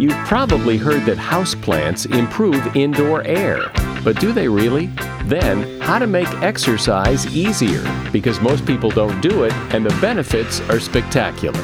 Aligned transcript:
you've 0.00 0.16
probably 0.26 0.78
heard 0.78 1.04
that 1.04 1.18
houseplants 1.18 2.10
improve 2.16 2.74
indoor 2.74 3.22
air. 3.24 3.70
But 4.02 4.18
do 4.18 4.32
they 4.32 4.48
really? 4.48 4.86
Then, 5.24 5.78
how 5.80 5.98
to 5.98 6.06
make 6.06 6.28
exercise 6.42 7.26
easier, 7.36 7.84
because 8.10 8.40
most 8.40 8.64
people 8.64 8.88
don't 8.88 9.20
do 9.20 9.44
it, 9.44 9.52
and 9.74 9.84
the 9.84 9.96
benefits 10.00 10.60
are 10.70 10.80
spectacular. 10.80 11.60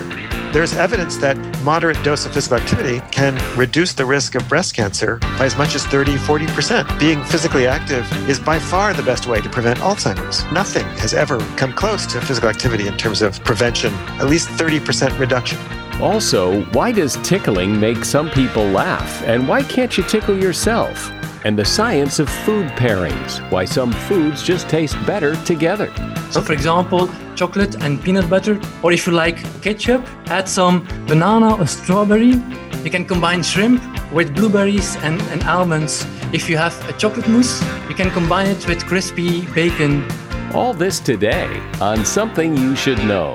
There's 0.52 0.74
evidence 0.74 1.16
that 1.18 1.36
moderate 1.62 2.02
dose 2.04 2.26
of 2.26 2.32
physical 2.32 2.58
activity 2.58 3.00
can 3.10 3.34
reduce 3.58 3.94
the 3.94 4.04
risk 4.04 4.34
of 4.34 4.48
breast 4.48 4.74
cancer 4.74 5.18
by 5.38 5.46
as 5.46 5.56
much 5.56 5.74
as 5.74 5.86
30, 5.86 6.16
40%. 6.16 7.00
Being 7.00 7.24
physically 7.24 7.66
active 7.66 8.10
is 8.28 8.38
by 8.38 8.58
far 8.58 8.92
the 8.92 9.02
best 9.02 9.26
way 9.26 9.40
to 9.40 9.48
prevent 9.48 9.78
Alzheimer's. 9.80 10.44
Nothing 10.52 10.84
has 10.98 11.14
ever 11.14 11.38
come 11.56 11.72
close 11.72 12.06
to 12.06 12.20
physical 12.20 12.48
activity 12.50 12.86
in 12.86 12.96
terms 12.96 13.22
of 13.22 13.42
prevention, 13.44 13.92
at 14.20 14.26
least 14.26 14.48
30% 14.50 15.18
reduction. 15.18 15.85
Also, 16.00 16.62
why 16.72 16.92
does 16.92 17.16
tickling 17.22 17.80
make 17.80 18.04
some 18.04 18.28
people 18.28 18.64
laugh? 18.64 19.22
And 19.22 19.48
why 19.48 19.62
can't 19.62 19.96
you 19.96 20.04
tickle 20.04 20.36
yourself? 20.36 21.10
And 21.42 21.58
the 21.58 21.64
science 21.64 22.18
of 22.18 22.28
food 22.28 22.68
pairings, 22.72 23.40
why 23.50 23.64
some 23.64 23.92
foods 23.92 24.42
just 24.42 24.68
taste 24.68 24.94
better 25.06 25.34
together. 25.46 25.90
So, 26.30 26.42
for 26.42 26.52
example, 26.52 27.08
chocolate 27.34 27.82
and 27.82 28.02
peanut 28.02 28.28
butter, 28.28 28.60
or 28.82 28.92
if 28.92 29.06
you 29.06 29.14
like 29.14 29.38
ketchup, 29.62 30.06
add 30.26 30.46
some 30.46 30.86
banana 31.06 31.56
or 31.56 31.66
strawberry. 31.66 32.34
You 32.84 32.90
can 32.90 33.06
combine 33.06 33.42
shrimp 33.42 33.82
with 34.12 34.34
blueberries 34.34 34.96
and, 34.96 35.22
and 35.22 35.42
almonds. 35.44 36.06
If 36.30 36.50
you 36.50 36.58
have 36.58 36.76
a 36.90 36.92
chocolate 36.92 37.26
mousse, 37.26 37.62
you 37.88 37.94
can 37.94 38.10
combine 38.10 38.48
it 38.48 38.68
with 38.68 38.84
crispy 38.84 39.46
bacon. 39.54 40.06
All 40.52 40.74
this 40.74 41.00
today 41.00 41.48
on 41.80 42.04
Something 42.04 42.54
You 42.54 42.76
Should 42.76 42.98
Know. 42.98 43.34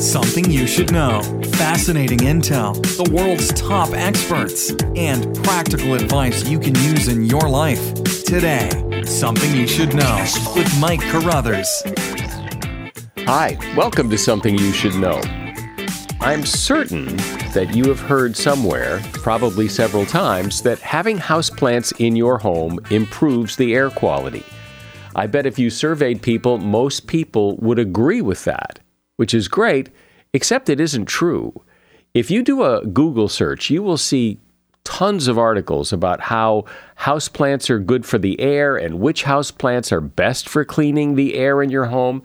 Something 0.00 0.50
you 0.50 0.66
should 0.66 0.92
know. 0.92 1.22
Fascinating 1.54 2.18
intel, 2.18 2.74
the 3.02 3.10
world's 3.10 3.50
top 3.54 3.94
experts, 3.94 4.70
and 4.94 5.34
practical 5.42 5.94
advice 5.94 6.46
you 6.46 6.60
can 6.60 6.74
use 6.74 7.08
in 7.08 7.24
your 7.24 7.48
life. 7.48 7.94
Today, 8.24 8.68
Something 9.06 9.56
You 9.56 9.66
Should 9.66 9.94
Know 9.94 10.24
with 10.54 10.70
Mike 10.78 11.00
Carruthers. 11.00 11.82
Hi, 13.20 13.56
welcome 13.74 14.10
to 14.10 14.18
Something 14.18 14.58
You 14.58 14.70
Should 14.70 14.96
Know. 14.96 15.18
I'm 16.20 16.44
certain 16.44 17.16
that 17.54 17.74
you 17.74 17.84
have 17.84 18.00
heard 18.00 18.36
somewhere, 18.36 19.00
probably 19.14 19.66
several 19.66 20.04
times, 20.04 20.60
that 20.60 20.78
having 20.80 21.16
houseplants 21.16 21.98
in 21.98 22.16
your 22.16 22.36
home 22.36 22.78
improves 22.90 23.56
the 23.56 23.74
air 23.74 23.88
quality. 23.88 24.44
I 25.14 25.26
bet 25.26 25.46
if 25.46 25.58
you 25.58 25.70
surveyed 25.70 26.20
people, 26.20 26.58
most 26.58 27.06
people 27.06 27.56
would 27.56 27.78
agree 27.78 28.20
with 28.20 28.44
that 28.44 28.80
which 29.16 29.34
is 29.34 29.48
great, 29.48 29.90
except 30.32 30.68
it 30.68 30.80
isn't 30.80 31.06
true. 31.06 31.62
If 32.14 32.30
you 32.30 32.42
do 32.42 32.62
a 32.62 32.84
Google 32.86 33.28
search, 33.28 33.70
you 33.70 33.82
will 33.82 33.98
see 33.98 34.38
tons 34.84 35.26
of 35.26 35.36
articles 35.36 35.92
about 35.92 36.20
how 36.20 36.64
houseplants 37.00 37.68
are 37.68 37.78
good 37.78 38.06
for 38.06 38.18
the 38.18 38.40
air 38.40 38.76
and 38.76 39.00
which 39.00 39.24
houseplants 39.24 39.90
are 39.90 40.00
best 40.00 40.48
for 40.48 40.64
cleaning 40.64 41.14
the 41.14 41.34
air 41.34 41.60
in 41.60 41.70
your 41.70 41.86
home. 41.86 42.22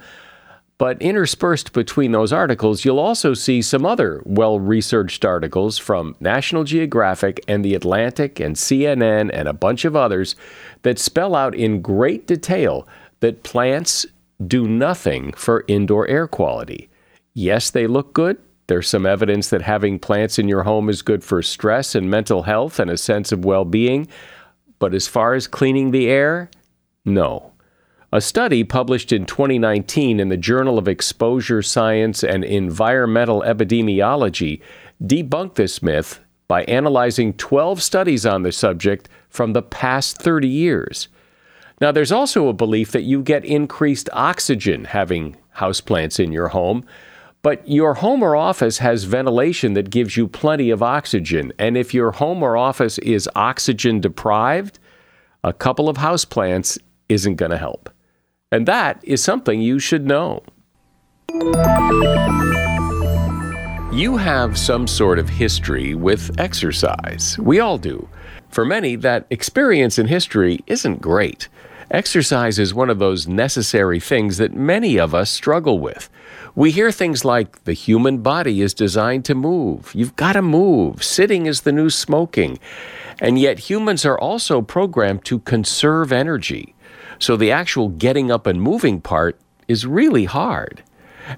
But 0.77 1.01
interspersed 1.01 1.73
between 1.73 2.11
those 2.11 2.33
articles, 2.33 2.85
you'll 2.85 2.99
also 2.99 3.33
see 3.33 3.61
some 3.61 3.85
other 3.85 4.21
well 4.25 4.59
researched 4.59 5.25
articles 5.25 5.77
from 5.77 6.15
National 6.19 6.63
Geographic 6.63 7.39
and 7.47 7.63
The 7.63 7.75
Atlantic 7.75 8.39
and 8.39 8.55
CNN 8.55 9.29
and 9.33 9.47
a 9.47 9.53
bunch 9.53 9.85
of 9.85 9.95
others 9.95 10.35
that 10.83 10.97
spell 10.97 11.35
out 11.35 11.53
in 11.53 11.81
great 11.81 12.25
detail 12.25 12.87
that 13.19 13.43
plants 13.43 14.05
do 14.47 14.67
nothing 14.67 15.33
for 15.33 15.65
indoor 15.67 16.07
air 16.07 16.27
quality. 16.27 16.89
Yes, 17.33 17.69
they 17.69 17.87
look 17.87 18.13
good. 18.13 18.37
There's 18.67 18.89
some 18.89 19.05
evidence 19.05 19.49
that 19.49 19.61
having 19.61 19.99
plants 19.99 20.39
in 20.39 20.47
your 20.47 20.63
home 20.63 20.89
is 20.89 21.01
good 21.01 21.23
for 21.23 21.41
stress 21.41 21.95
and 21.95 22.09
mental 22.09 22.43
health 22.43 22.79
and 22.79 22.89
a 22.89 22.97
sense 22.97 23.31
of 23.31 23.45
well 23.45 23.65
being. 23.65 24.07
But 24.79 24.93
as 24.93 25.07
far 25.07 25.33
as 25.33 25.47
cleaning 25.47 25.91
the 25.91 26.07
air, 26.07 26.49
no. 27.05 27.51
A 28.13 28.19
study 28.19 28.63
published 28.63 29.13
in 29.13 29.25
2019 29.25 30.19
in 30.19 30.29
the 30.29 30.37
Journal 30.37 30.77
of 30.77 30.87
Exposure 30.87 31.61
Science 31.61 32.23
and 32.23 32.43
Environmental 32.43 33.41
Epidemiology 33.41 34.61
debunked 35.01 35.55
this 35.55 35.81
myth 35.81 36.19
by 36.47 36.63
analyzing 36.63 37.33
12 37.33 37.81
studies 37.81 38.25
on 38.25 38.43
the 38.43 38.51
subject 38.51 39.07
from 39.29 39.53
the 39.53 39.61
past 39.61 40.17
30 40.17 40.47
years. 40.47 41.07
Now, 41.81 41.91
there's 41.91 42.11
also 42.11 42.47
a 42.47 42.53
belief 42.53 42.91
that 42.91 43.03
you 43.03 43.23
get 43.23 43.43
increased 43.43 44.07
oxygen 44.13 44.85
having 44.85 45.35
houseplants 45.57 46.23
in 46.23 46.31
your 46.31 46.49
home, 46.49 46.85
but 47.41 47.67
your 47.67 47.95
home 47.95 48.21
or 48.21 48.35
office 48.35 48.77
has 48.77 49.05
ventilation 49.05 49.73
that 49.73 49.89
gives 49.89 50.15
you 50.15 50.27
plenty 50.27 50.69
of 50.69 50.83
oxygen. 50.83 51.51
And 51.57 51.75
if 51.75 51.91
your 51.91 52.11
home 52.11 52.43
or 52.43 52.55
office 52.55 52.99
is 52.99 53.27
oxygen 53.35 53.99
deprived, 53.99 54.77
a 55.43 55.51
couple 55.51 55.89
of 55.89 55.97
houseplants 55.97 56.77
isn't 57.09 57.37
going 57.37 57.49
to 57.49 57.57
help. 57.57 57.89
And 58.51 58.67
that 58.67 59.03
is 59.03 59.23
something 59.23 59.59
you 59.59 59.79
should 59.79 60.05
know. 60.05 60.43
You 63.91 64.17
have 64.17 64.55
some 64.55 64.85
sort 64.85 65.17
of 65.17 65.29
history 65.29 65.95
with 65.95 66.39
exercise. 66.39 67.39
We 67.39 67.59
all 67.59 67.79
do. 67.79 68.07
For 68.49 68.65
many, 68.65 68.95
that 68.97 69.25
experience 69.31 69.97
in 69.97 70.07
history 70.07 70.59
isn't 70.67 71.01
great. 71.01 71.47
Exercise 71.91 72.57
is 72.57 72.73
one 72.73 72.89
of 72.89 72.99
those 72.99 73.27
necessary 73.27 73.99
things 73.99 74.37
that 74.37 74.53
many 74.53 74.97
of 74.97 75.13
us 75.13 75.29
struggle 75.29 75.77
with. 75.77 76.09
We 76.55 76.71
hear 76.71 76.89
things 76.89 77.25
like 77.25 77.65
the 77.65 77.73
human 77.73 78.19
body 78.19 78.61
is 78.61 78.73
designed 78.73 79.25
to 79.25 79.35
move. 79.35 79.91
You've 79.93 80.15
got 80.15 80.33
to 80.33 80.41
move. 80.41 81.03
Sitting 81.03 81.47
is 81.47 81.61
the 81.61 81.73
new 81.73 81.89
smoking. 81.89 82.59
And 83.19 83.37
yet 83.37 83.59
humans 83.59 84.05
are 84.05 84.17
also 84.17 84.61
programmed 84.61 85.25
to 85.25 85.39
conserve 85.39 86.13
energy. 86.13 86.75
So 87.19 87.35
the 87.35 87.51
actual 87.51 87.89
getting 87.89 88.31
up 88.31 88.47
and 88.47 88.61
moving 88.61 89.01
part 89.01 89.37
is 89.67 89.85
really 89.85 90.25
hard. 90.25 90.83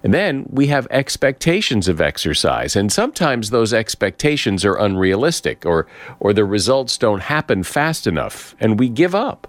And 0.03 0.13
then 0.13 0.45
we 0.49 0.67
have 0.67 0.88
expectations 0.91 1.88
of 1.88 1.99
exercise, 1.99 2.75
and 2.75 2.91
sometimes 2.91 3.49
those 3.49 3.73
expectations 3.73 4.63
are 4.63 4.75
unrealistic 4.75 5.65
or, 5.65 5.88
or 6.19 6.31
the 6.31 6.45
results 6.45 6.97
don't 6.97 7.21
happen 7.21 7.63
fast 7.63 8.07
enough, 8.07 8.56
and 8.59 8.79
we 8.79 8.88
give 8.88 9.13
up. 9.13 9.47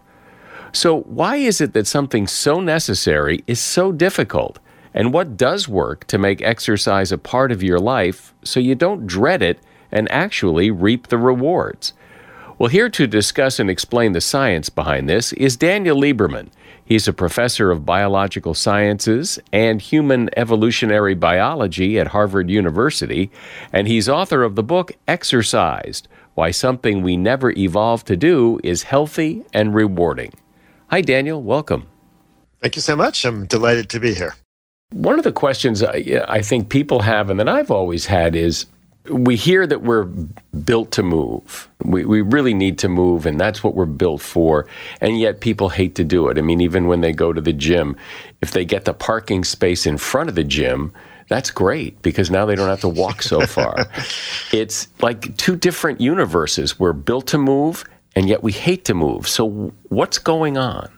So, 0.75 1.03
why 1.03 1.37
is 1.37 1.61
it 1.61 1.73
that 1.75 1.87
something 1.87 2.27
so 2.27 2.59
necessary 2.59 3.45
is 3.47 3.61
so 3.61 3.93
difficult? 3.93 4.59
And 4.93 5.13
what 5.13 5.37
does 5.37 5.69
work 5.69 6.05
to 6.09 6.19
make 6.19 6.43
exercise 6.43 7.13
a 7.13 7.17
part 7.17 7.53
of 7.53 7.63
your 7.63 7.79
life 7.79 8.35
so 8.43 8.59
you 8.59 8.75
don't 8.75 9.07
dread 9.07 9.41
it 9.41 9.61
and 9.93 10.11
actually 10.11 10.73
reap 10.73 11.07
the 11.07 11.17
rewards? 11.17 11.93
Well, 12.59 12.71
here 12.71 12.89
to 12.89 13.07
discuss 13.07 13.61
and 13.61 13.71
explain 13.71 14.13
the 14.13 14.21
science 14.21 14.69
behind 14.69 15.09
this 15.09 15.33
is 15.35 15.57
Daniel 15.57 15.97
Lieberman. 15.97 16.49
He's 16.85 17.07
a 17.07 17.13
professor 17.13 17.71
of 17.71 17.87
biological 17.87 18.55
sciences 18.55 19.39
and 19.53 19.81
human 19.81 20.29
evolutionary 20.37 21.15
biology 21.15 22.01
at 22.01 22.09
Harvard 22.09 22.51
University, 22.51 23.31
and 23.73 23.87
he's 23.87 24.09
author 24.09 24.43
of 24.43 24.57
the 24.57 24.65
book 24.65 24.91
Exercised 25.07 26.09
Why 26.35 26.51
Something 26.51 27.05
We 27.05 27.17
Never 27.17 27.53
Evolved 27.53 28.09
to 28.09 28.17
Do 28.17 28.59
is 28.65 28.83
Healthy 28.83 29.45
and 29.53 29.73
Rewarding. 29.73 30.33
Hi, 30.89 31.01
Daniel. 31.01 31.43
Welcome. 31.43 31.87
Thank 32.61 32.77
you 32.77 32.83
so 32.83 32.95
much. 32.95 33.25
I'm 33.25 33.47
delighted 33.47 33.89
to 33.91 34.01
be 34.01 34.15
here. 34.15 34.35
One 34.91 35.19
of 35.19 35.25
the 35.25 35.33
questions 35.33 35.83
I, 35.83 36.25
I 36.29 36.43
think 36.43 36.69
people 36.69 37.01
have, 37.01 37.31
and 37.31 37.41
that 37.41 37.49
I've 37.49 37.71
always 37.71 38.07
had, 38.07 38.37
is 38.37 38.67
we 39.09 39.37
hear 39.37 39.67
that 39.67 39.83
we're 39.83 40.05
built 40.05 40.91
to 40.93 41.03
move. 41.03 41.69
We, 41.83 42.05
we 42.05 42.21
really 42.21 42.55
need 42.55 42.79
to 42.79 42.89
move, 42.89 43.27
and 43.27 43.41
that's 43.41 43.65
what 43.65 43.75
we're 43.75 43.87
built 43.87 44.21
for. 44.21 44.67
And 45.01 45.19
yet, 45.19 45.41
people 45.41 45.69
hate 45.69 45.95
to 45.97 46.05
do 46.05 46.29
it. 46.29 46.39
I 46.39 46.43
mean, 46.43 46.61
even 46.61 46.87
when 46.87 47.01
they 47.01 47.13
go 47.13 47.33
to 47.33 47.41
the 47.41 47.53
gym, 47.53 47.97
if 48.41 48.53
they 48.53 48.65
get 48.65 48.85
the 48.85 48.95
parking 48.95 49.45
space 49.45 49.87
in 49.87 49.99
front 49.99 50.29
of 50.29 50.35
the 50.35 50.45
gym, 50.45 50.93
that's 51.29 51.51
great 51.51 52.01
because 52.03 52.31
now 52.31 52.45
they 52.45 52.55
don't 52.55 52.69
have 52.69 52.83
to 52.83 52.89
walk 52.89 53.23
so 53.23 53.47
far. 53.47 53.87
it's 54.53 54.89
like 55.01 55.37
two 55.37 55.57
different 55.57 56.01
universes. 56.01 56.79
We're 56.79 56.93
built 56.93 57.27
to 57.29 57.39
move, 57.39 57.85
and 58.15 58.29
yet 58.29 58.43
we 58.43 58.53
hate 58.53 58.85
to 58.87 58.95
move. 58.95 59.29
So, 59.29 59.73
what's 59.89 60.19
going 60.19 60.57
on? 60.57 60.91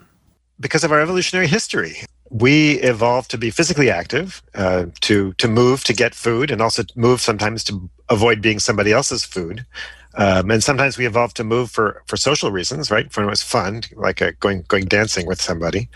Because 0.59 0.85
of 0.85 0.93
our 0.93 1.01
evolutionary 1.01 1.47
history 1.47 1.97
we 2.31 2.75
evolved 2.81 3.31
to 3.31 3.39
be 3.39 3.51
physically 3.51 3.91
active, 3.91 4.43
uh, 4.55 4.87
to 5.03 5.33
to 5.35 5.49
move 5.49 5.85
to 5.85 5.93
get 5.93 6.15
food, 6.15 6.51
and 6.51 6.61
also 6.61 6.85
move 6.95 7.21
sometimes 7.21 7.63
to 7.65 7.89
avoid 8.09 8.43
being 8.43 8.59
somebody 8.59 8.93
else's 8.93 9.25
food. 9.25 9.65
Um, 10.19 10.51
and 10.51 10.65
sometimes 10.65 10.97
we 10.97 11.07
evolved 11.07 11.37
to 11.37 11.45
move 11.45 11.71
for 11.71 12.03
for 12.07 12.17
social 12.17 12.51
reasons, 12.51 12.91
right? 12.91 13.13
For 13.13 13.23
it 13.23 13.31
was 13.31 13.43
fun, 13.43 13.83
like 13.95 14.21
a, 14.21 14.33
going 14.33 14.62
going 14.69 14.87
dancing 14.87 15.27
with 15.27 15.41
somebody. 15.41 15.89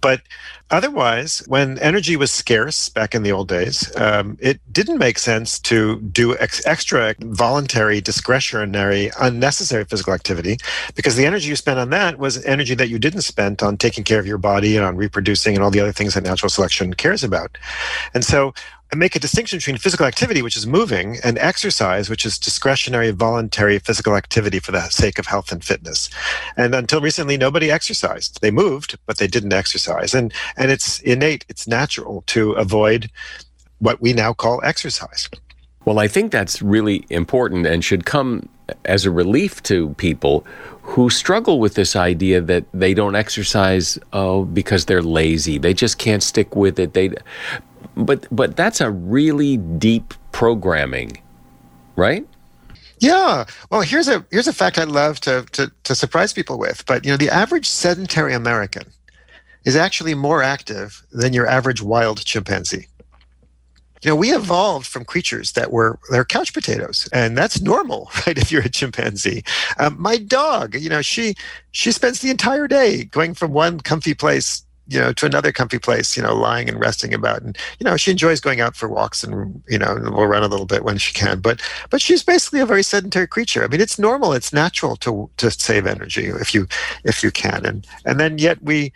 But 0.00 0.22
otherwise, 0.70 1.42
when 1.46 1.78
energy 1.78 2.16
was 2.16 2.30
scarce 2.30 2.88
back 2.88 3.14
in 3.14 3.22
the 3.22 3.32
old 3.32 3.48
days, 3.48 3.94
um, 3.96 4.36
it 4.40 4.60
didn't 4.72 4.98
make 4.98 5.18
sense 5.18 5.58
to 5.60 6.00
do 6.00 6.36
ex- 6.38 6.64
extra 6.66 7.14
voluntary, 7.20 8.00
discretionary, 8.00 9.10
unnecessary 9.20 9.84
physical 9.84 10.12
activity 10.12 10.58
because 10.94 11.16
the 11.16 11.26
energy 11.26 11.48
you 11.48 11.56
spent 11.56 11.78
on 11.78 11.90
that 11.90 12.18
was 12.18 12.44
energy 12.44 12.74
that 12.74 12.88
you 12.88 12.98
didn't 12.98 13.22
spend 13.22 13.62
on 13.62 13.76
taking 13.76 14.04
care 14.04 14.18
of 14.18 14.26
your 14.26 14.38
body 14.38 14.76
and 14.76 14.84
on 14.84 14.96
reproducing 14.96 15.54
and 15.54 15.62
all 15.62 15.70
the 15.70 15.80
other 15.80 15.92
things 15.92 16.14
that 16.14 16.24
natural 16.24 16.50
selection 16.50 16.94
cares 16.94 17.22
about. 17.22 17.56
And 18.14 18.24
so 18.24 18.52
and 18.92 19.00
make 19.00 19.16
a 19.16 19.18
distinction 19.18 19.58
between 19.58 19.78
physical 19.78 20.06
activity, 20.06 20.42
which 20.42 20.56
is 20.56 20.66
moving, 20.66 21.18
and 21.24 21.38
exercise, 21.38 22.08
which 22.08 22.24
is 22.24 22.38
discretionary, 22.38 23.10
voluntary 23.10 23.78
physical 23.78 24.14
activity 24.14 24.60
for 24.60 24.70
the 24.70 24.88
sake 24.90 25.18
of 25.18 25.26
health 25.26 25.50
and 25.50 25.64
fitness. 25.64 26.08
And 26.56 26.74
until 26.74 27.00
recently, 27.00 27.36
nobody 27.36 27.70
exercised. 27.70 28.40
They 28.40 28.52
moved, 28.52 28.96
but 29.06 29.18
they 29.18 29.26
didn't 29.26 29.52
exercise. 29.52 30.14
And 30.14 30.32
and 30.56 30.70
it's 30.70 31.00
innate, 31.00 31.44
it's 31.48 31.66
natural 31.66 32.22
to 32.28 32.52
avoid 32.52 33.10
what 33.78 34.00
we 34.00 34.12
now 34.12 34.32
call 34.32 34.60
exercise. 34.64 35.28
Well, 35.84 35.98
I 35.98 36.08
think 36.08 36.32
that's 36.32 36.60
really 36.60 37.06
important 37.10 37.66
and 37.66 37.84
should 37.84 38.06
come 38.06 38.48
as 38.84 39.04
a 39.04 39.10
relief 39.10 39.62
to 39.64 39.90
people 39.94 40.44
who 40.82 41.10
struggle 41.10 41.60
with 41.60 41.74
this 41.74 41.94
idea 41.94 42.40
that 42.40 42.64
they 42.72 42.94
don't 42.94 43.14
exercise 43.14 43.98
oh, 44.12 44.44
because 44.44 44.86
they're 44.86 45.02
lazy. 45.02 45.58
They 45.58 45.74
just 45.74 45.98
can't 45.98 46.22
stick 46.22 46.56
with 46.56 46.78
it. 46.78 46.94
They 46.94 47.10
but 47.96 48.26
but 48.30 48.56
that's 48.56 48.80
a 48.80 48.90
really 48.90 49.56
deep 49.56 50.14
programming, 50.32 51.22
right? 51.96 52.26
Yeah. 52.98 53.44
Well, 53.70 53.82
here's 53.82 54.08
a 54.08 54.24
here's 54.30 54.48
a 54.48 54.52
fact 54.52 54.78
I'd 54.78 54.88
love 54.88 55.20
to, 55.20 55.44
to 55.52 55.70
to 55.84 55.94
surprise 55.94 56.32
people 56.32 56.58
with. 56.58 56.84
But 56.86 57.04
you 57.04 57.10
know, 57.10 57.16
the 57.16 57.30
average 57.30 57.68
sedentary 57.68 58.34
American 58.34 58.84
is 59.66 59.76
actually 59.76 60.14
more 60.14 60.42
active 60.42 61.04
than 61.12 61.34
your 61.34 61.46
average 61.46 61.82
wild 61.82 62.24
chimpanzee. 62.24 62.86
You 64.02 64.10
know, 64.10 64.16
we 64.16 64.32
evolved 64.32 64.86
from 64.86 65.04
creatures 65.04 65.52
that 65.52 65.72
were 65.72 65.98
they're 66.10 66.24
couch 66.24 66.54
potatoes, 66.54 67.08
and 67.12 67.36
that's 67.36 67.60
normal, 67.60 68.10
right? 68.26 68.38
If 68.38 68.52
you're 68.52 68.62
a 68.62 68.68
chimpanzee, 68.68 69.42
um, 69.78 70.00
my 70.00 70.16
dog, 70.16 70.76
you 70.76 70.88
know, 70.88 71.02
she 71.02 71.34
she 71.72 71.90
spends 71.92 72.20
the 72.20 72.30
entire 72.30 72.68
day 72.68 73.04
going 73.04 73.34
from 73.34 73.52
one 73.52 73.80
comfy 73.80 74.14
place 74.14 74.64
you 74.88 75.00
know, 75.00 75.12
to 75.12 75.26
another 75.26 75.52
comfy 75.52 75.78
place, 75.78 76.16
you 76.16 76.22
know, 76.22 76.34
lying 76.34 76.68
and 76.68 76.78
resting 76.78 77.12
about. 77.12 77.42
And, 77.42 77.58
you 77.78 77.84
know, 77.84 77.96
she 77.96 78.10
enjoys 78.10 78.40
going 78.40 78.60
out 78.60 78.76
for 78.76 78.88
walks 78.88 79.24
and, 79.24 79.62
you 79.68 79.78
know, 79.78 79.94
will 79.94 80.26
run 80.26 80.44
a 80.44 80.48
little 80.48 80.66
bit 80.66 80.84
when 80.84 80.98
she 80.98 81.12
can. 81.12 81.40
But, 81.40 81.60
but 81.90 82.00
she's 82.00 82.22
basically 82.22 82.60
a 82.60 82.66
very 82.66 82.82
sedentary 82.82 83.26
creature. 83.26 83.64
I 83.64 83.68
mean, 83.68 83.80
it's 83.80 83.98
normal. 83.98 84.32
It's 84.32 84.52
natural 84.52 84.96
to, 84.96 85.28
to 85.38 85.50
save 85.50 85.86
energy 85.86 86.26
if 86.26 86.54
you, 86.54 86.68
if 87.04 87.22
you 87.22 87.30
can. 87.30 87.66
And, 87.66 87.86
and 88.04 88.20
then 88.20 88.38
yet 88.38 88.62
we, 88.62 88.92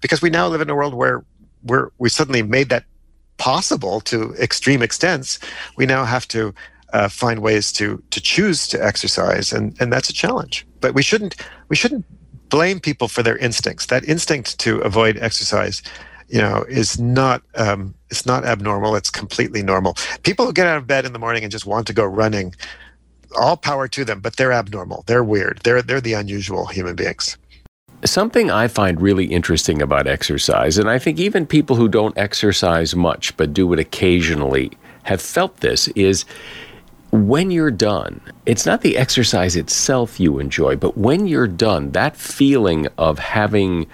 because 0.00 0.20
we 0.20 0.30
now 0.30 0.48
live 0.48 0.60
in 0.60 0.68
a 0.68 0.74
world 0.74 0.94
where 0.94 1.24
we're, 1.64 1.88
we 1.98 2.08
suddenly 2.08 2.42
made 2.42 2.68
that 2.68 2.84
possible 3.38 4.00
to 4.02 4.34
extreme 4.34 4.82
extents, 4.82 5.38
we 5.76 5.86
now 5.86 6.04
have 6.04 6.28
to 6.28 6.54
uh, 6.92 7.08
find 7.08 7.40
ways 7.40 7.72
to, 7.72 8.02
to 8.10 8.20
choose 8.20 8.68
to 8.68 8.84
exercise. 8.84 9.50
And, 9.52 9.74
and 9.80 9.90
that's 9.90 10.10
a 10.10 10.12
challenge. 10.12 10.66
But 10.80 10.94
we 10.94 11.02
shouldn't, 11.02 11.36
we 11.68 11.76
shouldn't 11.76 12.04
blame 12.52 12.78
people 12.78 13.08
for 13.08 13.22
their 13.24 13.38
instincts. 13.38 13.86
That 13.86 14.04
instinct 14.04 14.60
to 14.60 14.78
avoid 14.82 15.16
exercise, 15.16 15.82
you 16.28 16.38
know, 16.38 16.64
is 16.68 17.00
not 17.00 17.42
um, 17.56 17.94
it's 18.10 18.26
not 18.26 18.44
abnormal. 18.44 18.94
It's 18.94 19.10
completely 19.10 19.62
normal. 19.62 19.96
People 20.22 20.44
who 20.46 20.52
get 20.52 20.66
out 20.68 20.76
of 20.76 20.86
bed 20.86 21.04
in 21.04 21.14
the 21.14 21.18
morning 21.18 21.42
and 21.42 21.50
just 21.50 21.66
want 21.66 21.86
to 21.88 21.94
go 21.94 22.04
running, 22.04 22.54
all 23.40 23.56
power 23.56 23.88
to 23.88 24.04
them. 24.04 24.20
But 24.20 24.36
they're 24.36 24.52
abnormal. 24.52 25.02
They're 25.06 25.24
weird. 25.24 25.60
They're 25.64 25.82
they're 25.82 26.00
the 26.00 26.12
unusual 26.12 26.66
human 26.66 26.94
beings. 26.94 27.38
Something 28.04 28.50
I 28.50 28.68
find 28.68 29.00
really 29.00 29.26
interesting 29.26 29.80
about 29.80 30.06
exercise, 30.06 30.76
and 30.76 30.90
I 30.90 30.98
think 30.98 31.18
even 31.18 31.46
people 31.46 31.76
who 31.76 31.88
don't 31.88 32.16
exercise 32.18 32.94
much 32.94 33.34
but 33.36 33.54
do 33.54 33.72
it 33.72 33.78
occasionally 33.78 34.72
have 35.04 35.22
felt 35.22 35.56
this, 35.58 35.88
is 35.88 36.24
when 37.12 37.50
you're 37.50 37.70
done, 37.70 38.20
it's 38.46 38.64
not 38.64 38.80
the 38.80 38.96
exercise 38.96 39.54
itself 39.54 40.18
you 40.18 40.38
enjoy, 40.38 40.76
but 40.76 40.96
when 40.96 41.26
you're 41.26 41.46
done, 41.46 41.90
that 41.92 42.16
feeling 42.16 42.88
of 42.96 43.18
having 43.18 43.86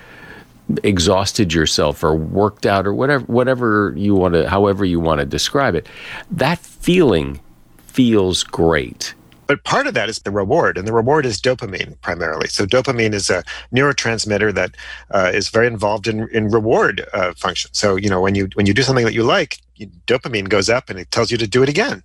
exhausted 0.85 1.53
yourself 1.53 2.05
or 2.05 2.15
worked 2.15 2.67
out 2.67 2.87
or 2.87 2.93
whatever 2.93 3.25
whatever 3.25 3.95
you 3.97 4.15
want 4.15 4.35
to 4.35 4.47
however 4.49 4.85
you 4.85 5.01
want 5.01 5.19
to 5.19 5.27
describe 5.27 5.75
it, 5.75 5.89
that 6.31 6.59
feeling 6.59 7.41
feels 7.79 8.45
great. 8.45 9.15
But 9.49 9.65
part 9.65 9.87
of 9.87 9.95
that 9.95 10.11
is 10.11 10.19
the 10.21 10.31
reward, 10.31 10.77
and 10.77 10.87
the 10.87 10.93
reward 10.93 11.25
is 11.25 11.41
dopamine 11.41 11.99
primarily. 12.03 12.49
So 12.49 12.67
dopamine 12.67 13.15
is 13.15 13.31
a 13.31 13.43
neurotransmitter 13.73 14.55
that 14.55 14.77
uh, 15.11 15.31
is 15.35 15.49
very 15.49 15.67
involved 15.67 16.07
in 16.07 16.29
in 16.29 16.51
reward 16.51 17.05
uh, 17.13 17.33
function. 17.35 17.71
So 17.73 17.97
you 17.97 18.11
know 18.11 18.21
when 18.21 18.37
you 18.37 18.49
when 18.55 18.67
you 18.67 18.75
do 18.75 18.83
something 18.83 19.07
that 19.07 19.15
you 19.15 19.25
like, 19.25 19.59
dopamine 20.07 20.49
goes 20.49 20.69
up 20.69 20.91
and 20.91 20.99
it 20.99 21.11
tells 21.11 21.31
you 21.31 21.39
to 21.39 21.47
do 21.47 21.63
it 21.63 21.69
again. 21.69 22.03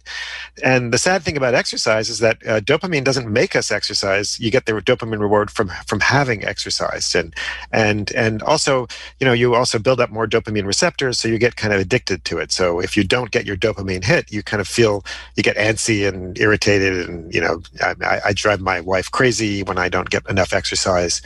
And 0.63 0.93
the 0.93 0.97
sad 0.97 1.23
thing 1.23 1.37
about 1.37 1.53
exercise 1.53 2.09
is 2.09 2.19
that 2.19 2.45
uh, 2.45 2.59
dopamine 2.59 3.03
doesn't 3.03 3.31
make 3.31 3.55
us 3.55 3.71
exercise. 3.71 4.39
You 4.39 4.51
get 4.51 4.65
the 4.65 4.73
dopamine 4.73 5.19
reward 5.19 5.49
from 5.49 5.69
from 5.87 5.99
having 5.99 6.43
exercised, 6.45 7.15
and 7.15 7.33
and 7.71 8.11
and 8.11 8.43
also 8.43 8.87
you 9.19 9.25
know 9.25 9.33
you 9.33 9.55
also 9.55 9.79
build 9.79 9.99
up 9.99 10.09
more 10.09 10.27
dopamine 10.27 10.65
receptors, 10.65 11.19
so 11.19 11.27
you 11.27 11.37
get 11.37 11.55
kind 11.55 11.73
of 11.73 11.79
addicted 11.79 12.23
to 12.25 12.37
it. 12.37 12.51
So 12.51 12.79
if 12.79 12.95
you 12.95 13.03
don't 13.03 13.31
get 13.31 13.45
your 13.45 13.57
dopamine 13.57 14.03
hit, 14.03 14.31
you 14.31 14.43
kind 14.43 14.61
of 14.61 14.67
feel 14.67 15.03
you 15.35 15.43
get 15.43 15.57
antsy 15.57 16.07
and 16.07 16.37
irritated, 16.39 17.09
and 17.09 17.33
you 17.33 17.41
know 17.41 17.61
I, 17.81 18.21
I 18.25 18.33
drive 18.33 18.61
my 18.61 18.79
wife 18.81 19.11
crazy 19.11 19.63
when 19.63 19.77
I 19.77 19.89
don't 19.89 20.09
get 20.09 20.27
enough 20.29 20.53
exercise. 20.53 21.21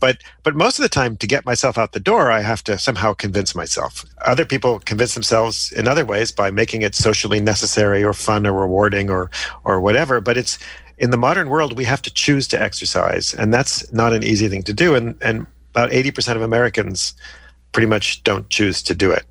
But 0.00 0.18
but 0.42 0.56
most 0.56 0.78
of 0.78 0.82
the 0.82 0.88
time, 0.88 1.16
to 1.18 1.26
get 1.26 1.46
myself 1.46 1.78
out 1.78 1.92
the 1.92 2.00
door, 2.00 2.30
I 2.30 2.40
have 2.40 2.64
to 2.64 2.78
somehow 2.78 3.12
convince 3.12 3.54
myself. 3.54 4.04
Other 4.24 4.44
people 4.44 4.80
convince 4.80 5.14
themselves 5.14 5.70
in 5.72 5.86
other 5.92 6.04
ways 6.04 6.32
by 6.32 6.50
making 6.50 6.82
it 6.82 6.94
socially 6.94 7.40
necessary 7.40 8.02
or 8.02 8.12
fun 8.12 8.46
or 8.46 8.52
rewarding 8.52 9.10
or 9.10 9.30
or 9.64 9.80
whatever. 9.80 10.20
But 10.20 10.36
it's 10.36 10.58
in 10.98 11.10
the 11.10 11.16
modern 11.16 11.48
world 11.48 11.76
we 11.76 11.84
have 11.84 12.02
to 12.02 12.12
choose 12.12 12.48
to 12.48 12.60
exercise, 12.60 13.34
and 13.34 13.52
that's 13.54 13.92
not 13.92 14.12
an 14.12 14.24
easy 14.24 14.48
thing 14.48 14.64
to 14.64 14.72
do. 14.72 14.94
And 14.94 15.16
and 15.22 15.46
about 15.72 15.90
80% 15.90 16.36
of 16.36 16.42
Americans 16.42 17.14
pretty 17.72 17.86
much 17.86 18.22
don't 18.24 18.48
choose 18.50 18.82
to 18.82 18.94
do 18.94 19.10
it. 19.10 19.24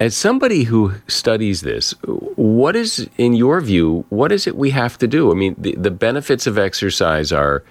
As 0.00 0.16
somebody 0.16 0.64
who 0.64 0.92
studies 1.08 1.60
this, 1.60 1.92
what 2.36 2.76
is, 2.76 3.08
in 3.16 3.34
your 3.34 3.60
view, 3.60 4.04
what 4.10 4.32
is 4.32 4.46
it 4.46 4.56
we 4.56 4.70
have 4.70 4.98
to 4.98 5.06
do? 5.06 5.30
I 5.30 5.34
mean, 5.34 5.54
the, 5.58 5.74
the 5.76 5.90
benefits 5.90 6.46
of 6.46 6.58
exercise 6.58 7.32
are 7.32 7.64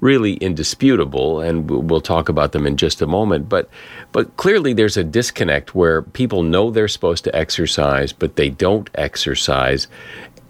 really 0.00 0.34
indisputable, 0.34 1.40
and 1.40 1.70
we'll 1.70 2.00
talk 2.00 2.28
about 2.28 2.52
them 2.52 2.66
in 2.66 2.76
just 2.76 3.02
a 3.02 3.06
moment. 3.06 3.48
But, 3.48 3.68
but 4.12 4.36
clearly, 4.36 4.72
there's 4.72 4.96
a 4.96 5.04
disconnect 5.04 5.74
where 5.74 6.02
people 6.02 6.42
know 6.42 6.70
they're 6.70 6.88
supposed 6.88 7.24
to 7.24 7.36
exercise, 7.36 8.12
but 8.12 8.36
they 8.36 8.48
don't 8.48 8.90
exercise, 8.94 9.86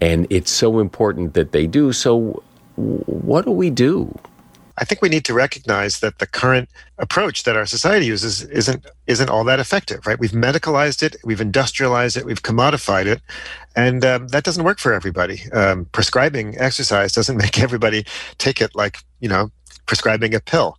and 0.00 0.26
it's 0.30 0.50
so 0.50 0.78
important 0.78 1.34
that 1.34 1.52
they 1.52 1.66
do. 1.66 1.92
So, 1.92 2.42
what 2.76 3.44
do 3.44 3.50
we 3.50 3.70
do? 3.70 4.16
I 4.80 4.84
think 4.84 5.02
we 5.02 5.10
need 5.10 5.26
to 5.26 5.34
recognize 5.34 6.00
that 6.00 6.18
the 6.18 6.26
current 6.26 6.70
approach 6.96 7.42
that 7.42 7.54
our 7.54 7.66
society 7.66 8.06
uses 8.06 8.42
isn't 8.44 8.86
isn't 9.06 9.28
all 9.28 9.44
that 9.44 9.60
effective, 9.60 10.06
right? 10.06 10.18
We've 10.18 10.30
medicalized 10.32 11.02
it, 11.02 11.16
we've 11.22 11.40
industrialized 11.40 12.16
it, 12.16 12.24
we've 12.24 12.42
commodified 12.42 13.04
it, 13.04 13.20
and 13.76 14.02
um, 14.06 14.28
that 14.28 14.42
doesn't 14.42 14.64
work 14.64 14.78
for 14.78 14.94
everybody. 14.94 15.42
Um, 15.52 15.84
prescribing 15.92 16.58
exercise 16.58 17.12
doesn't 17.12 17.36
make 17.44 17.60
everybody 17.60 18.06
take 18.38 18.62
it 18.62 18.74
like 18.74 18.98
you 19.20 19.28
know 19.28 19.50
prescribing 19.86 20.34
a 20.34 20.40
pill. 20.40 20.78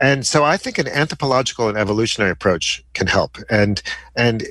And 0.00 0.26
so 0.26 0.44
I 0.44 0.58
think 0.58 0.76
an 0.76 0.86
anthropological 0.86 1.68
and 1.68 1.78
evolutionary 1.78 2.30
approach 2.30 2.84
can 2.94 3.06
help. 3.06 3.38
And 3.48 3.82
and 4.16 4.46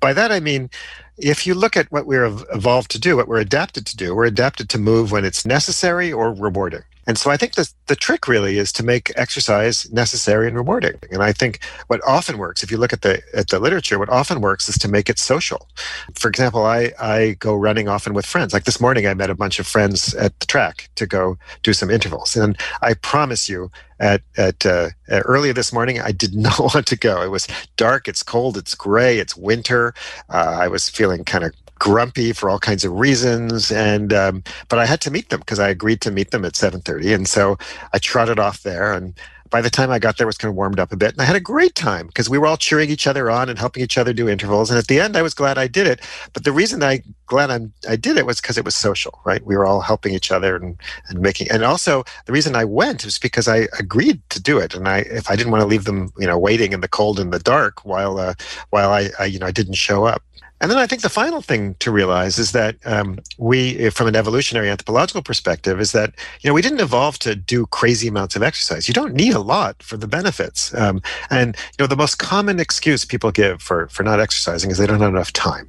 by 0.00 0.12
that 0.12 0.30
I 0.30 0.40
mean 0.40 0.70
if 1.16 1.46
you 1.46 1.54
look 1.54 1.76
at 1.76 1.90
what 1.92 2.06
we're 2.06 2.24
evolved 2.52 2.90
to 2.90 3.00
do, 3.00 3.16
what 3.16 3.28
we're 3.28 3.40
adapted 3.40 3.86
to 3.86 3.96
do, 3.96 4.14
we're 4.14 4.24
adapted 4.24 4.68
to 4.70 4.78
move 4.78 5.12
when 5.12 5.24
it's 5.24 5.46
necessary 5.46 6.12
or 6.12 6.32
rewarding. 6.34 6.82
And 7.06 7.18
so 7.18 7.30
I 7.30 7.36
think 7.36 7.54
the, 7.54 7.70
the 7.86 7.96
trick 7.96 8.28
really 8.28 8.58
is 8.58 8.72
to 8.72 8.82
make 8.82 9.12
exercise 9.16 9.90
necessary 9.92 10.48
and 10.48 10.56
rewarding. 10.56 10.98
And 11.10 11.22
I 11.22 11.32
think 11.32 11.62
what 11.88 12.00
often 12.06 12.38
works, 12.38 12.62
if 12.62 12.70
you 12.70 12.78
look 12.78 12.92
at 12.92 13.02
the 13.02 13.22
at 13.34 13.48
the 13.48 13.58
literature, 13.58 13.98
what 13.98 14.08
often 14.08 14.40
works 14.40 14.68
is 14.68 14.78
to 14.78 14.88
make 14.88 15.10
it 15.10 15.18
social. 15.18 15.68
For 16.14 16.28
example, 16.28 16.64
I, 16.64 16.92
I 17.00 17.36
go 17.38 17.54
running 17.54 17.88
often 17.88 18.14
with 18.14 18.26
friends. 18.26 18.52
Like 18.52 18.64
this 18.64 18.80
morning 18.80 19.06
I 19.06 19.14
met 19.14 19.30
a 19.30 19.34
bunch 19.34 19.58
of 19.58 19.66
friends 19.66 20.14
at 20.14 20.38
the 20.40 20.46
track 20.46 20.88
to 20.96 21.06
go 21.06 21.38
do 21.62 21.72
some 21.72 21.90
intervals. 21.90 22.36
And 22.36 22.58
I 22.82 22.94
promise 22.94 23.48
you, 23.48 23.70
at 24.00 24.22
at 24.36 24.66
uh, 24.66 24.90
earlier 25.08 25.52
this 25.52 25.72
morning. 25.72 26.00
I 26.00 26.12
did 26.12 26.34
not 26.46 26.58
want 26.58 26.86
to 26.86 26.96
go. 26.96 27.22
It 27.22 27.30
was 27.30 27.48
dark. 27.76 28.08
It's 28.08 28.22
cold. 28.22 28.56
It's 28.56 28.74
gray. 28.74 29.18
It's 29.18 29.36
winter. 29.36 29.94
Uh, 30.28 30.58
I 30.60 30.68
was 30.68 30.88
feeling 30.88 31.24
kind 31.24 31.44
of 31.44 31.52
grumpy 31.84 32.32
for 32.32 32.48
all 32.48 32.58
kinds 32.58 32.82
of 32.82 32.92
reasons 32.92 33.70
and 33.70 34.14
um, 34.14 34.42
but 34.70 34.78
i 34.78 34.86
had 34.86 35.02
to 35.02 35.10
meet 35.10 35.28
them 35.28 35.40
because 35.40 35.58
i 35.58 35.68
agreed 35.68 36.00
to 36.00 36.10
meet 36.10 36.30
them 36.30 36.42
at 36.42 36.54
7.30 36.54 37.14
and 37.14 37.28
so 37.28 37.58
i 37.92 37.98
trotted 37.98 38.38
off 38.38 38.62
there 38.62 38.94
and 38.94 39.12
by 39.50 39.60
the 39.60 39.68
time 39.68 39.90
i 39.90 39.98
got 39.98 40.16
there 40.16 40.24
it 40.24 40.32
was 40.32 40.38
kind 40.38 40.48
of 40.48 40.56
warmed 40.56 40.80
up 40.80 40.92
a 40.92 40.96
bit 40.96 41.12
and 41.12 41.20
i 41.20 41.26
had 41.26 41.36
a 41.36 41.40
great 41.40 41.74
time 41.74 42.06
because 42.06 42.30
we 42.30 42.38
were 42.38 42.46
all 42.46 42.56
cheering 42.56 42.88
each 42.88 43.06
other 43.06 43.30
on 43.30 43.50
and 43.50 43.58
helping 43.58 43.82
each 43.82 43.98
other 43.98 44.14
do 44.14 44.30
intervals 44.30 44.70
and 44.70 44.78
at 44.78 44.86
the 44.86 44.98
end 44.98 45.14
i 45.14 45.20
was 45.20 45.34
glad 45.34 45.58
i 45.58 45.66
did 45.66 45.86
it 45.86 46.00
but 46.32 46.44
the 46.44 46.52
reason 46.52 46.82
i 46.82 47.02
glad 47.26 47.50
I'm, 47.50 47.70
i 47.86 47.96
did 47.96 48.16
it 48.16 48.24
was 48.24 48.40
because 48.40 48.56
it 48.56 48.64
was 48.64 48.74
social 48.74 49.20
right? 49.26 49.44
We 49.44 49.54
were 49.54 49.66
all 49.66 49.82
helping 49.82 50.14
each 50.14 50.32
other 50.32 50.56
and, 50.56 50.80
and 51.10 51.20
making 51.20 51.50
and 51.50 51.64
also 51.64 52.02
the 52.24 52.32
reason 52.32 52.56
i 52.56 52.64
went 52.64 53.04
was 53.04 53.18
because 53.18 53.46
i 53.46 53.68
agreed 53.78 54.22
to 54.30 54.40
do 54.40 54.56
it 54.56 54.74
and 54.74 54.88
i 54.88 55.00
if 55.00 55.28
i 55.30 55.36
didn't 55.36 55.52
want 55.52 55.60
to 55.60 55.68
leave 55.68 55.84
them 55.84 56.10
you 56.18 56.26
know 56.26 56.38
waiting 56.38 56.72
in 56.72 56.80
the 56.80 56.88
cold 56.88 57.20
in 57.20 57.28
the 57.28 57.38
dark 57.40 57.84
while 57.84 58.18
uh, 58.18 58.32
while 58.70 58.90
I, 58.90 59.10
I 59.20 59.26
you 59.26 59.38
know 59.38 59.46
i 59.46 59.52
didn't 59.52 59.74
show 59.74 60.06
up 60.06 60.22
and 60.64 60.70
then 60.70 60.78
I 60.78 60.86
think 60.86 61.02
the 61.02 61.10
final 61.10 61.42
thing 61.42 61.74
to 61.80 61.90
realize 61.90 62.38
is 62.38 62.52
that 62.52 62.76
um, 62.86 63.18
we, 63.36 63.90
from 63.90 64.06
an 64.06 64.16
evolutionary 64.16 64.70
anthropological 64.70 65.20
perspective, 65.20 65.78
is 65.78 65.92
that 65.92 66.14
you 66.40 66.48
know 66.48 66.54
we 66.54 66.62
didn't 66.62 66.80
evolve 66.80 67.18
to 67.18 67.36
do 67.36 67.66
crazy 67.66 68.08
amounts 68.08 68.34
of 68.34 68.42
exercise. 68.42 68.88
You 68.88 68.94
don't 68.94 69.12
need 69.12 69.34
a 69.34 69.40
lot 69.40 69.82
for 69.82 69.98
the 69.98 70.08
benefits. 70.08 70.72
Um, 70.72 71.02
and 71.28 71.54
you 71.54 71.82
know 71.82 71.86
the 71.86 71.96
most 71.96 72.18
common 72.18 72.60
excuse 72.60 73.04
people 73.04 73.30
give 73.30 73.60
for 73.60 73.88
for 73.88 74.04
not 74.04 74.20
exercising 74.20 74.70
is 74.70 74.78
they 74.78 74.86
don't 74.86 75.00
have 75.00 75.10
enough 75.10 75.34
time. 75.34 75.68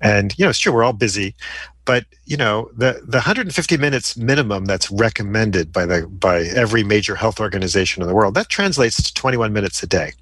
And 0.00 0.36
you 0.36 0.44
know 0.44 0.50
it's 0.50 0.58
true 0.58 0.72
we're 0.72 0.82
all 0.82 0.92
busy, 0.92 1.36
but 1.84 2.04
you 2.24 2.36
know 2.36 2.68
the 2.76 3.00
the 3.06 3.18
150 3.18 3.76
minutes 3.76 4.16
minimum 4.16 4.64
that's 4.64 4.90
recommended 4.90 5.72
by 5.72 5.86
the 5.86 6.08
by 6.08 6.40
every 6.40 6.82
major 6.82 7.14
health 7.14 7.38
organization 7.38 8.02
in 8.02 8.08
the 8.08 8.14
world 8.14 8.34
that 8.34 8.48
translates 8.48 9.00
to 9.00 9.14
21 9.14 9.52
minutes 9.52 9.80
a 9.84 9.86
day 9.86 10.14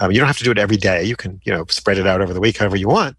um, 0.00 0.12
you 0.12 0.18
don't 0.18 0.26
have 0.26 0.38
to 0.38 0.44
do 0.44 0.50
it 0.50 0.58
every 0.58 0.76
day. 0.76 1.04
You 1.04 1.16
can, 1.16 1.40
you 1.44 1.52
know, 1.52 1.64
spread 1.68 1.98
it 1.98 2.06
out 2.06 2.20
over 2.20 2.32
the 2.32 2.40
week 2.40 2.58
however 2.58 2.76
you 2.76 2.88
want. 2.88 3.18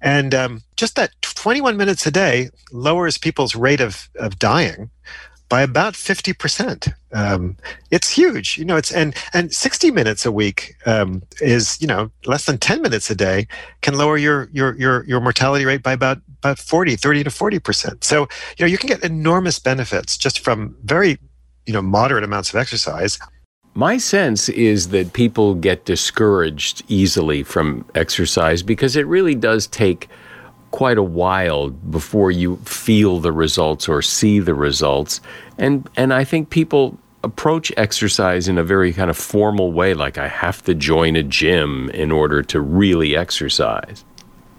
And 0.00 0.34
um, 0.34 0.62
just 0.76 0.96
that 0.96 1.10
21 1.22 1.76
minutes 1.76 2.06
a 2.06 2.10
day 2.10 2.50
lowers 2.72 3.18
people's 3.18 3.54
rate 3.54 3.80
of, 3.80 4.08
of 4.18 4.38
dying 4.38 4.90
by 5.48 5.62
about 5.62 5.94
50%. 5.94 6.92
Um, 7.12 7.56
it's 7.90 8.10
huge, 8.10 8.58
you 8.58 8.64
know, 8.64 8.76
it's, 8.76 8.90
and, 8.90 9.14
and 9.32 9.52
60 9.52 9.90
minutes 9.90 10.26
a 10.26 10.32
week 10.32 10.74
um, 10.86 11.22
is, 11.40 11.80
you 11.80 11.86
know, 11.86 12.10
less 12.24 12.46
than 12.46 12.58
10 12.58 12.82
minutes 12.82 13.10
a 13.10 13.14
day 13.14 13.46
can 13.82 13.96
lower 13.96 14.16
your, 14.16 14.48
your, 14.52 14.74
your, 14.76 15.04
your 15.04 15.20
mortality 15.20 15.64
rate 15.64 15.82
by 15.82 15.92
about, 15.92 16.18
about 16.38 16.58
40, 16.58 16.96
30 16.96 17.24
to 17.24 17.30
40%. 17.30 18.02
So, 18.02 18.22
you 18.56 18.64
know, 18.64 18.66
you 18.66 18.78
can 18.78 18.88
get 18.88 19.04
enormous 19.04 19.58
benefits 19.58 20.16
just 20.16 20.40
from 20.40 20.76
very, 20.82 21.18
you 21.66 21.72
know, 21.72 21.82
moderate 21.82 22.24
amounts 22.24 22.48
of 22.50 22.56
exercise. 22.56 23.18
My 23.76 23.96
sense 23.96 24.48
is 24.48 24.90
that 24.90 25.12
people 25.14 25.54
get 25.56 25.84
discouraged 25.84 26.84
easily 26.86 27.42
from 27.42 27.84
exercise 27.96 28.62
because 28.62 28.94
it 28.94 29.04
really 29.08 29.34
does 29.34 29.66
take 29.66 30.08
quite 30.70 30.96
a 30.96 31.02
while 31.02 31.70
before 31.70 32.30
you 32.30 32.56
feel 32.58 33.18
the 33.18 33.32
results 33.32 33.88
or 33.88 34.00
see 34.00 34.38
the 34.38 34.54
results. 34.54 35.20
And 35.58 35.88
and 35.96 36.14
I 36.14 36.22
think 36.22 36.50
people 36.50 36.96
approach 37.24 37.72
exercise 37.76 38.46
in 38.46 38.58
a 38.58 38.64
very 38.64 38.92
kind 38.92 39.10
of 39.10 39.16
formal 39.16 39.72
way 39.72 39.94
like 39.94 40.18
I 40.18 40.28
have 40.28 40.62
to 40.64 40.74
join 40.74 41.16
a 41.16 41.22
gym 41.22 41.90
in 41.90 42.12
order 42.12 42.42
to 42.42 42.60
really 42.60 43.16
exercise 43.16 44.04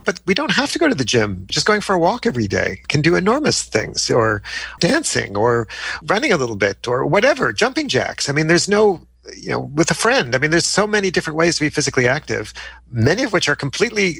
but 0.05 0.21
we 0.25 0.33
don't 0.33 0.51
have 0.51 0.71
to 0.71 0.79
go 0.79 0.87
to 0.87 0.95
the 0.95 1.03
gym. 1.03 1.45
Just 1.49 1.65
going 1.65 1.81
for 1.81 1.93
a 1.95 1.99
walk 1.99 2.25
every 2.25 2.47
day 2.47 2.81
can 2.87 3.01
do 3.01 3.15
enormous 3.15 3.63
things, 3.63 4.09
or 4.09 4.41
dancing, 4.79 5.35
or 5.35 5.67
running 6.05 6.31
a 6.31 6.37
little 6.37 6.55
bit, 6.55 6.87
or 6.87 7.05
whatever, 7.05 7.51
jumping 7.51 7.87
jacks. 7.87 8.29
I 8.29 8.33
mean, 8.33 8.47
there's 8.47 8.69
no 8.69 9.05
you 9.35 9.49
know 9.49 9.59
with 9.59 9.89
a 9.89 9.95
friend 9.95 10.35
i 10.35 10.37
mean 10.37 10.51
there's 10.51 10.65
so 10.65 10.85
many 10.85 11.09
different 11.09 11.35
ways 11.37 11.55
to 11.55 11.61
be 11.61 11.69
physically 11.69 12.07
active 12.07 12.53
many 12.91 13.23
of 13.23 13.33
which 13.33 13.49
are 13.49 13.55
completely 13.55 14.17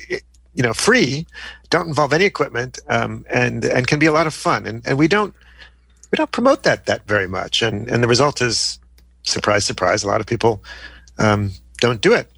you 0.56 0.64
know 0.64 0.74
free 0.74 1.28
don't 1.70 1.88
involve 1.88 2.14
any 2.14 2.26
equipment 2.26 2.80
um, 2.90 3.26
and 3.30 3.66
and 3.66 3.88
can 3.88 4.00
be 4.00 4.06
a 4.06 4.12
lot 4.12 4.26
of 4.26 4.34
fun 4.34 4.66
and 4.66 4.82
and 4.88 4.98
we 4.98 5.08
don't 5.08 5.34
we 6.12 6.16
don't 6.16 6.32
promote 6.32 6.64
that 6.64 6.86
that 6.86 7.06
very 7.08 7.28
much 7.28 7.62
and 7.62 7.88
and 7.90 8.02
the 8.02 8.08
result 8.08 8.42
is 8.42 8.80
surprise 9.24 9.66
surprise 9.66 10.04
a 10.04 10.08
lot 10.08 10.22
of 10.22 10.28
people 10.28 10.64
um, 11.20 11.52
don't 11.80 12.02
do 12.02 12.14
it 12.14 12.32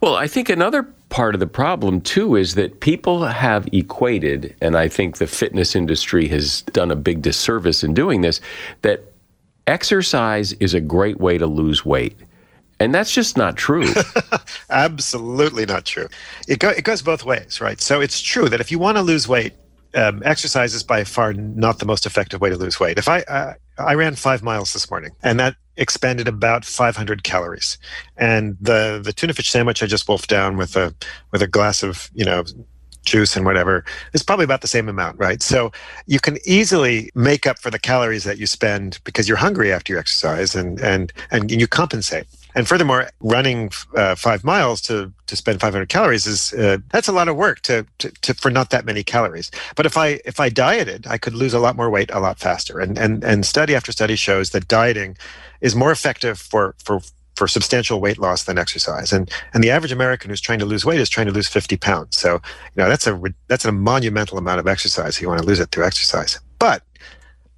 well 0.00 0.14
i 0.14 0.26
think 0.26 0.48
another 0.48 0.86
part 1.08 1.34
of 1.34 1.40
the 1.40 1.46
problem 1.46 2.00
too 2.00 2.36
is 2.36 2.54
that 2.54 2.80
people 2.80 3.24
have 3.24 3.68
equated, 3.72 4.54
and 4.60 4.76
I 4.76 4.88
think 4.88 5.18
the 5.18 5.26
fitness 5.26 5.76
industry 5.76 6.28
has 6.28 6.62
done 6.62 6.90
a 6.90 6.96
big 6.96 7.22
disservice 7.22 7.84
in 7.84 7.94
doing 7.94 8.20
this, 8.20 8.40
that 8.82 9.12
exercise 9.66 10.52
is 10.54 10.74
a 10.74 10.80
great 10.80 11.18
way 11.18 11.38
to 11.38 11.46
lose 11.46 11.84
weight. 11.84 12.16
And 12.78 12.94
that's 12.94 13.12
just 13.12 13.36
not 13.36 13.56
true. 13.56 13.86
Absolutely 14.70 15.64
not 15.64 15.86
true. 15.86 16.08
It, 16.46 16.58
go, 16.58 16.68
it 16.68 16.84
goes 16.84 17.00
both 17.00 17.24
ways, 17.24 17.60
right? 17.60 17.80
So 17.80 18.00
it's 18.00 18.20
true 18.20 18.48
that 18.50 18.60
if 18.60 18.70
you 18.70 18.78
want 18.78 18.98
to 18.98 19.02
lose 19.02 19.26
weight, 19.26 19.54
um, 19.96 20.22
exercise 20.24 20.74
is 20.74 20.82
by 20.82 21.04
far 21.04 21.32
not 21.32 21.78
the 21.78 21.86
most 21.86 22.06
effective 22.06 22.40
way 22.40 22.50
to 22.50 22.56
lose 22.56 22.78
weight. 22.78 22.98
If 22.98 23.08
I 23.08 23.56
I 23.78 23.94
ran 23.94 24.14
five 24.14 24.42
miles 24.42 24.72
this 24.72 24.90
morning, 24.90 25.12
and 25.22 25.38
that 25.40 25.56
expended 25.76 26.28
about 26.28 26.64
500 26.64 27.22
calories. 27.22 27.78
And 28.16 28.56
the 28.60 29.00
the 29.02 29.12
tuna 29.12 29.34
fish 29.34 29.50
sandwich 29.50 29.82
I 29.82 29.86
just 29.86 30.08
wolfed 30.08 30.28
down 30.28 30.56
with 30.56 30.76
a 30.76 30.94
with 31.32 31.42
a 31.42 31.46
glass 31.46 31.82
of 31.82 32.10
you 32.14 32.24
know 32.24 32.44
juice 33.04 33.36
and 33.36 33.46
whatever 33.46 33.84
is 34.12 34.22
probably 34.22 34.44
about 34.44 34.60
the 34.62 34.68
same 34.68 34.88
amount, 34.88 35.16
right? 35.18 35.42
So 35.42 35.70
you 36.06 36.18
can 36.18 36.38
easily 36.44 37.10
make 37.14 37.46
up 37.46 37.58
for 37.58 37.70
the 37.70 37.78
calories 37.78 38.24
that 38.24 38.38
you 38.38 38.46
spend 38.46 38.98
because 39.04 39.28
you're 39.28 39.38
hungry 39.38 39.72
after 39.72 39.92
you 39.92 39.98
exercise, 39.98 40.54
and 40.54 40.80
and 40.80 41.12
and 41.30 41.50
you 41.50 41.66
compensate. 41.66 42.26
And 42.56 42.66
furthermore, 42.66 43.10
running 43.20 43.70
uh, 43.94 44.14
five 44.14 44.42
miles 44.42 44.80
to 44.82 45.12
to 45.26 45.36
spend 45.36 45.60
500 45.60 45.90
calories 45.90 46.26
is 46.26 46.54
uh, 46.54 46.78
that's 46.90 47.06
a 47.06 47.12
lot 47.12 47.28
of 47.28 47.36
work 47.36 47.60
to, 47.62 47.84
to, 47.98 48.10
to 48.22 48.32
for 48.32 48.50
not 48.50 48.70
that 48.70 48.86
many 48.86 49.04
calories. 49.04 49.50
But 49.76 49.84
if 49.84 49.98
I 49.98 50.20
if 50.24 50.40
I 50.40 50.48
dieted, 50.48 51.06
I 51.06 51.18
could 51.18 51.34
lose 51.34 51.52
a 51.52 51.58
lot 51.58 51.76
more 51.76 51.90
weight 51.90 52.10
a 52.14 52.18
lot 52.18 52.38
faster. 52.38 52.80
And 52.80 52.96
and 52.96 53.22
and 53.22 53.44
study 53.44 53.74
after 53.74 53.92
study 53.92 54.16
shows 54.16 54.50
that 54.50 54.68
dieting 54.68 55.18
is 55.60 55.76
more 55.76 55.92
effective 55.92 56.38
for 56.38 56.74
for 56.82 57.00
for 57.34 57.46
substantial 57.46 58.00
weight 58.00 58.16
loss 58.16 58.44
than 58.44 58.56
exercise. 58.56 59.12
And 59.12 59.30
and 59.52 59.62
the 59.62 59.70
average 59.70 59.92
American 59.92 60.30
who's 60.30 60.40
trying 60.40 60.60
to 60.60 60.64
lose 60.64 60.86
weight 60.86 60.98
is 60.98 61.10
trying 61.10 61.26
to 61.26 61.32
lose 61.34 61.48
50 61.48 61.76
pounds. 61.76 62.16
So 62.16 62.40
you 62.74 62.82
know 62.82 62.88
that's 62.88 63.06
a 63.06 63.20
that's 63.48 63.66
a 63.66 63.72
monumental 63.72 64.38
amount 64.38 64.60
of 64.60 64.66
exercise. 64.66 65.20
You 65.20 65.28
want 65.28 65.42
to 65.42 65.46
lose 65.46 65.60
it 65.60 65.72
through 65.72 65.84
exercise. 65.84 66.40
But 66.58 66.82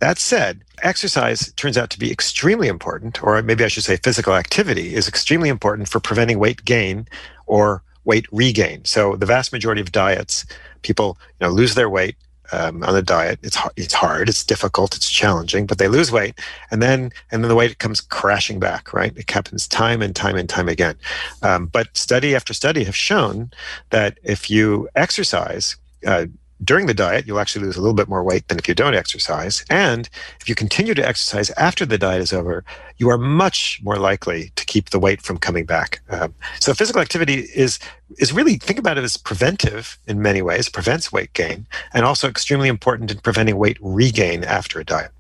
that 0.01 0.19
said, 0.19 0.63
exercise 0.83 1.53
turns 1.55 1.77
out 1.77 1.91
to 1.91 1.99
be 1.99 2.13
extremely 2.13 2.69
important, 2.69 3.23
or 3.23 3.43
maybe 3.43 3.65
I 3.65 3.69
should 3.69 3.85
say 3.85 3.97
physical 3.97 4.35
activity 4.35 4.95
is 4.95 5.09
extremely 5.09 5.49
important 5.49 5.89
for 5.89 6.01
preventing 6.01 6.39
weight 6.39 6.65
gain 6.65 7.07
or 7.47 7.83
weight 8.05 8.27
regain. 8.33 8.85
So 8.85 9.17
the 9.17 9.27
vast 9.27 9.53
majority 9.53 9.81
of 9.81 9.93
diets, 9.93 10.47
people 10.83 11.19
you 11.41 11.47
know, 11.47 11.53
lose 11.53 11.75
their 11.75 11.91
weight 11.91 12.17
um, 12.53 12.83
on 12.83 12.95
the 12.95 13.03
diet. 13.03 13.39
It's 13.43 13.57
hard, 13.57 13.73
it's 13.77 13.93
hard, 13.93 14.29
it's 14.29 14.45
difficult, 14.45 14.97
it's 14.97 15.11
challenging, 15.11 15.67
but 15.67 15.79
they 15.79 15.89
lose 15.89 16.11
weight, 16.11 16.39
and 16.71 16.83
then 16.83 17.13
and 17.31 17.43
then 17.43 17.49
the 17.49 17.55
weight 17.55 17.79
comes 17.79 18.01
crashing 18.01 18.59
back. 18.59 18.93
Right, 18.93 19.17
it 19.17 19.31
happens 19.31 19.69
time 19.69 20.01
and 20.01 20.15
time 20.15 20.37
and 20.37 20.49
time 20.49 20.69
again. 20.69 20.97
Um, 21.43 21.67
but 21.67 21.95
study 21.97 22.35
after 22.35 22.55
study 22.55 22.85
have 22.85 22.97
shown 22.97 23.51
that 23.91 24.19
if 24.23 24.51
you 24.51 24.89
exercise. 24.95 25.77
Uh, 26.07 26.27
during 26.63 26.87
the 26.87 26.95
diet, 26.95 27.27
you'll 27.27 27.41
actually 27.41 27.65
lose 27.65 27.77
a 27.77 27.81
little 27.81 27.95
bit 27.95 28.09
more 28.09 28.25
weight 28.25 28.49
than 28.49 28.59
if 28.59 28.69
you 28.69 28.75
don't 28.75 28.95
exercise. 28.95 29.65
And 29.71 30.09
if 30.41 30.49
you 30.49 30.55
continue 30.55 30.95
to 30.95 31.07
exercise 31.07 31.51
after 31.51 31.87
the 31.87 31.99
diet 31.99 32.21
is 32.21 32.33
over, 32.33 32.65
you 32.97 33.09
are 33.11 33.19
much 33.19 33.81
more 33.83 33.97
likely 33.97 34.51
to 34.57 34.65
keep 34.65 34.91
the 34.91 34.99
weight 34.99 35.23
from 35.23 35.39
coming 35.39 35.65
back. 35.65 36.01
Um, 36.11 36.35
so 36.61 36.75
physical 36.75 37.01
activity 37.01 37.47
is 37.55 37.79
is 38.19 38.33
really 38.33 38.57
think 38.57 38.79
about 38.79 38.99
it 38.99 39.05
as 39.05 39.17
preventive 39.17 39.99
in 40.07 40.23
many 40.23 40.43
ways, 40.43 40.69
prevents 40.69 41.13
weight 41.13 41.33
gain, 41.35 41.67
and 41.93 42.05
also 42.05 42.29
extremely 42.29 42.69
important 42.69 43.11
in 43.11 43.19
preventing 43.19 43.57
weight 43.57 43.77
regain 43.81 44.45
after 44.45 44.81
a 44.81 44.85
diet. 44.85 45.13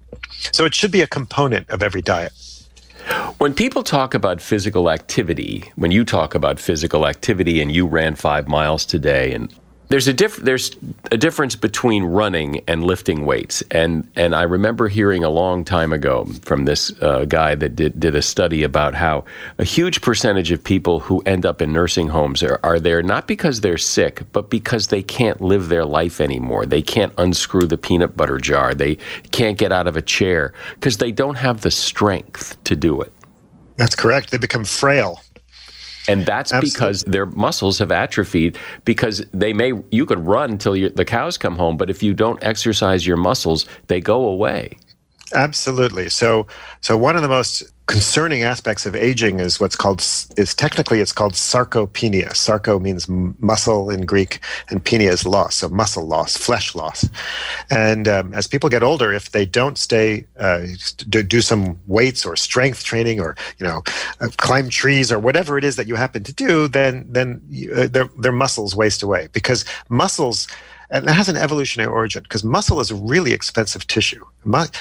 So 0.53 0.65
it 0.65 0.75
should 0.75 0.91
be 0.91 1.03
a 1.03 1.07
component 1.07 1.69
of 1.71 1.83
every 1.83 2.03
diet. 2.03 2.33
When 3.39 3.55
people 3.55 3.83
talk 3.83 4.15
about 4.15 4.41
physical 4.41 4.91
activity, 4.91 5.71
when 5.77 5.91
you 5.91 6.05
talk 6.05 6.35
about 6.35 6.59
physical 6.59 7.07
activity 7.07 7.61
and 7.61 7.71
you 7.71 7.87
ran 7.87 8.17
five 8.17 8.49
miles 8.49 8.85
today 8.85 9.33
and 9.33 9.53
there's 9.89 10.07
a 10.07 10.13
diff- 10.13 10.37
there's 10.37 10.77
a 11.11 11.17
difference 11.17 11.57
between 11.57 12.05
running 12.05 12.63
and 12.69 12.85
lifting 12.85 13.25
weights, 13.25 13.63
and 13.71 14.09
and 14.17 14.35
I 14.35 14.43
remember 14.43 14.89
hearing 14.89 15.25
a 15.25 15.31
long 15.31 15.65
time 15.65 15.93
ago 15.93 16.27
from 16.43 16.67
this 16.67 16.93
uh, 17.01 17.25
guy 17.25 17.55
that 17.55 17.75
did 17.75 17.99
did 17.99 18.15
a 18.15 18.21
study 18.21 18.63
about 18.63 18.95
how 18.95 19.25
a 19.59 19.65
huge 19.65 20.03
percentage 20.03 20.51
of 20.51 20.63
people 20.63 21.01
who 21.01 21.23
end 21.25 21.47
up 21.47 21.63
in 21.63 21.73
nursing 21.73 22.09
homes 22.09 22.43
are, 22.43 22.61
are 22.63 22.79
there 22.79 23.03
not 23.03 23.27
because 23.27 23.63
they're 23.63 23.79
sick, 23.79 24.23
but 24.33 24.51
because 24.51 24.89
they 24.89 25.03
can't 25.03 25.41
live 25.41 25.69
their 25.69 25.87
life 25.87 26.21
anymore. 26.21 26.67
They 26.67 26.83
can't 26.83 27.15
unscrew 27.17 27.67
the 27.67 27.79
peanut 27.79 28.17
butter 28.17 28.39
jar. 28.39 28.75
They 28.75 28.99
can't 29.31 29.57
get 29.57 29.73
out 29.73 29.87
of 29.87 29.97
a 29.97 30.03
chair 30.03 30.53
because 30.75 30.99
they 30.99 31.13
don't 31.13 31.37
have 31.37 31.63
the 31.63 31.71
strength 31.71 32.63
to 32.65 32.77
do 32.77 33.01
it. 33.01 33.13
That's 33.79 33.95
correct. 33.95 34.33
They 34.33 34.39
become 34.39 34.65
frail. 34.65 35.21
And 36.09 36.25
that's 36.25 36.53
Absolutely. 36.53 36.71
because 36.71 37.05
their 37.05 37.27
muscles 37.27 37.79
have 37.79 37.93
atrophied 37.93 38.59
because 38.85 39.25
they 39.33 39.53
may, 39.53 39.73
you 39.91 40.07
could 40.07 40.27
run 40.27 40.53
until 40.53 40.73
the 40.73 41.05
cows 41.05 41.37
come 41.37 41.57
home, 41.57 41.77
but 41.77 41.91
if 41.91 42.03
you 42.03 42.15
don't 42.15 42.43
exercise 42.43 43.07
your 43.07 43.19
muscles, 43.19 43.67
they 43.89 44.01
go 44.01 44.25
away. 44.25 44.77
Absolutely. 45.35 46.09
So, 46.09 46.47
so 46.81 46.97
one 46.97 47.17
of 47.17 47.23
the 47.23 47.29
most 47.29 47.63
concerning 47.89 48.43
aspects 48.43 48.85
of 48.85 48.95
aging 48.95 49.41
is 49.41 49.59
what's 49.59 49.75
called 49.75 50.01
is 50.37 50.55
technically 50.55 51.01
it's 51.01 51.11
called 51.11 51.33
sarcopenia. 51.33 52.37
Sarco 52.37 52.79
means 52.79 53.09
muscle 53.09 53.91
in 53.91 54.05
Greek, 54.05 54.41
and 54.69 54.85
penia 54.85 55.11
is 55.11 55.27
loss, 55.27 55.57
so 55.57 55.69
muscle 55.71 56.07
loss, 56.07 56.37
flesh 56.37 56.75
loss. 56.75 57.09
And 57.71 58.07
um, 58.07 58.35
as 58.35 58.47
people 58.47 58.69
get 58.69 58.83
older, 58.83 59.13
if 59.13 59.33
they 59.33 59.47
don't 59.47 59.79
stay 59.79 60.27
uh, 60.39 60.67
do, 61.09 61.41
some 61.41 61.79
weights 61.87 62.27
or 62.27 62.37
strength 62.37 62.85
training, 62.85 63.21
or 63.21 63.37
you 63.59 63.67
know, 63.67 63.83
uh, 64.21 64.29
climb 64.37 64.69
trees 64.69 65.11
or 65.11 65.19
whatever 65.19 65.57
it 65.57 65.65
is 65.65 65.77
that 65.77 65.89
you 65.89 65.95
happen 65.95 66.23
to 66.25 66.33
do, 66.33 66.69
then 66.69 67.07
then 67.09 67.41
uh, 67.75 67.87
their 67.87 68.09
their 68.19 68.33
muscles 68.33 68.77
waste 68.77 69.03
away 69.03 69.29
because 69.33 69.65
muscles 69.89 70.47
and 70.91 71.07
that 71.07 71.15
has 71.15 71.29
an 71.29 71.37
evolutionary 71.37 71.91
origin 71.91 72.23
because 72.23 72.45
muscle 72.45 72.81
is 72.81 72.91
a 72.91 72.95
really 72.95 73.33
expensive 73.33 73.87
tissue. 73.87 74.25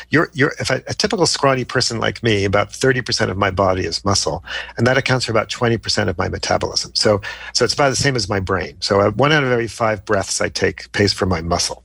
You're, 0.10 0.30
you're, 0.34 0.54
if 0.60 0.70
a, 0.70 0.82
typical 0.94 1.26
scrawny 1.26 1.66
person 1.66 2.00
like 2.00 2.24
me, 2.24 2.46
about 2.46 2.70
30% 2.70 3.30
of 3.30 3.38
my 3.38 3.52
body 3.52 3.84
is 3.84 4.06
muscle, 4.06 4.44
and 4.78 4.88
that 4.88 4.98
accounts 4.98 5.26
for 5.26 5.32
about 5.32 5.50
20% 5.50 6.08
of 6.08 6.18
my 6.18 6.30
metabolism. 6.30 6.92
So, 6.96 7.22
so 7.54 7.66
it's 7.66 7.74
about 7.74 7.90
the 7.90 7.96
same 7.96 8.16
as 8.16 8.30
my 8.30 8.40
brain. 8.40 8.78
So 8.80 9.12
one 9.12 9.32
out 9.32 9.44
of 9.44 9.52
every 9.52 9.68
five 9.68 10.06
breaths 10.06 10.40
I 10.40 10.50
take 10.50 10.92
pays 10.94 11.12
for 11.12 11.26
my 11.26 11.42
muscle. 11.42 11.84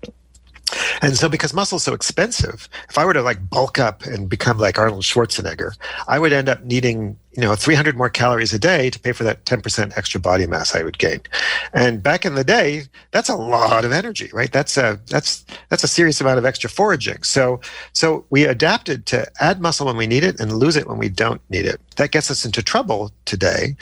And 1.02 1.16
so, 1.16 1.28
because 1.28 1.52
muscle 1.52 1.76
is 1.76 1.82
so 1.82 1.92
expensive, 1.92 2.68
if 2.88 2.96
I 2.96 3.04
were 3.04 3.12
to 3.12 3.22
like 3.22 3.50
bulk 3.50 3.78
up 3.78 4.04
and 4.04 4.28
become 4.28 4.58
like 4.58 4.78
Arnold 4.78 5.02
Schwarzenegger, 5.02 5.72
I 6.08 6.18
would 6.18 6.32
end 6.32 6.48
up 6.48 6.62
needing, 6.64 7.18
you 7.34 7.42
know, 7.42 7.54
300 7.54 7.96
more 7.96 8.10
calories 8.10 8.52
a 8.52 8.58
day 8.58 8.90
to 8.90 8.98
pay 8.98 9.12
for 9.12 9.24
that 9.24 9.44
10% 9.46 9.96
extra 9.96 10.20
body 10.20 10.46
mass 10.46 10.74
I 10.74 10.82
would 10.82 10.98
gain. 10.98 11.20
And 11.72 12.02
back 12.02 12.24
in 12.24 12.34
the 12.34 12.44
day, 12.44 12.84
that's 13.10 13.28
a 13.28 13.36
lot 13.36 13.84
of 13.84 13.92
energy, 13.92 14.30
right? 14.32 14.52
That's 14.52 14.76
a 14.76 15.00
that's 15.08 15.44
that's 15.70 15.84
a 15.84 15.88
serious 15.88 16.20
amount 16.20 16.38
of 16.38 16.44
extra 16.44 16.68
foraging. 16.68 17.22
So, 17.22 17.60
so 17.92 18.24
we 18.30 18.44
adapted 18.44 19.06
to 19.06 19.30
add 19.40 19.60
muscle 19.60 19.86
when 19.86 19.96
we 19.96 20.06
need 20.06 20.24
it 20.24 20.38
and 20.40 20.52
lose 20.52 20.76
it 20.76 20.86
when 20.86 20.98
we 20.98 21.08
don't 21.08 21.40
need 21.48 21.64
it. 21.64 21.80
That 21.96 22.10
gets 22.10 22.30
us 22.30 22.44
into 22.44 22.62
trouble 22.62 23.10
today 23.24 23.76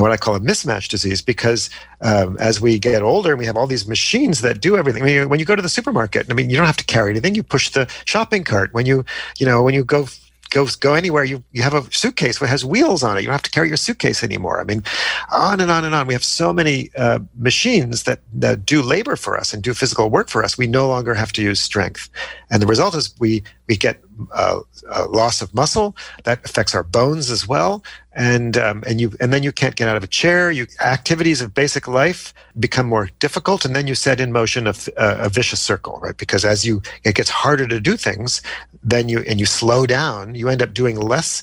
what 0.00 0.10
I 0.10 0.16
call 0.16 0.34
a 0.34 0.40
mismatch 0.40 0.88
disease 0.88 1.20
because 1.20 1.68
um, 2.00 2.36
as 2.38 2.60
we 2.60 2.78
get 2.78 3.02
older 3.02 3.30
and 3.30 3.38
we 3.38 3.46
have 3.46 3.56
all 3.56 3.66
these 3.66 3.86
machines 3.86 4.40
that 4.40 4.60
do 4.60 4.76
everything. 4.76 5.02
I 5.02 5.06
mean, 5.06 5.28
when 5.28 5.38
you 5.38 5.44
go 5.44 5.54
to 5.54 5.62
the 5.62 5.68
supermarket, 5.68 6.26
I 6.30 6.34
mean, 6.34 6.48
you 6.48 6.56
don't 6.56 6.66
have 6.66 6.78
to 6.78 6.84
carry 6.84 7.10
anything. 7.10 7.34
You 7.34 7.42
push 7.42 7.68
the 7.70 7.90
shopping 8.06 8.42
cart. 8.42 8.72
When 8.72 8.86
you, 8.86 9.04
you 9.38 9.44
know, 9.44 9.62
when 9.62 9.74
you 9.74 9.84
go 9.84 10.06
go 10.52 10.66
go 10.80 10.94
anywhere, 10.94 11.24
you 11.24 11.42
you 11.52 11.62
have 11.62 11.74
a 11.74 11.82
suitcase 11.90 12.38
that 12.38 12.48
has 12.48 12.64
wheels 12.64 13.02
on 13.02 13.16
it. 13.16 13.22
You 13.22 13.26
don't 13.26 13.34
have 13.34 13.42
to 13.42 13.50
carry 13.50 13.68
your 13.68 13.76
suitcase 13.76 14.22
anymore. 14.22 14.60
I 14.60 14.64
mean, 14.64 14.84
on 15.32 15.60
and 15.60 15.70
on 15.70 15.84
and 15.84 15.94
on. 15.94 16.06
We 16.06 16.14
have 16.14 16.24
so 16.24 16.52
many 16.52 16.90
uh, 16.96 17.20
machines 17.36 18.04
that 18.04 18.20
that 18.34 18.64
do 18.64 18.82
labor 18.82 19.16
for 19.16 19.36
us 19.36 19.52
and 19.52 19.62
do 19.62 19.74
physical 19.74 20.10
work 20.10 20.28
for 20.28 20.44
us. 20.44 20.56
We 20.56 20.66
no 20.66 20.86
longer 20.86 21.14
have 21.14 21.32
to 21.32 21.42
use 21.42 21.58
strength, 21.58 22.08
and 22.50 22.62
the 22.62 22.66
result 22.66 22.94
is 22.94 23.14
we 23.18 23.42
we 23.66 23.76
get 23.76 24.00
uh, 24.32 24.60
a 24.90 25.04
loss 25.06 25.40
of 25.42 25.54
muscle 25.54 25.96
that 26.24 26.44
affects 26.44 26.74
our 26.74 26.82
bones 26.82 27.30
as 27.30 27.48
well 27.48 27.82
and 28.14 28.58
um, 28.58 28.82
and 28.86 29.00
you 29.00 29.12
and 29.20 29.32
then 29.32 29.42
you 29.42 29.52
can't 29.52 29.76
get 29.76 29.88
out 29.88 29.96
of 29.96 30.04
a 30.04 30.06
chair 30.06 30.50
you 30.50 30.66
activities 30.80 31.40
of 31.40 31.54
basic 31.54 31.88
life 31.88 32.34
become 32.58 32.86
more 32.86 33.08
difficult 33.18 33.64
and 33.64 33.74
then 33.74 33.86
you 33.86 33.94
set 33.94 34.20
in 34.20 34.32
motion 34.32 34.66
a, 34.66 34.74
a, 34.96 35.28
vicious 35.28 35.60
circle 35.60 35.98
right 36.02 36.16
because 36.18 36.44
as 36.44 36.64
you 36.64 36.82
it 37.04 37.14
gets 37.14 37.30
harder 37.30 37.66
to 37.66 37.80
do 37.80 37.96
things 37.96 38.42
then 38.82 39.08
you 39.08 39.20
and 39.28 39.40
you 39.40 39.46
slow 39.46 39.86
down 39.86 40.34
you 40.34 40.48
end 40.48 40.62
up 40.62 40.74
doing 40.74 40.96
less 40.96 41.42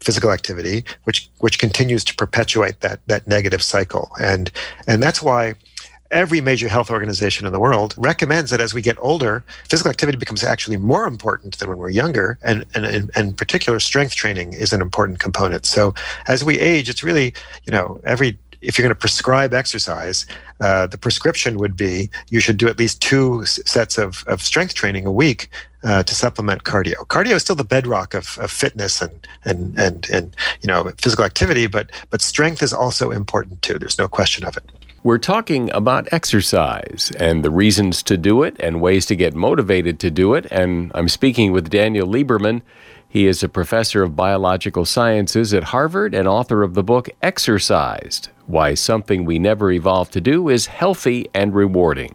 physical 0.00 0.30
activity 0.30 0.84
which 1.04 1.28
which 1.38 1.58
continues 1.58 2.04
to 2.04 2.14
perpetuate 2.14 2.80
that 2.80 3.00
that 3.06 3.26
negative 3.26 3.62
cycle 3.62 4.10
and 4.20 4.50
and 4.86 5.02
that's 5.02 5.22
why 5.22 5.54
every 6.10 6.40
major 6.40 6.68
health 6.68 6.90
organization 6.90 7.46
in 7.46 7.52
the 7.52 7.60
world 7.60 7.94
recommends 7.96 8.50
that 8.50 8.60
as 8.60 8.74
we 8.74 8.82
get 8.82 8.96
older, 9.00 9.44
physical 9.68 9.90
activity 9.90 10.18
becomes 10.18 10.42
actually 10.42 10.76
more 10.76 11.06
important 11.06 11.58
than 11.58 11.68
when 11.68 11.78
we're 11.78 11.90
younger, 11.90 12.38
and 12.42 12.64
and 12.74 13.10
in 13.16 13.32
particular, 13.34 13.78
strength 13.80 14.14
training 14.14 14.52
is 14.52 14.72
an 14.72 14.80
important 14.80 15.18
component. 15.18 15.66
So 15.66 15.94
as 16.26 16.44
we 16.44 16.58
age, 16.58 16.88
it's 16.88 17.02
really 17.02 17.32
you 17.66 17.72
know 17.72 18.00
every 18.04 18.38
if 18.60 18.76
you're 18.76 18.84
going 18.84 18.94
to 18.94 19.00
prescribe 19.00 19.54
exercise, 19.54 20.26
uh, 20.60 20.86
the 20.86 20.98
prescription 20.98 21.58
would 21.58 21.76
be 21.76 22.10
you 22.28 22.40
should 22.40 22.58
do 22.58 22.68
at 22.68 22.78
least 22.78 23.00
two 23.00 23.44
sets 23.46 23.96
of, 23.96 24.22
of 24.26 24.42
strength 24.42 24.74
training 24.74 25.06
a 25.06 25.12
week 25.12 25.48
uh, 25.82 26.02
to 26.02 26.14
supplement 26.14 26.64
cardio. 26.64 27.06
Cardio 27.06 27.32
is 27.32 27.42
still 27.42 27.56
the 27.56 27.64
bedrock 27.64 28.14
of, 28.14 28.38
of 28.38 28.50
fitness 28.50 29.00
and, 29.00 29.26
and 29.44 29.78
and 29.78 30.08
and 30.10 30.36
you 30.62 30.66
know 30.66 30.90
physical 30.98 31.24
activity, 31.24 31.66
but 31.66 31.90
but 32.10 32.20
strength 32.20 32.62
is 32.62 32.72
also 32.72 33.10
important 33.10 33.62
too. 33.62 33.78
There's 33.78 33.98
no 33.98 34.08
question 34.08 34.44
of 34.44 34.56
it. 34.56 34.64
We're 35.02 35.18
talking 35.18 35.70
about 35.72 36.12
exercise 36.12 37.10
and 37.18 37.42
the 37.42 37.50
reasons 37.50 38.02
to 38.02 38.18
do 38.18 38.42
it 38.42 38.54
and 38.60 38.82
ways 38.82 39.06
to 39.06 39.16
get 39.16 39.34
motivated 39.34 39.98
to 40.00 40.10
do 40.10 40.34
it. 40.34 40.46
And 40.50 40.92
I'm 40.94 41.08
speaking 41.08 41.52
with 41.52 41.70
Daniel 41.70 42.06
Lieberman. 42.06 42.60
He 43.08 43.26
is 43.26 43.42
a 43.42 43.48
professor 43.48 44.02
of 44.02 44.14
biological 44.14 44.84
sciences 44.84 45.54
at 45.54 45.64
Harvard 45.64 46.14
and 46.14 46.28
author 46.28 46.62
of 46.62 46.74
the 46.74 46.82
book 46.82 47.08
Exercised 47.22 48.28
Why 48.46 48.74
Something 48.74 49.24
We 49.24 49.38
Never 49.38 49.72
Evolved 49.72 50.12
to 50.12 50.20
Do 50.20 50.50
is 50.50 50.66
Healthy 50.66 51.28
and 51.32 51.54
Rewarding. 51.54 52.14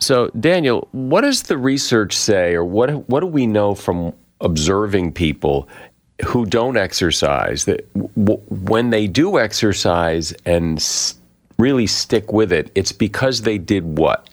So, 0.00 0.28
Daniel, 0.38 0.88
what 0.92 1.22
does 1.22 1.44
the 1.44 1.58
research 1.58 2.16
say, 2.16 2.54
or 2.54 2.64
what 2.64 3.08
what 3.08 3.20
do 3.20 3.26
we 3.26 3.46
know 3.46 3.74
from 3.74 4.12
observing 4.40 5.12
people 5.12 5.68
who 6.26 6.46
don't 6.46 6.76
exercise 6.76 7.64
that 7.64 7.92
w- 7.94 8.40
when 8.48 8.90
they 8.90 9.06
do 9.06 9.38
exercise 9.38 10.32
and 10.44 10.78
s- 10.78 11.14
really 11.58 11.86
stick 11.86 12.32
with 12.32 12.52
it, 12.52 12.70
it's 12.74 12.92
because 12.92 13.42
they 13.42 13.58
did 13.58 13.98
what? 13.98 14.28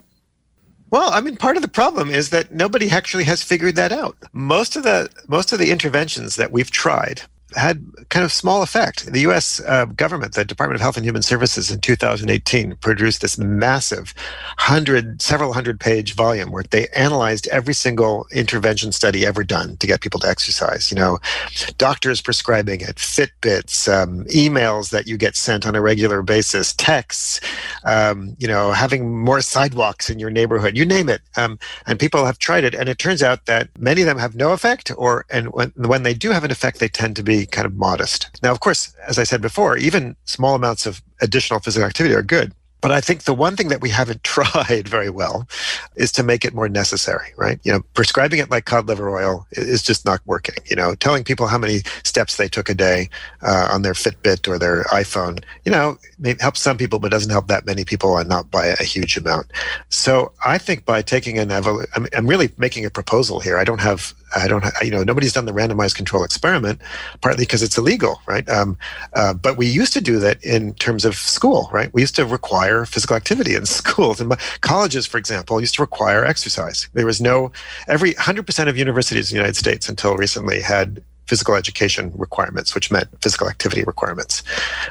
Well, 0.91 1.09
I 1.11 1.21
mean, 1.21 1.35
part 1.35 1.55
of 1.57 1.61
the 1.63 1.67
problem 1.67 2.09
is 2.09 2.29
that 2.29 2.51
nobody 2.51 2.89
actually 2.89 3.23
has 3.25 3.41
figured 3.41 3.75
that 3.75 3.91
out. 3.91 4.15
Most 4.33 4.75
of 4.75 4.83
the 4.83 5.09
most 5.27 5.51
of 5.51 5.59
the 5.59 5.71
interventions 5.71 6.35
that 6.35 6.51
we've 6.51 6.71
tried 6.71 7.21
had 7.55 7.85
kind 8.09 8.23
of 8.23 8.31
small 8.31 8.61
effect. 8.61 9.11
The 9.11 9.21
U.S. 9.21 9.61
Uh, 9.65 9.85
government, 9.85 10.33
the 10.33 10.45
Department 10.45 10.75
of 10.75 10.81
Health 10.81 10.97
and 10.97 11.05
Human 11.05 11.21
Services, 11.21 11.71
in 11.71 11.79
2018 11.81 12.75
produced 12.77 13.21
this 13.21 13.37
massive, 13.37 14.13
hundred, 14.57 15.21
several 15.21 15.53
hundred 15.53 15.79
page 15.79 16.13
volume 16.15 16.51
where 16.51 16.63
they 16.63 16.87
analyzed 16.89 17.47
every 17.47 17.73
single 17.73 18.27
intervention 18.31 18.91
study 18.91 19.25
ever 19.25 19.43
done 19.43 19.77
to 19.77 19.87
get 19.87 20.01
people 20.01 20.19
to 20.19 20.27
exercise. 20.27 20.91
You 20.91 20.95
know, 20.95 21.19
doctors 21.77 22.21
prescribing 22.21 22.81
it, 22.81 22.95
Fitbits, 22.95 23.91
um, 23.91 24.25
emails 24.25 24.89
that 24.91 25.07
you 25.07 25.17
get 25.17 25.35
sent 25.35 25.65
on 25.65 25.75
a 25.75 25.81
regular 25.81 26.21
basis, 26.21 26.73
texts, 26.73 27.39
um, 27.83 28.35
you 28.39 28.47
know, 28.47 28.71
having 28.71 29.17
more 29.17 29.41
sidewalks 29.41 30.09
in 30.09 30.19
your 30.19 30.29
neighborhood, 30.29 30.77
you 30.77 30.85
name 30.85 31.09
it. 31.09 31.21
Um, 31.37 31.57
and 31.87 31.99
people 31.99 32.25
have 32.25 32.39
tried 32.39 32.63
it, 32.63 32.75
and 32.75 32.89
it 32.89 32.99
turns 32.99 33.23
out 33.23 33.45
that 33.45 33.69
many 33.79 34.01
of 34.01 34.07
them 34.07 34.17
have 34.17 34.35
no 34.35 34.51
effect, 34.51 34.91
or 34.97 35.25
and 35.29 35.51
when 35.53 35.71
when 35.75 36.03
they 36.03 36.13
do 36.13 36.31
have 36.31 36.43
an 36.43 36.51
effect, 36.51 36.79
they 36.79 36.87
tend 36.87 37.15
to 37.15 37.23
be 37.23 37.44
kind 37.45 37.65
of 37.65 37.75
modest. 37.75 38.29
Now, 38.41 38.51
of 38.51 38.59
course, 38.59 38.93
as 39.07 39.19
I 39.19 39.23
said 39.23 39.41
before, 39.41 39.77
even 39.77 40.15
small 40.25 40.55
amounts 40.55 40.85
of 40.85 41.01
additional 41.21 41.59
physical 41.59 41.87
activity 41.87 42.15
are 42.15 42.23
good. 42.23 42.53
But 42.85 42.91
I 42.91 43.01
think 43.01 43.23
the 43.23 43.33
one 43.33 43.55
thing 43.55 43.69
that 43.69 43.81
we 43.81 43.89
haven't 43.89 44.23
tried 44.35 44.87
very 44.87 45.09
well 45.09 45.47
is 45.95 46.11
to 46.11 46.21
make 46.21 46.45
it 46.45 46.53
more 46.53 46.69
necessary, 46.69 47.33
right? 47.35 47.59
You 47.63 47.73
know, 47.73 47.81
prescribing 47.95 48.37
it 48.37 48.51
like 48.51 48.65
cod 48.65 48.87
liver 48.87 49.09
oil 49.09 49.47
is 49.53 49.81
just 49.81 50.05
not 50.05 50.21
working. 50.25 50.63
You 50.69 50.75
know, 50.75 50.93
telling 50.93 51.23
people 51.23 51.47
how 51.47 51.57
many 51.57 51.79
steps 52.03 52.37
they 52.37 52.47
took 52.47 52.69
a 52.69 52.75
day 52.75 53.09
uh, 53.41 53.69
on 53.71 53.81
their 53.81 53.93
Fitbit 53.93 54.47
or 54.47 54.59
their 54.59 54.83
iPhone, 54.85 55.43
you 55.65 55.71
know, 55.71 55.97
may 56.19 56.35
help 56.39 56.57
some 56.57 56.77
people, 56.77 56.99
but 56.99 57.09
doesn't 57.09 57.31
help 57.31 57.47
that 57.47 57.65
many 57.65 57.85
people 57.85 58.17
and 58.19 58.29
not 58.29 58.51
by 58.51 58.67
a 58.67 58.83
huge 58.83 59.17
amount. 59.17 59.47
So 59.89 60.31
I 60.45 60.59
think 60.59 60.85
by 60.85 61.01
taking 61.01 61.39
an 61.39 61.49
evol- 61.49 61.87
I'm, 61.95 62.05
I'm 62.15 62.27
really 62.27 62.51
making 62.59 62.85
a 62.85 62.91
proposal 62.91 63.39
here. 63.39 63.57
I 63.57 63.63
don't 63.63 63.81
have 63.81 64.13
I 64.35 64.47
don't, 64.47 64.65
you 64.81 64.91
know, 64.91 65.03
nobody's 65.03 65.33
done 65.33 65.45
the 65.45 65.53
randomized 65.53 65.95
control 65.95 66.23
experiment, 66.23 66.81
partly 67.21 67.43
because 67.43 67.63
it's 67.63 67.77
illegal, 67.77 68.21
right? 68.27 68.47
Um, 68.49 68.77
uh, 69.13 69.33
but 69.33 69.57
we 69.57 69.65
used 69.65 69.93
to 69.93 70.01
do 70.01 70.19
that 70.19 70.43
in 70.43 70.73
terms 70.75 71.05
of 71.05 71.15
school, 71.15 71.69
right? 71.71 71.93
We 71.93 72.01
used 72.01 72.15
to 72.17 72.25
require 72.25 72.85
physical 72.85 73.15
activity 73.15 73.55
in 73.55 73.65
schools 73.79 74.19
and 74.19 74.35
colleges, 74.61 75.05
for 75.07 75.17
example, 75.17 75.59
used 75.59 75.75
to 75.75 75.81
require 75.81 76.25
exercise. 76.25 76.89
There 76.93 77.05
was 77.05 77.21
no 77.21 77.51
every 77.87 78.13
100% 78.15 78.67
of 78.67 78.77
universities 78.77 79.31
in 79.31 79.35
the 79.35 79.39
United 79.39 79.55
States 79.55 79.87
until 79.89 80.15
recently 80.17 80.61
had 80.61 81.01
physical 81.27 81.55
education 81.55 82.11
requirements, 82.15 82.75
which 82.75 82.91
meant 82.91 83.09
physical 83.21 83.49
activity 83.49 83.83
requirements. 83.83 84.43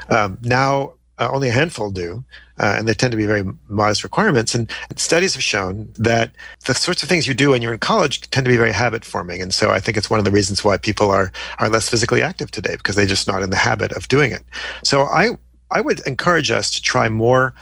Um, 0.09 0.37
now 0.41 0.93
uh, 1.17 1.29
only 1.31 1.49
a 1.49 1.51
handful 1.51 1.91
do, 1.91 2.23
uh, 2.59 2.75
and 2.77 2.87
they 2.87 2.93
tend 2.93 3.11
to 3.11 3.17
be 3.17 3.25
very 3.25 3.43
modest 3.67 4.03
requirements. 4.03 4.55
And 4.55 4.69
studies 4.95 5.33
have 5.33 5.43
shown 5.43 5.91
that 5.97 6.31
the 6.65 6.73
sorts 6.73 7.03
of 7.03 7.09
things 7.09 7.27
you 7.27 7.33
do 7.33 7.51
when 7.51 7.61
you're 7.61 7.73
in 7.73 7.79
college 7.79 8.21
tend 8.31 8.45
to 8.45 8.51
be 8.51 8.57
very 8.57 8.71
habit 8.71 9.03
forming. 9.05 9.41
And 9.41 9.53
so 9.53 9.71
I 9.71 9.79
think 9.79 9.97
it's 9.97 10.09
one 10.09 10.19
of 10.19 10.25
the 10.25 10.31
reasons 10.31 10.63
why 10.63 10.77
people 10.77 11.11
are 11.11 11.31
are 11.59 11.69
less 11.69 11.89
physically 11.89 12.21
active 12.21 12.51
today 12.51 12.75
because 12.77 12.95
they're 12.95 13.05
just 13.05 13.27
not 13.27 13.43
in 13.43 13.49
the 13.49 13.57
habit 13.57 13.91
of 13.93 14.07
doing 14.07 14.31
it. 14.31 14.43
So 14.83 15.03
I 15.03 15.31
I 15.71 15.81
would 15.81 16.05
encourage 16.07 16.51
us 16.51 16.71
to 16.71 16.81
try 16.81 17.09
more. 17.09 17.53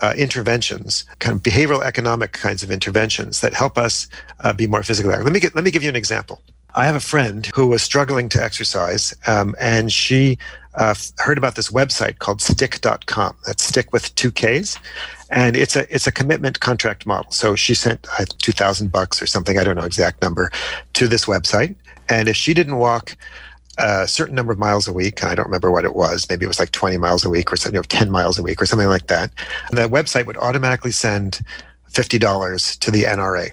Uh, 0.00 0.14
interventions, 0.18 1.04
kind 1.20 1.36
of 1.36 1.44
behavioral 1.44 1.80
economic 1.84 2.32
kinds 2.32 2.64
of 2.64 2.72
interventions 2.72 3.40
that 3.40 3.54
help 3.54 3.78
us 3.78 4.08
uh, 4.40 4.52
be 4.52 4.66
more 4.66 4.82
physically 4.82 5.12
active. 5.12 5.26
Let 5.26 5.32
me 5.32 5.38
get, 5.38 5.54
let 5.54 5.62
me 5.62 5.70
give 5.70 5.84
you 5.84 5.88
an 5.88 5.94
example. 5.94 6.42
I 6.74 6.86
have 6.86 6.94
a 6.94 7.00
friend 7.00 7.50
who 7.54 7.66
was 7.66 7.82
struggling 7.82 8.28
to 8.30 8.42
exercise, 8.42 9.14
um, 9.26 9.54
and 9.60 9.92
she 9.92 10.38
uh, 10.74 10.94
heard 11.18 11.36
about 11.36 11.54
this 11.54 11.70
website 11.70 12.18
called 12.18 12.40
stickK.com. 12.40 13.36
That's 13.46 13.62
stick 13.62 13.92
with 13.92 14.14
two 14.14 14.32
Ks. 14.32 14.78
And 15.30 15.56
it's 15.56 15.76
a 15.76 15.92
it's 15.94 16.06
a 16.06 16.12
commitment 16.12 16.60
contract 16.60 17.06
model. 17.06 17.30
So 17.30 17.56
she 17.56 17.74
sent 17.74 18.06
uh, 18.18 18.24
two 18.38 18.52
thousand 18.52 18.92
bucks 18.92 19.20
or 19.20 19.26
something, 19.26 19.58
I 19.58 19.64
don't 19.64 19.76
know 19.76 19.84
exact 19.84 20.22
number, 20.22 20.50
to 20.94 21.08
this 21.08 21.26
website. 21.26 21.74
And 22.08 22.28
if 22.28 22.36
she 22.36 22.54
didn't 22.54 22.76
walk 22.76 23.16
a 23.78 24.06
certain 24.06 24.34
number 24.34 24.52
of 24.52 24.58
miles 24.58 24.86
a 24.86 24.92
week, 24.92 25.22
and 25.22 25.30
I 25.30 25.34
don't 25.34 25.46
remember 25.46 25.70
what 25.70 25.84
it 25.84 25.94
was, 25.94 26.28
maybe 26.28 26.44
it 26.44 26.48
was 26.48 26.58
like 26.58 26.72
20 26.72 26.98
miles 26.98 27.24
a 27.24 27.30
week 27.30 27.50
or 27.52 27.56
something, 27.56 27.74
you 27.74 27.80
know, 27.80 27.84
10 27.84 28.10
miles 28.10 28.38
a 28.38 28.42
week 28.42 28.60
or 28.60 28.66
something 28.66 28.88
like 28.88 29.06
that. 29.06 29.30
The 29.70 29.88
website 29.88 30.26
would 30.26 30.36
automatically 30.36 30.90
send 30.90 31.40
$50 31.90 32.78
to 32.78 32.90
the 32.90 33.04
NRA 33.04 33.52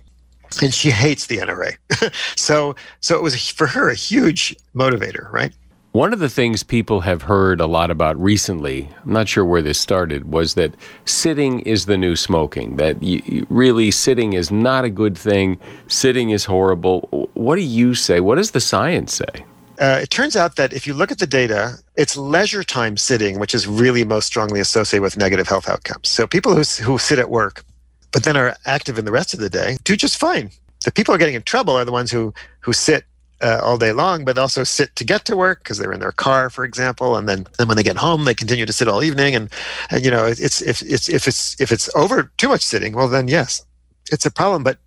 and 0.62 0.73
she 0.73 0.89
hates 0.89 1.27
the 1.27 1.38
NRA. 1.38 1.77
so 2.35 2.75
so 2.99 3.15
it 3.15 3.21
was 3.21 3.49
for 3.49 3.67
her 3.67 3.89
a 3.89 3.95
huge 3.95 4.55
motivator, 4.75 5.31
right? 5.31 5.53
One 5.91 6.13
of 6.13 6.19
the 6.19 6.29
things 6.29 6.62
people 6.62 7.01
have 7.01 7.23
heard 7.23 7.59
a 7.59 7.65
lot 7.65 7.89
about 7.89 8.21
recently, 8.21 8.88
I'm 9.03 9.12
not 9.12 9.27
sure 9.27 9.43
where 9.43 9.63
this 9.63 9.79
started, 9.79 10.31
was 10.31 10.53
that 10.53 10.75
sitting 11.05 11.62
is 11.62 11.88
the 11.88 11.97
new 11.97 12.15
smoking. 12.15 12.75
That 12.75 13.01
you, 13.01 13.23
you 13.25 13.47
really 13.49 13.89
sitting 13.89 14.33
is 14.33 14.51
not 14.51 14.85
a 14.85 14.91
good 14.91 15.17
thing. 15.17 15.59
Sitting 15.88 16.29
is 16.29 16.45
horrible. 16.45 17.29
What 17.33 17.55
do 17.55 17.63
you 17.63 17.95
say? 17.95 18.19
What 18.19 18.35
does 18.35 18.51
the 18.51 18.59
science 18.59 19.15
say? 19.15 19.45
Uh, 19.79 19.99
it 20.03 20.12
turns 20.12 20.35
out 20.35 20.57
that 20.57 20.73
if 20.73 20.85
you 20.85 20.93
look 20.93 21.12
at 21.12 21.17
the 21.17 21.25
data, 21.25 21.79
it's 21.95 22.15
leisure 22.15 22.63
time 22.63 22.95
sitting, 22.95 23.39
which 23.39 23.55
is 23.55 23.65
really 23.65 24.03
most 24.03 24.27
strongly 24.27 24.59
associated 24.59 25.01
with 25.01 25.17
negative 25.17 25.47
health 25.47 25.67
outcomes. 25.67 26.09
So 26.09 26.27
people 26.27 26.53
who, 26.53 26.62
who 26.83 26.97
sit 26.99 27.17
at 27.17 27.29
work, 27.31 27.63
but 28.11 28.23
then 28.23 28.37
are 28.37 28.55
active 28.65 28.97
in 28.97 29.05
the 29.05 29.11
rest 29.11 29.33
of 29.33 29.39
the 29.39 29.49
day, 29.49 29.77
do 29.83 29.95
just 29.95 30.17
fine. 30.17 30.51
The 30.85 30.91
people 30.91 31.11
who 31.11 31.15
are 31.15 31.19
getting 31.19 31.35
in 31.35 31.43
trouble 31.43 31.75
are 31.75 31.85
the 31.85 31.91
ones 31.91 32.11
who 32.11 32.33
who 32.61 32.73
sit 32.73 33.03
uh, 33.41 33.59
all 33.63 33.77
day 33.77 33.91
long, 33.91 34.25
but 34.25 34.37
also 34.37 34.63
sit 34.63 34.95
to 34.95 35.03
get 35.03 35.25
to 35.25 35.35
work 35.35 35.63
because 35.63 35.77
they're 35.77 35.93
in 35.93 35.99
their 35.99 36.11
car, 36.11 36.49
for 36.49 36.65
example, 36.65 37.15
and 37.15 37.27
then 37.27 37.47
then 37.57 37.67
when 37.67 37.77
they 37.77 37.83
get 37.83 37.97
home, 37.97 38.25
they 38.25 38.33
continue 38.33 38.65
to 38.65 38.73
sit 38.73 38.87
all 38.87 39.03
evening. 39.03 39.35
And, 39.35 39.49
and 39.91 40.03
you 40.03 40.11
know, 40.11 40.25
it's 40.25 40.61
if 40.61 40.81
it's 40.81 41.09
if 41.09 41.27
it's 41.27 41.59
if 41.59 41.71
it's 41.71 41.93
over 41.95 42.31
too 42.37 42.49
much 42.49 42.61
sitting, 42.61 42.93
well, 42.93 43.07
then 43.07 43.27
yes, 43.27 43.65
it's 44.11 44.25
a 44.25 44.31
problem. 44.31 44.63
But 44.63 44.77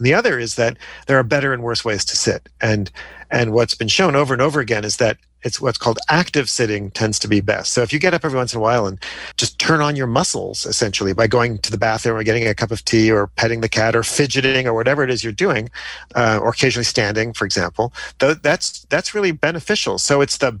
the 0.00 0.14
other 0.14 0.38
is 0.38 0.56
that 0.56 0.76
there 1.06 1.18
are 1.18 1.22
better 1.22 1.52
and 1.52 1.62
worse 1.62 1.84
ways 1.84 2.04
to 2.06 2.16
sit, 2.16 2.48
and 2.60 2.90
and 3.30 3.52
what's 3.52 3.74
been 3.74 3.88
shown 3.88 4.16
over 4.16 4.34
and 4.34 4.42
over 4.42 4.60
again 4.60 4.84
is 4.84 4.96
that 4.98 5.18
it's 5.44 5.60
what's 5.60 5.78
called 5.78 5.98
active 6.08 6.48
sitting 6.48 6.90
tends 6.90 7.18
to 7.20 7.28
be 7.28 7.40
best. 7.40 7.72
So 7.72 7.82
if 7.82 7.92
you 7.92 7.98
get 7.98 8.14
up 8.14 8.24
every 8.24 8.36
once 8.36 8.52
in 8.52 8.58
a 8.58 8.62
while 8.62 8.86
and 8.86 8.98
just 9.36 9.58
turn 9.58 9.80
on 9.80 9.94
your 9.94 10.06
muscles 10.06 10.66
essentially 10.66 11.12
by 11.12 11.26
going 11.26 11.58
to 11.58 11.70
the 11.70 11.78
bathroom 11.78 12.16
or 12.16 12.24
getting 12.24 12.46
a 12.46 12.54
cup 12.54 12.70
of 12.70 12.84
tea 12.84 13.10
or 13.10 13.28
petting 13.28 13.60
the 13.60 13.68
cat 13.68 13.94
or 13.94 14.02
fidgeting 14.02 14.66
or 14.66 14.74
whatever 14.74 15.04
it 15.04 15.10
is 15.10 15.22
you're 15.22 15.32
doing, 15.32 15.70
uh, 16.14 16.40
or 16.42 16.48
occasionally 16.48 16.84
standing, 16.84 17.32
for 17.32 17.44
example, 17.44 17.92
th- 18.18 18.38
that's 18.42 18.84
that's 18.86 19.14
really 19.14 19.32
beneficial. 19.32 19.98
So 19.98 20.20
it's 20.20 20.38
the 20.38 20.58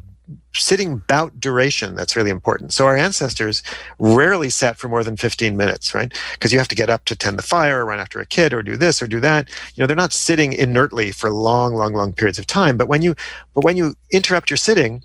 sitting 0.54 0.98
bout 1.08 1.38
duration 1.40 1.94
that's 1.94 2.16
really 2.16 2.30
important. 2.30 2.72
So 2.72 2.86
our 2.86 2.96
ancestors 2.96 3.62
rarely 3.98 4.50
sat 4.50 4.76
for 4.76 4.88
more 4.88 5.04
than 5.04 5.16
15 5.16 5.56
minutes, 5.56 5.94
right? 5.94 6.12
Because 6.32 6.52
you 6.52 6.58
have 6.58 6.68
to 6.68 6.74
get 6.74 6.90
up 6.90 7.04
to 7.06 7.16
tend 7.16 7.38
the 7.38 7.42
fire 7.42 7.80
or 7.80 7.86
run 7.86 8.00
after 8.00 8.20
a 8.20 8.26
kid 8.26 8.52
or 8.52 8.62
do 8.62 8.76
this 8.76 9.02
or 9.02 9.06
do 9.06 9.20
that. 9.20 9.48
You 9.74 9.82
know, 9.82 9.86
they're 9.86 9.96
not 9.96 10.12
sitting 10.12 10.52
inertly 10.52 11.12
for 11.12 11.30
long, 11.30 11.74
long, 11.74 11.92
long 11.92 12.12
periods 12.12 12.38
of 12.38 12.46
time. 12.46 12.76
But 12.76 12.88
when 12.88 13.02
you 13.02 13.14
but 13.54 13.64
when 13.64 13.76
you 13.76 13.94
interrupt 14.10 14.50
your 14.50 14.56
sitting, 14.56 15.02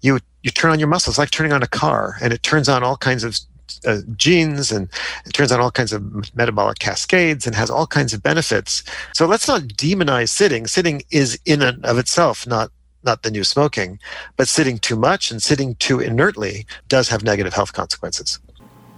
you 0.00 0.20
you 0.42 0.50
turn 0.50 0.70
on 0.70 0.78
your 0.78 0.88
muscles 0.88 1.18
like 1.18 1.30
turning 1.30 1.52
on 1.52 1.62
a 1.62 1.68
car 1.68 2.16
and 2.20 2.32
it 2.32 2.42
turns 2.42 2.68
on 2.68 2.82
all 2.82 2.96
kinds 2.96 3.24
of 3.24 3.38
uh, 3.86 4.00
genes 4.16 4.70
and 4.70 4.88
it 5.26 5.32
turns 5.32 5.50
on 5.50 5.60
all 5.60 5.70
kinds 5.70 5.92
of 5.92 6.34
metabolic 6.36 6.78
cascades 6.78 7.46
and 7.46 7.56
has 7.56 7.70
all 7.70 7.86
kinds 7.86 8.12
of 8.12 8.22
benefits. 8.22 8.82
So 9.14 9.26
let's 9.26 9.48
not 9.48 9.62
demonize 9.62 10.28
sitting. 10.28 10.66
Sitting 10.66 11.02
is 11.10 11.38
in 11.44 11.62
and 11.62 11.84
of 11.84 11.98
itself 11.98 12.46
not 12.46 12.70
not 13.04 13.22
the 13.22 13.30
new 13.30 13.44
smoking, 13.44 13.98
but 14.36 14.48
sitting 14.48 14.78
too 14.78 14.96
much 14.96 15.30
and 15.30 15.42
sitting 15.42 15.74
too 15.76 16.00
inertly 16.00 16.66
does 16.88 17.08
have 17.08 17.22
negative 17.22 17.54
health 17.54 17.72
consequences. 17.72 18.38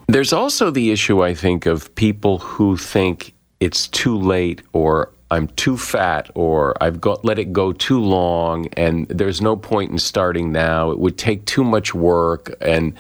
There's 0.09 0.33
also 0.33 0.71
the 0.71 0.93
issue, 0.93 1.25
I 1.25 1.35
think, 1.35 1.67
of 1.67 1.93
people 1.95 2.39
who 2.39 2.77
think 2.77 3.35
it's 3.61 3.89
too 3.89 4.17
late 4.17 4.63
or 4.73 5.13
I'm 5.31 5.49
too 5.49 5.77
fat 5.77 6.31
or 6.35 6.81
I've 6.81 7.01
got 7.01 7.25
let 7.25 7.39
it 7.39 7.53
go 7.53 7.73
too 7.73 8.01
long 8.01 8.69
and 8.75 9.09
there's 9.09 9.41
no 9.41 9.57
point 9.57 9.91
in 9.91 9.99
starting 9.99 10.53
now. 10.53 10.91
It 10.91 10.99
would 10.99 11.19
take 11.19 11.45
too 11.47 11.65
much 11.65 11.95
work 11.95 12.55
and 12.61 12.95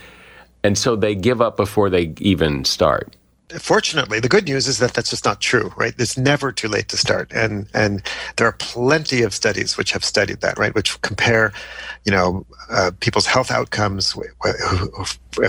and 0.64 0.76
so 0.76 0.96
they 0.96 1.14
give 1.14 1.40
up 1.40 1.56
before 1.56 1.88
they 1.88 2.12
even 2.18 2.64
start 2.64 3.14
fortunately, 3.59 4.20
the 4.20 4.28
good 4.28 4.46
news 4.46 4.66
is 4.66 4.78
that 4.78 4.94
that's 4.94 5.11
just 5.11 5.24
not 5.24 5.40
true, 5.40 5.72
right? 5.76 5.94
It's 5.98 6.18
never 6.18 6.52
too 6.52 6.68
late 6.68 6.88
to 6.88 6.96
start, 6.96 7.32
and 7.32 7.68
and 7.74 8.02
there 8.37 8.46
are 8.46 8.52
plenty 8.52 9.22
of 9.22 9.35
studies 9.35 9.76
which 9.76 9.92
have 9.92 10.04
studied 10.04 10.40
that, 10.40 10.59
right? 10.59 10.74
Which 10.74 11.00
compare, 11.02 11.52
you 12.04 12.12
know, 12.12 12.44
uh, 12.70 12.90
people's 13.00 13.26
health 13.26 13.50
outcomes, 13.50 14.12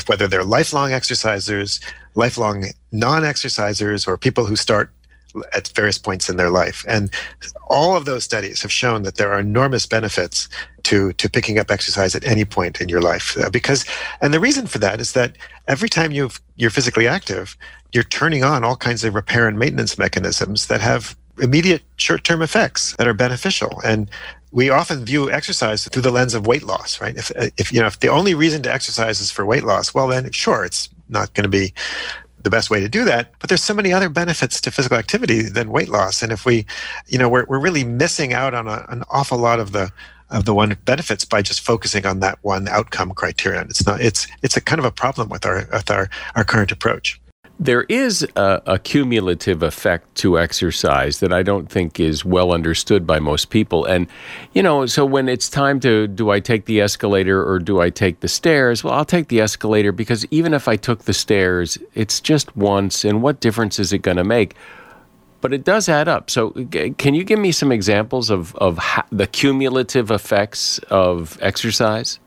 whether 0.08 0.28
they're 0.28 0.44
lifelong 0.44 0.92
exercisers, 0.92 1.84
lifelong 2.16 2.66
non-exercisers, 2.92 4.08
or 4.08 4.18
people 4.18 4.46
who 4.46 4.56
start 4.56 4.92
at 5.54 5.68
various 5.70 5.98
points 5.98 6.30
in 6.30 6.38
their 6.38 6.50
life. 6.50 6.86
And 6.88 7.10
all 7.68 7.96
of 7.96 8.06
those 8.06 8.24
studies 8.24 8.62
have 8.62 8.72
shown 8.72 9.04
that 9.04 9.16
there 9.16 9.32
are 9.32 9.40
enormous 9.40 9.86
benefits 9.86 10.50
to, 10.84 11.14
to 11.14 11.30
picking 11.30 11.60
up 11.60 11.72
exercise 11.72 12.16
at 12.16 12.26
any 12.26 12.46
point 12.46 12.82
in 12.82 12.90
your 12.90 13.02
life. 13.02 13.38
Uh, 13.38 13.50
because, 13.50 13.86
and 14.22 14.34
the 14.34 14.40
reason 14.40 14.68
for 14.68 14.80
that 14.80 15.02
is 15.02 15.14
that 15.14 15.38
every 15.68 15.90
time 15.90 16.12
you 16.12 16.30
you're 16.56 16.72
physically 16.72 17.08
active, 17.08 17.56
you're 17.94 18.04
turning 18.04 18.44
on 18.44 18.64
all 18.64 18.76
kinds 18.76 19.04
of 19.04 19.14
repair 19.14 19.48
and 19.48 19.60
maintenance 19.60 19.98
mechanisms 19.98 20.68
that 20.68 20.82
have 20.82 21.16
immediate 21.40 21.84
short-term 21.98 22.42
effects 22.42 22.96
that 22.98 23.08
are 23.08 23.14
beneficial. 23.14 23.80
And 23.86 24.10
we 24.52 24.70
often 24.70 25.06
view 25.06 25.30
exercise 25.30 25.88
through 25.88 26.02
the 26.02 26.12
lens 26.12 26.34
of 26.34 26.48
weight 26.48 26.64
loss, 26.64 27.00
right? 27.00 27.16
If, 27.16 27.32
if 27.58 27.72
you 27.72 27.80
know, 27.80 27.88
if 27.88 28.00
the 28.00 28.08
only 28.08 28.34
reason 28.34 28.64
to 28.64 28.74
exercise 28.74 29.20
is 29.20 29.30
for 29.30 29.46
weight 29.46 29.64
loss, 29.64 29.94
well, 29.94 30.08
then 30.08 30.32
sure, 30.32 30.66
it's 30.66 30.90
not 31.10 31.34
going 31.34 31.44
to 31.44 31.50
be 31.50 31.74
the 32.48 32.56
best 32.56 32.70
way 32.70 32.80
to 32.80 32.88
do 32.88 33.04
that. 33.04 33.34
But 33.40 33.50
there's 33.50 33.64
so 33.64 33.74
many 33.74 33.92
other 33.92 34.08
benefits 34.08 34.62
to 34.62 34.72
physical 34.72 34.98
activity 34.98 35.42
than 35.42 35.70
weight 35.70 35.90
loss. 35.90 36.24
And 36.24 36.32
if 36.32 36.46
we, 36.46 36.66
you 37.08 37.18
know, 37.18 37.28
we're, 37.28 37.46
we're 37.46 37.60
really 37.60 37.84
missing 37.84 38.32
out 38.32 38.54
on 38.54 38.68
a, 38.68 38.86
an 38.88 39.04
awful 39.10 39.38
lot 39.38 39.60
of 39.60 39.74
the 39.74 39.92
of 40.30 40.44
the 40.46 40.54
one 40.54 40.76
benefits 40.84 41.24
by 41.24 41.42
just 41.42 41.62
focusing 41.62 42.06
on 42.06 42.20
that 42.20 42.38
one 42.42 42.68
outcome 42.68 43.12
criterion. 43.12 43.68
It's 43.70 43.86
not. 43.86 44.02
It's 44.02 44.28
it's 44.42 44.58
a 44.58 44.62
kind 44.62 44.80
of 44.80 44.86
a 44.86 44.92
problem 44.92 45.30
with 45.30 45.46
our 45.46 45.68
with 45.72 45.90
our 45.90 46.10
our 46.36 46.44
current 46.44 46.72
approach. 46.72 47.20
There 47.60 47.84
is 47.84 48.26
a, 48.36 48.62
a, 48.68 48.80
cumulative 48.80 49.64
effect 49.64 50.14
to 50.18 50.38
exercise 50.38 51.20
that 51.22 51.34
I 51.34 51.42
don't 51.42 51.68
think 51.72 52.00
is 52.00 52.24
well 52.24 52.52
understood 52.52 53.08
by 53.08 53.20
most 53.20 53.50
people. 53.50 53.84
And, 53.86 54.08
you 54.54 54.62
know, 54.62 54.86
so 54.86 55.06
when 55.06 55.28
it's 55.28 55.50
time 55.50 55.80
to 55.80 56.08
do 56.08 56.30
I 56.30 56.40
take 56.40 56.66
the 56.66 56.82
escalator 56.82 57.44
or 57.44 57.58
do 57.58 57.82
I 57.82 57.90
take 57.90 58.20
the 58.20 58.28
stairs? 58.28 58.84
Well, 58.84 58.94
I'll 58.94 59.06
take 59.06 59.30
the 59.30 59.42
escalator 59.42 59.92
because 59.92 60.24
even 60.30 60.54
if 60.54 60.68
I 60.68 60.76
took 60.76 61.06
the 61.06 61.14
stairs, 61.14 61.80
it's 61.96 62.20
just 62.20 62.56
once. 62.56 63.04
And 63.04 63.24
what 63.24 63.40
difference 63.40 63.80
is 63.80 63.92
it 63.92 64.00
going 64.00 64.18
to 64.18 64.24
make? 64.24 64.54
But 65.42 65.52
it 65.52 65.64
does 65.64 65.90
add 65.90 66.08
up. 66.08 66.30
So, 66.30 66.52
can 66.98 67.14
you 67.14 67.24
give 67.24 67.40
me 67.40 67.52
some 67.52 67.72
examples 67.72 68.30
of, 68.30 68.56
of 68.56 68.80
the 69.12 69.28
cumulative 69.28 70.12
effects 70.12 70.78
of 70.90 71.38
exercise? 71.42 72.20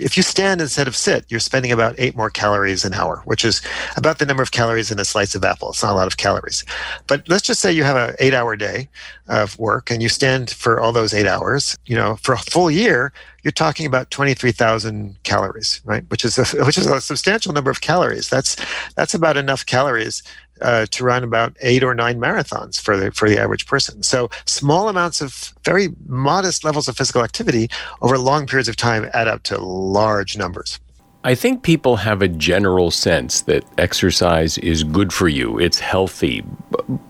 If 0.00 0.16
you 0.16 0.22
stand 0.22 0.62
instead 0.62 0.88
of 0.88 0.96
sit, 0.96 1.26
you're 1.28 1.38
spending 1.38 1.70
about 1.70 1.94
eight 1.98 2.16
more 2.16 2.30
calories 2.30 2.82
an 2.86 2.94
hour, 2.94 3.20
which 3.26 3.44
is 3.44 3.60
about 3.94 4.18
the 4.18 4.24
number 4.24 4.42
of 4.42 4.50
calories 4.50 4.90
in 4.90 4.98
a 4.98 5.04
slice 5.04 5.34
of 5.34 5.44
apple. 5.44 5.68
It's 5.68 5.82
not 5.82 5.92
a 5.92 5.96
lot 5.96 6.06
of 6.06 6.16
calories. 6.16 6.64
But 7.06 7.28
let's 7.28 7.42
just 7.42 7.60
say 7.60 7.70
you 7.70 7.84
have 7.84 7.96
an 7.96 8.16
eight 8.18 8.32
hour 8.32 8.56
day 8.56 8.88
of 9.28 9.58
work 9.58 9.90
and 9.90 10.02
you 10.02 10.08
stand 10.08 10.48
for 10.48 10.80
all 10.80 10.92
those 10.92 11.12
eight 11.12 11.26
hours. 11.26 11.76
You 11.84 11.96
know, 11.96 12.16
for 12.22 12.32
a 12.32 12.38
full 12.38 12.70
year, 12.70 13.12
you're 13.42 13.52
talking 13.52 13.84
about 13.84 14.10
23,000 14.10 15.22
calories, 15.24 15.82
right? 15.84 16.08
Which 16.10 16.24
is 16.24 16.38
a, 16.38 16.64
which 16.64 16.78
is 16.78 16.86
a 16.86 16.98
substantial 16.98 17.52
number 17.52 17.70
of 17.70 17.82
calories. 17.82 18.30
That's 18.30 18.56
that's 18.96 19.12
about 19.12 19.36
enough 19.36 19.66
calories 19.66 20.22
uh, 20.62 20.86
to 20.86 21.04
run 21.04 21.24
about 21.24 21.56
eight 21.60 21.82
or 21.82 21.94
nine 21.94 22.18
marathons 22.18 22.80
for 22.80 22.96
the 22.96 23.10
for 23.10 23.28
the 23.28 23.38
average 23.38 23.66
person. 23.66 24.02
So 24.02 24.30
small 24.44 24.88
amounts 24.88 25.20
of 25.20 25.52
very 25.64 25.88
modest 26.06 26.64
levels 26.64 26.88
of 26.88 26.96
physical 26.96 27.22
activity 27.22 27.68
over 28.00 28.18
long 28.18 28.46
periods 28.46 28.68
of 28.68 28.76
time 28.76 29.08
add 29.12 29.28
up 29.28 29.42
to 29.44 29.58
large 29.58 30.36
numbers. 30.36 30.78
I 31.24 31.36
think 31.36 31.62
people 31.62 31.96
have 31.96 32.20
a 32.20 32.26
general 32.26 32.90
sense 32.90 33.42
that 33.42 33.64
exercise 33.78 34.58
is 34.58 34.82
good 34.82 35.12
for 35.12 35.28
you, 35.28 35.56
it's 35.56 35.78
healthy, 35.78 36.44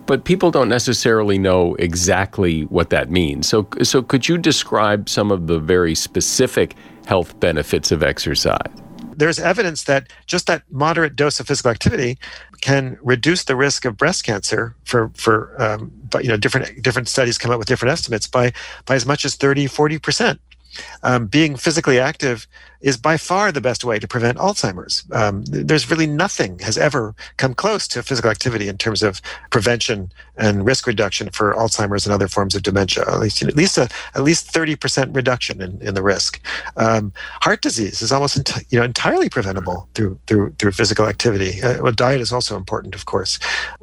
but 0.04 0.24
people 0.24 0.50
don't 0.50 0.68
necessarily 0.68 1.38
know 1.38 1.74
exactly 1.76 2.64
what 2.64 2.90
that 2.90 3.10
means. 3.10 3.48
So, 3.48 3.66
so 3.82 4.02
could 4.02 4.28
you 4.28 4.36
describe 4.36 5.08
some 5.08 5.30
of 5.30 5.46
the 5.46 5.58
very 5.58 5.94
specific 5.94 6.76
health 7.06 7.40
benefits 7.40 7.90
of 7.90 8.02
exercise? 8.02 8.70
There's 9.16 9.38
evidence 9.38 9.84
that 9.84 10.12
just 10.26 10.46
that 10.46 10.62
moderate 10.70 11.16
dose 11.16 11.40
of 11.40 11.46
physical 11.46 11.70
activity 11.70 12.18
can 12.60 12.98
reduce 13.02 13.44
the 13.44 13.56
risk 13.56 13.84
of 13.84 13.96
breast 13.96 14.24
cancer 14.24 14.74
for 14.84 15.10
for 15.14 15.60
um, 15.62 15.92
but 16.10 16.24
you 16.24 16.28
know 16.30 16.36
different 16.36 16.82
different 16.82 17.08
studies 17.08 17.38
come 17.38 17.50
up 17.50 17.58
with 17.58 17.68
different 17.68 17.92
estimates 17.92 18.26
by 18.26 18.52
by 18.86 18.94
as 18.94 19.06
much 19.06 19.24
as 19.24 19.36
30 19.36 19.66
40 19.66 19.98
percent. 19.98 20.40
Um, 21.02 21.26
being 21.26 21.56
physically 21.56 21.98
active 21.98 22.46
is 22.82 22.96
by 22.96 23.16
far 23.16 23.52
the 23.52 23.60
best 23.60 23.84
way 23.84 23.98
to 23.98 24.08
prevent 24.08 24.38
Alzheimer's. 24.38 25.04
Um, 25.12 25.44
there's 25.46 25.90
really 25.90 26.06
nothing 26.06 26.58
has 26.60 26.78
ever 26.78 27.14
come 27.38 27.54
close 27.54 27.88
to 27.88 28.02
physical 28.02 28.30
activity 28.30 28.68
in 28.68 28.78
terms 28.78 29.02
of 29.02 29.22
prevention 29.50 30.12
and 30.36 30.66
risk 30.66 30.86
reduction 30.86 31.30
for 31.30 31.54
Alzheimer's 31.54 32.06
and 32.06 32.14
other 32.14 32.28
forms 32.28 32.54
of 32.54 32.62
dementia. 32.62 33.04
At 33.08 33.20
least, 33.20 33.42
at 33.42 33.56
least 33.56 33.78
a 33.78 33.88
at 34.14 34.22
least 34.22 34.52
30% 34.52 35.14
reduction 35.14 35.60
in, 35.62 35.80
in 35.82 35.94
the 35.94 36.02
risk. 36.02 36.40
Um, 36.76 37.12
heart 37.42 37.62
disease 37.62 38.02
is 38.02 38.12
almost 38.12 38.38
enti- 38.38 38.66
you 38.70 38.78
know 38.78 38.84
entirely 38.84 39.28
preventable 39.28 39.88
through 39.94 40.18
through 40.26 40.54
through 40.58 40.72
physical 40.72 41.06
activity. 41.06 41.62
Uh, 41.62 41.82
well, 41.82 41.92
diet 41.92 42.20
is 42.20 42.32
also 42.32 42.56
important, 42.56 42.94
of 42.94 43.06
course. 43.06 43.38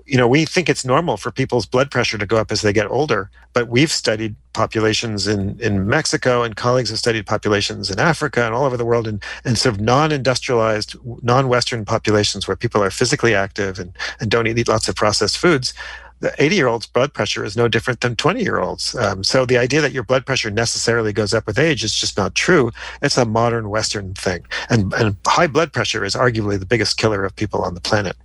You 0.05 0.17
know, 0.17 0.27
we 0.27 0.45
think 0.45 0.69
it's 0.69 0.85
normal 0.85 1.17
for 1.17 1.31
people's 1.31 1.65
blood 1.67 1.91
pressure 1.91 2.17
to 2.17 2.25
go 2.25 2.37
up 2.37 2.51
as 2.51 2.61
they 2.61 2.73
get 2.73 2.87
older, 2.89 3.29
but 3.53 3.69
we've 3.69 3.91
studied 3.91 4.35
populations 4.53 5.27
in 5.27 5.59
in 5.61 5.87
Mexico, 5.87 6.43
and 6.43 6.55
colleagues 6.55 6.89
have 6.89 6.99
studied 6.99 7.25
populations 7.27 7.91
in 7.91 7.99
Africa 7.99 8.45
and 8.45 8.55
all 8.55 8.65
over 8.65 8.77
the 8.77 8.85
world 8.89 9.07
and, 9.07 9.23
in 9.45 9.55
sort 9.55 9.75
of 9.75 9.81
non-industrialized, 9.81 10.95
non-Western 11.21 11.85
populations 11.85 12.47
where 12.47 12.57
people 12.57 12.83
are 12.83 12.91
physically 12.91 13.33
active 13.33 13.79
and, 13.79 13.93
and 14.19 14.29
don't 14.29 14.47
eat 14.47 14.67
lots 14.67 14.89
of 14.89 14.95
processed 14.95 15.37
foods, 15.37 15.73
the 16.19 16.33
80 16.37 16.55
year 16.55 16.67
old's 16.67 16.85
blood 16.85 17.13
pressure 17.13 17.45
is 17.45 17.55
no 17.55 17.67
different 17.67 18.01
than 18.01 18.15
20 18.15 18.41
year 18.41 18.59
olds. 18.59 18.95
Um, 18.95 19.23
so 19.23 19.45
the 19.45 19.57
idea 19.57 19.81
that 19.81 19.93
your 19.93 20.03
blood 20.03 20.25
pressure 20.25 20.51
necessarily 20.51 21.13
goes 21.13 21.33
up 21.33 21.47
with 21.47 21.57
age 21.57 21.83
is 21.83 21.95
just 21.95 22.17
not 22.17 22.35
true. 22.35 22.71
It's 23.01 23.17
a 23.17 23.25
modern 23.25 23.69
Western 23.69 24.13
thing. 24.13 24.45
And, 24.69 24.93
and 24.93 25.15
high 25.25 25.47
blood 25.47 25.71
pressure 25.71 26.03
is 26.03 26.15
arguably 26.15 26.59
the 26.59 26.65
biggest 26.65 26.97
killer 26.97 27.23
of 27.23 27.35
people 27.35 27.61
on 27.63 27.73
the 27.73 27.81
planet. 27.81 28.17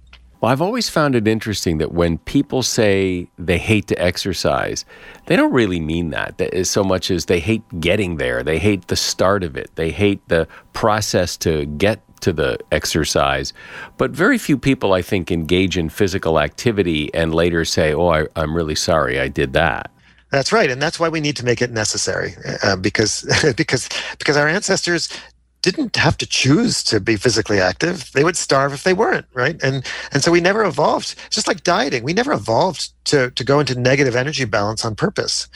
Well, 0.45 0.53
I've 0.53 0.61
always 0.61 0.91
found 0.91 1.15
it 1.15 1.27
interesting 1.27 1.79
that 1.79 1.93
when 1.93 2.19
people 2.19 2.63
say 2.63 3.29
they 3.39 3.57
hate 3.57 3.87
to 3.87 3.99
exercise, 3.99 4.85
they 5.25 5.37
don't 5.37 5.55
really 5.55 5.81
mean 5.81 6.11
that 6.11 6.39
so 6.67 6.85
much 6.85 7.11
as 7.11 7.25
they 7.25 7.41
hate 7.41 7.63
getting 7.81 8.19
there. 8.19 8.43
They 8.43 8.59
hate 8.59 8.89
the 8.89 8.95
start 8.95 9.43
of 9.43 9.57
it. 9.57 9.71
They 9.77 9.91
hate 9.91 10.21
the 10.29 10.47
process 10.75 11.39
to 11.39 11.65
get 11.65 12.03
to 12.21 12.31
the 12.35 12.59
exercise. 12.73 13.55
But 13.97 14.11
very 14.11 14.37
few 14.37 14.59
people, 14.59 14.93
I 14.93 15.01
think, 15.01 15.33
engage 15.33 15.79
in 15.79 15.89
physical 15.89 16.39
activity 16.39 17.09
and 17.15 17.35
later 17.35 17.65
say, 17.65 17.95
oh, 17.95 18.09
I, 18.09 18.27
am 18.37 18.55
really 18.55 18.75
sorry 18.75 19.19
I 19.19 19.29
did 19.29 19.55
that. 19.55 19.91
That's 20.31 20.53
right, 20.53 20.69
and 20.69 20.83
that's 20.83 21.01
why 21.01 21.09
we 21.09 21.21
need 21.21 21.37
to 21.37 21.45
make 21.47 21.63
it 21.63 21.71
necessary, 21.71 22.35
uh, 22.63 22.77
because 22.77 23.25
because 23.57 23.89
because 24.19 24.37
our 24.37 24.49
ancestors 24.49 25.09
didn't 25.65 25.97
have 25.97 26.19
to 26.19 26.27
choose 26.27 26.83
to 26.85 27.01
be 27.01 27.17
physically 27.17 27.59
active. 27.59 28.13
They 28.13 28.23
would 28.23 28.37
starve 28.37 28.75
if 28.75 28.85
they 28.85 28.93
weren't, 28.93 29.27
right? 29.33 29.61
And 29.63 29.85
and 30.13 30.23
so 30.23 30.31
we 30.31 30.41
never 30.41 30.63
evolved. 30.63 31.15
Just 31.31 31.49
like 31.49 31.65
dieting, 31.65 32.05
we 32.05 32.13
never 32.13 32.33
evolved 32.33 32.93
to 33.07 33.31
to 33.31 33.45
go 33.45 33.61
into 33.61 33.79
negative 33.79 34.15
energy 34.15 34.45
balance 34.45 34.85
on 34.85 34.95
purpose, 34.95 35.49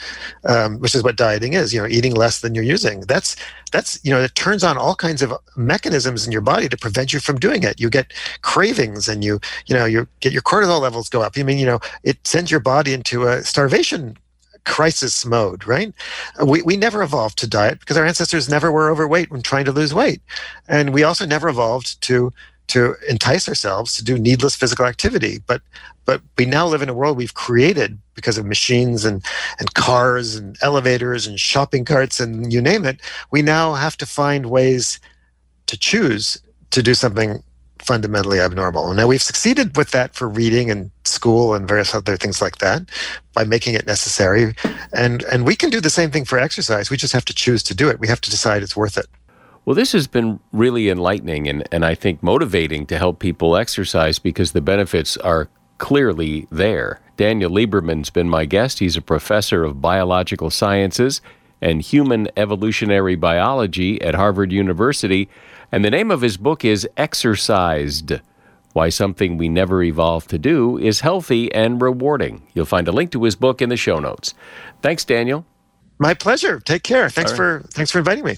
um, 0.45 0.79
which 0.79 0.95
is 0.95 1.03
what 1.03 1.15
dieting 1.15 1.53
is. 1.53 1.73
You 1.73 1.81
know, 1.81 1.87
eating 1.87 2.15
less 2.15 2.41
than 2.41 2.55
you're 2.55 2.63
using. 2.63 3.01
That's 3.01 3.35
that's 3.71 4.03
you 4.03 4.11
know 4.11 4.19
it 4.19 4.33
turns 4.33 4.63
on 4.63 4.79
all 4.79 4.95
kinds 4.95 5.21
of 5.21 5.31
mechanisms 5.55 6.25
in 6.25 6.31
your 6.31 6.41
body 6.41 6.67
to 6.69 6.77
prevent 6.77 7.13
you 7.13 7.19
from 7.19 7.37
doing 7.37 7.61
it. 7.61 7.79
You 7.79 7.91
get 7.91 8.11
cravings, 8.41 9.07
and 9.07 9.23
you 9.23 9.39
you 9.67 9.75
know 9.75 9.85
you 9.85 10.07
get 10.21 10.33
your 10.33 10.41
cortisol 10.41 10.81
levels 10.81 11.07
go 11.09 11.21
up. 11.21 11.33
I 11.37 11.43
mean, 11.43 11.59
you 11.59 11.67
know, 11.67 11.79
it 12.03 12.25
sends 12.25 12.49
your 12.49 12.61
body 12.61 12.93
into 12.93 13.27
a 13.27 13.43
starvation 13.43 14.17
crisis 14.65 15.25
mode, 15.25 15.65
right? 15.65 15.93
We, 16.43 16.61
we 16.61 16.77
never 16.77 17.01
evolved 17.01 17.37
to 17.39 17.47
diet 17.47 17.79
because 17.79 17.97
our 17.97 18.05
ancestors 18.05 18.49
never 18.49 18.71
were 18.71 18.89
overweight 18.89 19.31
when 19.31 19.41
trying 19.41 19.65
to 19.65 19.71
lose 19.71 19.93
weight. 19.93 20.21
And 20.67 20.93
we 20.93 21.03
also 21.03 21.25
never 21.25 21.49
evolved 21.49 22.01
to 22.01 22.31
to 22.67 22.95
entice 23.09 23.49
ourselves 23.49 23.95
to 23.97 24.03
do 24.03 24.19
needless 24.19 24.55
physical 24.55 24.85
activity. 24.85 25.39
But 25.47 25.61
but 26.05 26.21
we 26.37 26.45
now 26.45 26.67
live 26.67 26.81
in 26.81 26.89
a 26.89 26.93
world 26.93 27.17
we've 27.17 27.33
created 27.33 27.99
because 28.15 28.37
of 28.37 28.45
machines 28.45 29.05
and, 29.05 29.23
and 29.59 29.73
cars 29.75 30.35
and 30.35 30.57
elevators 30.61 31.27
and 31.27 31.39
shopping 31.39 31.85
carts 31.85 32.19
and 32.19 32.51
you 32.51 32.61
name 32.61 32.85
it. 32.85 32.99
We 33.31 33.41
now 33.41 33.73
have 33.73 33.95
to 33.97 34.05
find 34.05 34.47
ways 34.47 34.99
to 35.67 35.77
choose 35.77 36.41
to 36.71 36.81
do 36.81 36.93
something 36.93 37.43
fundamentally 37.89 38.39
abnormal. 38.39 38.93
Now, 38.93 39.07
we've 39.07 39.19
succeeded 39.19 39.75
with 39.75 39.89
that 39.89 40.13
for 40.13 40.29
reading 40.29 40.69
and 40.69 40.91
school 41.05 41.55
and 41.55 41.67
various 41.67 41.95
other 41.95 42.17
things 42.17 42.39
like 42.39 42.59
that 42.59 42.83
by 43.33 43.45
making 43.45 43.73
it 43.73 43.87
necessary. 43.87 44.53
And, 44.93 45.23
and 45.23 45.43
we 45.43 45.55
can 45.55 45.71
do 45.71 45.81
the 45.81 45.89
same 45.89 46.11
thing 46.11 46.23
for 46.23 46.37
exercise. 46.37 46.91
We 46.91 46.97
just 46.97 47.13
have 47.13 47.25
to 47.25 47.33
choose 47.33 47.63
to 47.63 47.73
do 47.73 47.89
it. 47.89 47.99
We 47.99 48.07
have 48.07 48.21
to 48.21 48.29
decide 48.29 48.61
it's 48.61 48.75
worth 48.75 48.95
it. 48.95 49.07
Well, 49.65 49.73
this 49.73 49.91
has 49.93 50.05
been 50.05 50.39
really 50.51 50.87
enlightening 50.87 51.47
and, 51.47 51.67
and 51.71 51.83
I 51.83 51.95
think 51.95 52.21
motivating 52.21 52.85
to 52.85 52.97
help 52.99 53.17
people 53.17 53.57
exercise 53.57 54.19
because 54.19 54.51
the 54.51 54.61
benefits 54.61 55.17
are 55.17 55.49
clearly 55.79 56.47
there. 56.51 56.99
Daniel 57.17 57.49
Lieberman's 57.49 58.11
been 58.11 58.29
my 58.29 58.45
guest. 58.45 58.77
He's 58.77 58.97
a 58.97 59.01
professor 59.01 59.63
of 59.63 59.81
biological 59.81 60.51
sciences 60.51 61.21
and 61.59 61.81
human 61.81 62.29
evolutionary 62.37 63.15
biology 63.15 63.99
at 64.03 64.13
Harvard 64.13 64.51
University. 64.51 65.27
And 65.71 65.85
the 65.85 65.91
name 65.91 66.09
of 66.09 66.21
his 66.21 66.37
book 66.37 66.65
is 66.65 66.87
Exercised 66.97 68.13
Why 68.73 68.89
Something 68.89 69.37
We 69.37 69.49
Never 69.49 69.83
Evolved 69.83 70.29
to 70.31 70.39
Do 70.39 70.77
is 70.77 71.01
Healthy 71.01 71.53
and 71.53 71.81
Rewarding. 71.81 72.41
You'll 72.53 72.65
find 72.65 72.87
a 72.87 72.91
link 72.91 73.11
to 73.11 73.23
his 73.23 73.35
book 73.35 73.61
in 73.61 73.69
the 73.69 73.77
show 73.77 73.99
notes. 73.99 74.33
Thanks, 74.81 75.05
Daniel. 75.05 75.45
My 75.99 76.13
pleasure. 76.13 76.59
Take 76.59 76.83
care. 76.83 77.09
Thanks 77.09 77.31
right. 77.31 77.37
for 77.37 77.63
thanks 77.71 77.91
for 77.91 77.99
inviting 77.99 78.23
me. 78.23 78.37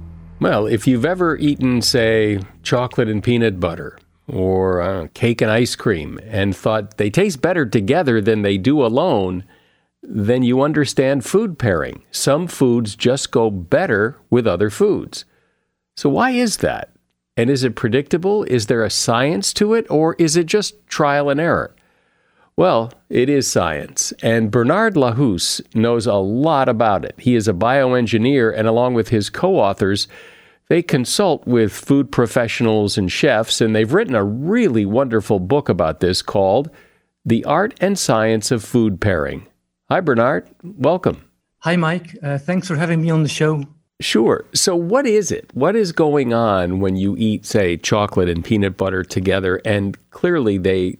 Well, 0.41 0.65
if 0.65 0.87
you've 0.87 1.05
ever 1.05 1.37
eaten, 1.37 1.83
say, 1.83 2.39
chocolate 2.63 3.07
and 3.07 3.23
peanut 3.23 3.59
butter 3.59 3.99
or 4.27 4.81
uh, 4.81 5.07
cake 5.13 5.39
and 5.39 5.51
ice 5.51 5.75
cream 5.75 6.19
and 6.25 6.55
thought 6.55 6.97
they 6.97 7.11
taste 7.11 7.43
better 7.43 7.63
together 7.63 8.19
than 8.19 8.41
they 8.41 8.57
do 8.57 8.83
alone, 8.83 9.43
then 10.01 10.41
you 10.41 10.63
understand 10.63 11.23
food 11.23 11.59
pairing. 11.59 12.01
Some 12.09 12.47
foods 12.47 12.95
just 12.95 13.29
go 13.29 13.51
better 13.51 14.17
with 14.31 14.47
other 14.47 14.71
foods. 14.71 15.25
So, 15.95 16.09
why 16.09 16.31
is 16.31 16.57
that? 16.57 16.89
And 17.37 17.51
is 17.51 17.63
it 17.63 17.75
predictable? 17.75 18.43
Is 18.45 18.65
there 18.65 18.83
a 18.83 18.89
science 18.89 19.53
to 19.53 19.75
it, 19.75 19.85
or 19.91 20.15
is 20.17 20.35
it 20.35 20.47
just 20.47 20.87
trial 20.87 21.29
and 21.29 21.39
error? 21.39 21.75
Well, 22.55 22.91
it 23.09 23.29
is 23.29 23.47
science, 23.49 24.11
and 24.21 24.51
Bernard 24.51 24.95
Lahousse 24.95 25.61
knows 25.73 26.05
a 26.05 26.15
lot 26.15 26.67
about 26.67 27.05
it. 27.05 27.15
He 27.17 27.35
is 27.35 27.47
a 27.47 27.53
bioengineer, 27.53 28.53
and 28.55 28.67
along 28.67 28.95
with 28.95 29.09
his 29.09 29.29
co 29.29 29.57
authors, 29.57 30.07
they 30.71 30.81
consult 30.81 31.45
with 31.45 31.73
food 31.73 32.13
professionals 32.13 32.97
and 32.97 33.11
chefs, 33.11 33.59
and 33.59 33.75
they've 33.75 33.91
written 33.91 34.15
a 34.15 34.23
really 34.23 34.85
wonderful 34.85 35.37
book 35.37 35.67
about 35.67 35.99
this 35.99 36.21
called 36.21 36.69
The 37.25 37.43
Art 37.43 37.77
and 37.81 37.99
Science 37.99 38.51
of 38.51 38.63
Food 38.63 39.01
Pairing. 39.01 39.45
Hi, 39.89 39.99
Bernard. 39.99 40.47
Welcome. 40.63 41.25
Hi, 41.57 41.75
Mike. 41.75 42.15
Uh, 42.23 42.37
thanks 42.37 42.69
for 42.69 42.77
having 42.77 43.01
me 43.01 43.09
on 43.09 43.21
the 43.21 43.27
show. 43.27 43.65
Sure. 43.99 44.45
So, 44.53 44.73
what 44.77 45.05
is 45.05 45.29
it? 45.29 45.51
What 45.53 45.75
is 45.75 45.91
going 45.91 46.33
on 46.33 46.79
when 46.79 46.95
you 46.95 47.17
eat, 47.17 47.45
say, 47.45 47.75
chocolate 47.75 48.29
and 48.29 48.41
peanut 48.41 48.77
butter 48.77 49.03
together? 49.03 49.59
And 49.65 49.97
clearly, 50.11 50.57
they, 50.57 50.99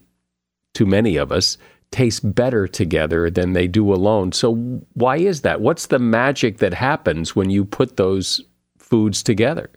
to 0.74 0.86
many 0.86 1.16
of 1.16 1.32
us, 1.32 1.58
taste 1.92 2.36
better 2.36 2.68
together 2.68 3.30
than 3.30 3.54
they 3.54 3.70
do 3.70 3.94
alone. 3.94 4.34
So, 4.34 4.54
why 4.96 5.16
is 5.16 5.44
that? 5.44 5.62
What's 5.62 5.88
the 5.88 5.98
magic 5.98 6.58
that 6.58 6.74
happens 6.74 7.38
when 7.38 7.50
you 7.50 7.64
put 7.64 7.96
those 7.96 8.42
foods 8.91 9.23
together? 9.23 9.69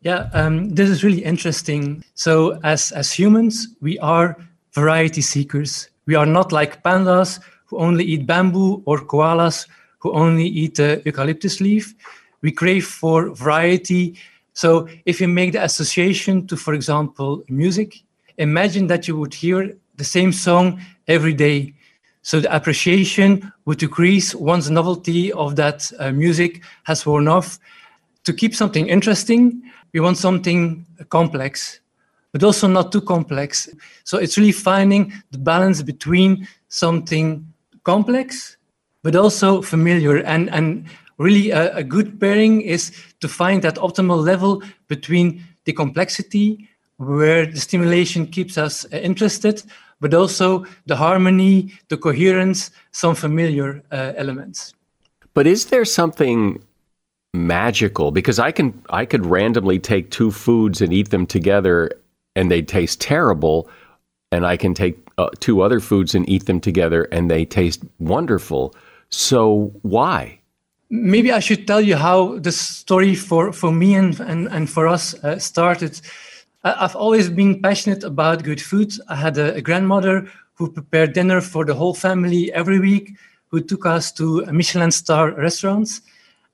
Yeah, 0.00 0.28
um, 0.32 0.70
this 0.70 0.88
is 0.88 1.04
really 1.04 1.24
interesting. 1.32 2.02
So, 2.14 2.58
as 2.62 2.92
as 2.92 3.12
humans, 3.20 3.54
we 3.80 3.98
are 4.00 4.36
variety 4.72 5.22
seekers. 5.22 5.90
We 6.06 6.14
are 6.16 6.30
not 6.38 6.52
like 6.52 6.82
pandas 6.82 7.40
who 7.66 7.76
only 7.78 8.04
eat 8.04 8.26
bamboo 8.26 8.82
or 8.86 8.98
koalas 9.12 9.66
who 10.00 10.12
only 10.12 10.46
eat 10.46 10.74
the 10.76 11.02
eucalyptus 11.06 11.60
leaf. 11.60 11.94
We 12.42 12.52
crave 12.52 12.86
for 12.86 13.34
variety. 13.34 14.04
So, 14.52 14.88
if 15.04 15.20
you 15.20 15.28
make 15.28 15.52
the 15.52 15.64
association 15.64 16.46
to, 16.48 16.56
for 16.56 16.74
example, 16.74 17.42
music, 17.48 17.88
imagine 18.36 18.86
that 18.88 19.08
you 19.08 19.16
would 19.20 19.34
hear 19.34 19.60
the 19.96 20.04
same 20.04 20.32
song 20.32 20.80
every 21.06 21.34
day. 21.34 21.74
So 22.22 22.40
the 22.40 22.54
appreciation 22.56 23.52
would 23.66 23.78
decrease 23.78 24.34
once 24.34 24.64
the 24.66 24.72
novelty 24.72 25.32
of 25.32 25.56
that 25.56 25.92
uh, 25.98 26.10
music 26.10 26.62
has 26.84 27.04
worn 27.04 27.28
off 27.28 27.58
to 28.24 28.32
keep 28.32 28.54
something 28.54 28.86
interesting, 28.88 29.62
we 29.92 30.00
want 30.00 30.18
something 30.18 30.86
complex, 31.08 31.80
but 32.32 32.42
also 32.42 32.66
not 32.66 32.90
too 32.90 33.00
complex. 33.00 33.68
So 34.04 34.18
it's 34.18 34.36
really 34.36 34.52
finding 34.52 35.12
the 35.30 35.38
balance 35.38 35.82
between 35.82 36.48
something 36.68 37.46
complex, 37.84 38.56
but 39.02 39.14
also 39.14 39.62
familiar. 39.62 40.16
And, 40.16 40.50
and 40.50 40.86
really, 41.18 41.50
a, 41.50 41.76
a 41.76 41.84
good 41.84 42.18
pairing 42.18 42.62
is 42.62 42.92
to 43.20 43.28
find 43.28 43.62
that 43.62 43.76
optimal 43.76 44.24
level 44.24 44.62
between 44.88 45.44
the 45.64 45.72
complexity, 45.72 46.68
where 46.96 47.46
the 47.46 47.60
stimulation 47.60 48.26
keeps 48.26 48.58
us 48.58 48.84
interested, 48.92 49.62
but 50.00 50.14
also 50.14 50.64
the 50.86 50.96
harmony, 50.96 51.72
the 51.88 51.96
coherence, 51.96 52.70
some 52.92 53.14
familiar 53.14 53.82
uh, 53.92 54.12
elements. 54.16 54.74
But 55.34 55.46
is 55.46 55.66
there 55.66 55.84
something 55.84 56.62
magical 57.34 58.10
because 58.12 58.38
I 58.38 58.52
can 58.52 58.80
I 58.90 59.04
could 59.04 59.26
randomly 59.26 59.78
take 59.78 60.10
two 60.10 60.30
foods 60.30 60.80
and 60.80 60.92
eat 60.92 61.10
them 61.10 61.26
together 61.26 61.90
and 62.36 62.50
they 62.50 62.62
taste 62.62 63.00
terrible 63.00 63.68
and 64.30 64.46
I 64.46 64.56
can 64.56 64.74
take 64.74 64.98
uh, 65.18 65.30
two 65.40 65.62
other 65.62 65.80
foods 65.80 66.14
and 66.14 66.28
eat 66.28 66.46
them 66.46 66.60
together 66.60 67.04
and 67.12 67.30
they 67.30 67.44
taste 67.44 67.84
wonderful. 67.98 68.74
So 69.08 69.72
why? 69.82 70.40
Maybe 70.90 71.32
I 71.32 71.40
should 71.40 71.66
tell 71.66 71.80
you 71.80 71.96
how 71.96 72.38
the 72.38 72.52
story 72.52 73.14
for, 73.14 73.52
for 73.52 73.72
me 73.72 73.94
and, 73.94 74.18
and, 74.20 74.48
and 74.48 74.68
for 74.68 74.86
us 74.86 75.14
uh, 75.24 75.38
started. 75.38 76.00
I've 76.62 76.96
always 76.96 77.28
been 77.28 77.60
passionate 77.60 78.04
about 78.04 78.42
good 78.42 78.60
food. 78.60 78.92
I 79.08 79.16
had 79.16 79.38
a, 79.38 79.54
a 79.54 79.60
grandmother 79.60 80.28
who 80.54 80.70
prepared 80.70 81.12
dinner 81.12 81.40
for 81.40 81.64
the 81.64 81.74
whole 81.74 81.94
family 81.94 82.52
every 82.52 82.80
week, 82.80 83.12
who 83.48 83.60
took 83.60 83.86
us 83.86 84.10
to 84.12 84.44
Michelin 84.46 84.90
star 84.90 85.32
restaurants. 85.32 86.00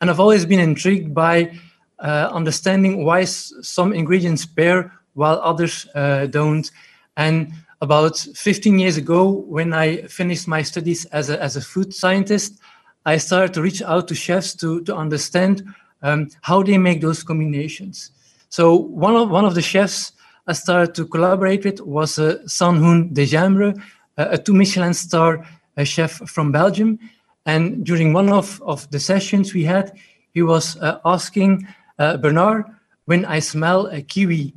And 0.00 0.08
I've 0.08 0.20
always 0.20 0.46
been 0.46 0.60
intrigued 0.60 1.14
by 1.14 1.52
uh, 1.98 2.30
understanding 2.32 3.04
why 3.04 3.22
s- 3.22 3.52
some 3.62 3.92
ingredients 3.92 4.46
pair 4.46 4.92
while 5.14 5.40
others 5.42 5.86
uh, 5.94 6.26
don't. 6.26 6.70
And 7.16 7.52
about 7.82 8.16
15 8.18 8.78
years 8.78 8.96
ago, 8.96 9.28
when 9.28 9.72
I 9.74 10.02
finished 10.02 10.48
my 10.48 10.62
studies 10.62 11.04
as 11.06 11.28
a, 11.28 11.42
as 11.42 11.56
a 11.56 11.60
food 11.60 11.92
scientist, 11.92 12.58
I 13.04 13.18
started 13.18 13.52
to 13.54 13.62
reach 13.62 13.82
out 13.82 14.08
to 14.08 14.14
chefs 14.14 14.54
to, 14.56 14.82
to 14.84 14.96
understand 14.96 15.64
um, 16.02 16.28
how 16.42 16.62
they 16.62 16.78
make 16.78 17.00
those 17.00 17.22
combinations. 17.22 18.10
So 18.48 18.74
one 18.74 19.16
of, 19.16 19.30
one 19.30 19.44
of 19.44 19.54
the 19.54 19.62
chefs 19.62 20.12
I 20.46 20.54
started 20.54 20.94
to 20.94 21.06
collaborate 21.06 21.64
with 21.64 21.80
was 21.80 22.18
uh, 22.18 22.46
Sang 22.46 22.76
Hoon 22.76 23.10
Degeimbre, 23.10 23.80
a 24.16 24.38
two 24.38 24.52
Michelin 24.54 24.94
star 24.94 25.46
chef 25.84 26.12
from 26.26 26.52
Belgium. 26.52 26.98
And 27.46 27.85
during 27.85 28.12
one 28.12 28.31
of, 28.31 28.61
of 28.62 28.90
the 28.90 29.00
sessions 29.00 29.55
we 29.55 29.64
had, 29.64 29.92
he 30.33 30.42
was 30.42 30.76
uh, 30.79 31.00
asking 31.05 31.66
uh, 31.98 32.16
Bernard, 32.16 32.64
when 33.07 33.24
I 33.24 33.40
smell 33.40 33.87
a 33.87 34.03
kiwi, 34.03 34.55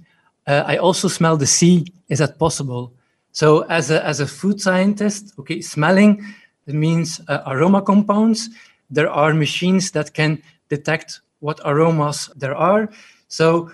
uh, 0.48 0.64
I 0.66 0.78
also 0.78 1.08
smell 1.08 1.38
the 1.38 1.48
sea. 1.48 1.86
Is 2.10 2.20
that 2.20 2.38
possible? 2.38 2.94
So, 3.32 3.62
as 3.62 3.90
a, 3.90 4.06
as 4.06 4.20
a 4.20 4.28
food 4.28 4.62
scientist, 4.62 5.34
okay, 5.40 5.62
smelling 5.62 6.24
means 6.68 7.20
uh, 7.28 7.42
aroma 7.48 7.82
compounds. 7.82 8.50
There 8.90 9.10
are 9.10 9.34
machines 9.34 9.92
that 9.92 10.14
can 10.14 10.42
detect 10.70 11.22
what 11.40 11.60
aromas 11.66 12.30
there 12.36 12.56
are. 12.56 12.90
So, 13.28 13.72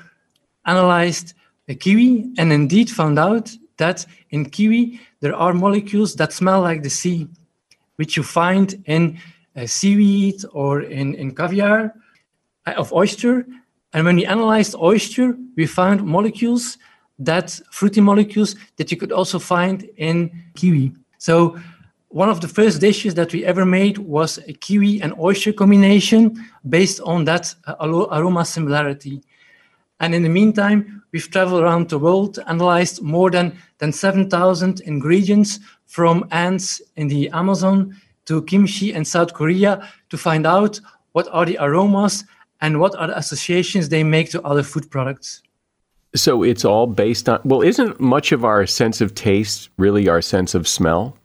analyzed 0.65 1.33
a 1.67 1.75
kiwi 1.75 2.33
and 2.37 2.53
indeed 2.53 2.89
found 2.89 3.19
out 3.19 3.51
that 3.77 4.05
in 4.29 4.49
kiwi 4.49 4.99
there 5.19 5.35
are 5.35 5.53
molecules 5.53 6.15
that 6.15 6.31
smell 6.31 6.61
like 6.61 6.83
the 6.83 6.89
sea, 6.89 7.27
which 7.99 8.15
you 8.15 8.23
find 8.23 8.81
in 8.85 9.19
uh, 9.57 9.65
seaweed 9.65 10.41
or 10.53 10.81
in, 10.81 11.15
in 11.15 11.35
caviar 11.35 11.93
uh, 12.65 12.73
of 12.77 12.93
oyster. 12.93 13.45
And 13.91 14.05
when 14.05 14.15
we 14.15 14.25
analyzed 14.25 14.73
oyster, 14.75 15.35
we 15.57 15.65
found 15.65 16.05
molecules 16.05 16.77
that 17.19 17.59
fruity 17.71 17.99
molecules 17.99 18.55
that 18.77 18.89
you 18.89 18.95
could 18.95 19.11
also 19.11 19.37
find 19.37 19.89
in 19.97 20.31
kiwi. 20.55 20.93
So 21.17 21.59
one 22.07 22.29
of 22.29 22.39
the 22.39 22.47
first 22.47 22.79
dishes 22.79 23.15
that 23.15 23.33
we 23.33 23.43
ever 23.43 23.65
made 23.65 23.97
was 23.97 24.37
a 24.47 24.53
kiwi 24.53 25.01
and 25.01 25.13
oyster 25.19 25.51
combination 25.51 26.21
based 26.69 27.01
on 27.01 27.25
that 27.25 27.53
uh, 27.67 27.75
aroma 28.11 28.45
similarity. 28.45 29.21
And 29.99 30.15
in 30.15 30.23
the 30.23 30.29
meantime, 30.29 31.03
we've 31.11 31.29
traveled 31.29 31.61
around 31.61 31.89
the 31.89 31.99
world, 31.99 32.39
analyzed 32.47 33.01
more 33.01 33.29
than, 33.29 33.57
than 33.79 33.91
7,000 33.91 34.81
ingredients 34.81 35.59
from 35.85 36.25
ants 36.31 36.81
in 36.95 37.07
the 37.07 37.29
Amazon 37.29 37.95
to 38.25 38.43
kimchi 38.43 38.93
in 38.93 39.03
South 39.05 39.33
Korea 39.33 39.89
to 40.09 40.17
find 40.17 40.45
out 40.45 40.79
what 41.13 41.27
are 41.31 41.45
the 41.45 41.57
aromas 41.59 42.23
and 42.61 42.79
what 42.79 42.95
are 42.95 43.07
the 43.07 43.17
associations 43.17 43.89
they 43.89 44.03
make 44.03 44.29
to 44.31 44.41
other 44.43 44.63
food 44.63 44.89
products. 44.91 45.41
So 46.15 46.43
it's 46.43 46.65
all 46.65 46.87
based 46.87 47.29
on, 47.29 47.39
well, 47.43 47.61
isn't 47.61 47.99
much 47.99 48.31
of 48.31 48.43
our 48.43 48.65
sense 48.65 49.01
of 49.01 49.13
taste 49.15 49.69
really 49.77 50.09
our 50.09 50.21
sense 50.21 50.55
of 50.55 50.67
smell? 50.67 51.17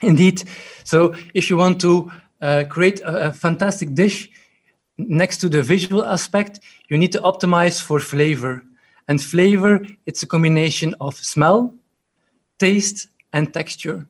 Indeed. 0.00 0.42
So 0.84 1.14
if 1.34 1.50
you 1.50 1.56
want 1.56 1.80
to 1.82 2.10
uh, 2.40 2.64
create 2.68 3.00
a, 3.00 3.28
a, 3.28 3.32
fantastic 3.32 3.94
dish, 3.94 4.28
next 4.98 5.38
to 5.38 5.48
the 5.48 5.62
visual 5.62 6.04
aspect, 6.04 6.60
you 6.88 6.98
need 6.98 7.12
to 7.12 7.20
optimize 7.20 7.80
for 7.80 8.00
flavor. 8.00 8.62
And 9.08 9.20
flavor, 9.20 9.80
it's 10.06 10.22
a 10.22 10.26
combination 10.26 10.94
of 11.00 11.16
smell, 11.16 11.74
taste, 12.58 13.08
and 13.32 13.52
texture. 13.52 14.06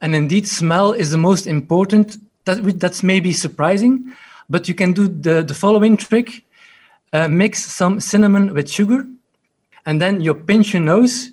And 0.00 0.14
indeed, 0.14 0.46
smell 0.46 0.92
is 0.92 1.10
the 1.10 1.18
most 1.18 1.46
important. 1.46 2.16
That, 2.44 2.80
that's 2.80 3.02
maybe 3.02 3.32
surprising, 3.32 4.12
but 4.48 4.68
you 4.68 4.74
can 4.74 4.92
do 4.92 5.08
the, 5.08 5.42
the 5.42 5.54
following 5.54 5.96
trick. 5.96 6.44
Uh, 7.12 7.26
mix 7.26 7.64
some 7.64 8.00
cinnamon 8.00 8.52
with 8.52 8.70
sugar, 8.70 9.06
and 9.86 10.00
then 10.00 10.20
you 10.20 10.34
pinch 10.34 10.74
your 10.74 10.82
nose, 10.82 11.30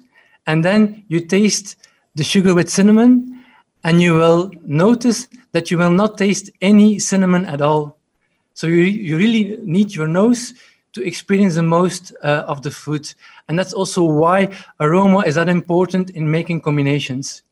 and 0.48 0.64
then 0.64 1.04
you 1.10 1.20
taste 1.20 1.76
the 2.16 2.24
sugar 2.24 2.56
with 2.56 2.70
cinnamon, 2.70 3.44
and 3.84 4.02
you 4.02 4.14
will 4.14 4.52
notice 4.64 5.28
that 5.52 5.70
you 5.70 5.78
will 5.78 5.92
not 5.92 6.18
taste 6.18 6.50
any 6.62 6.98
cinnamon 6.98 7.46
at 7.46 7.62
all. 7.62 7.95
So 8.56 8.68
you, 8.68 8.84
you 8.84 9.18
really 9.18 9.58
need 9.62 9.94
your 9.94 10.08
nose 10.08 10.54
to 10.94 11.06
experience 11.06 11.56
the 11.56 11.64
most 11.64 12.14
uh, 12.24 12.46
of 12.48 12.62
the 12.62 12.72
food. 12.72 13.14
And 13.48 13.60
that's 13.60 13.74
also 13.74 14.04
why 14.04 14.50
aroma 14.80 15.20
is 15.20 15.36
that 15.36 15.50
important 15.50 16.10
in 16.12 16.32
making 16.32 16.62
combinations. 16.62 17.44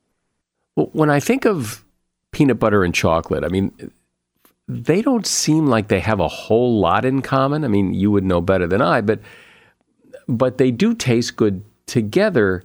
Well, 0.76 0.90
when 0.94 1.10
I 1.10 1.20
think 1.20 1.46
of 1.46 1.84
peanut 2.32 2.58
butter 2.58 2.84
and 2.84 2.96
chocolate, 2.96 3.44
I 3.44 3.50
mean, 3.50 3.92
they 4.68 5.02
don't 5.02 5.28
seem 5.28 5.68
like 5.68 5.90
they 5.90 6.00
have 6.00 6.22
a 6.22 6.28
whole 6.30 6.80
lot 6.80 7.04
in 7.04 7.22
common. 7.22 7.66
I 7.66 7.68
mean, 7.68 7.94
you 7.94 8.10
would 8.10 8.24
know 8.24 8.40
better 8.42 8.66
than 8.66 8.82
I, 8.82 9.02
but 9.02 9.20
but 10.28 10.58
they 10.58 10.72
do 10.72 10.96
taste 10.96 11.36
good 11.36 11.66
together, 11.86 12.64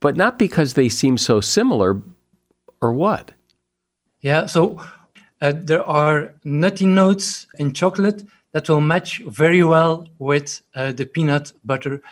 but 0.00 0.16
not 0.16 0.40
because 0.40 0.74
they 0.74 0.88
seem 0.88 1.16
so 1.16 1.40
similar, 1.40 2.02
or 2.80 2.92
what? 2.92 3.30
Yeah, 4.20 4.46
so 4.46 4.82
uh, 5.40 5.52
there 5.54 5.84
are 5.84 6.34
nutty 6.44 6.86
notes 6.86 7.46
in 7.58 7.72
chocolate 7.72 8.24
that 8.52 8.68
will 8.68 8.80
match 8.80 9.22
very 9.26 9.62
well 9.62 10.06
with 10.18 10.62
uh, 10.74 10.92
the 10.92 11.04
peanut 11.04 11.52
butter, 11.64 12.02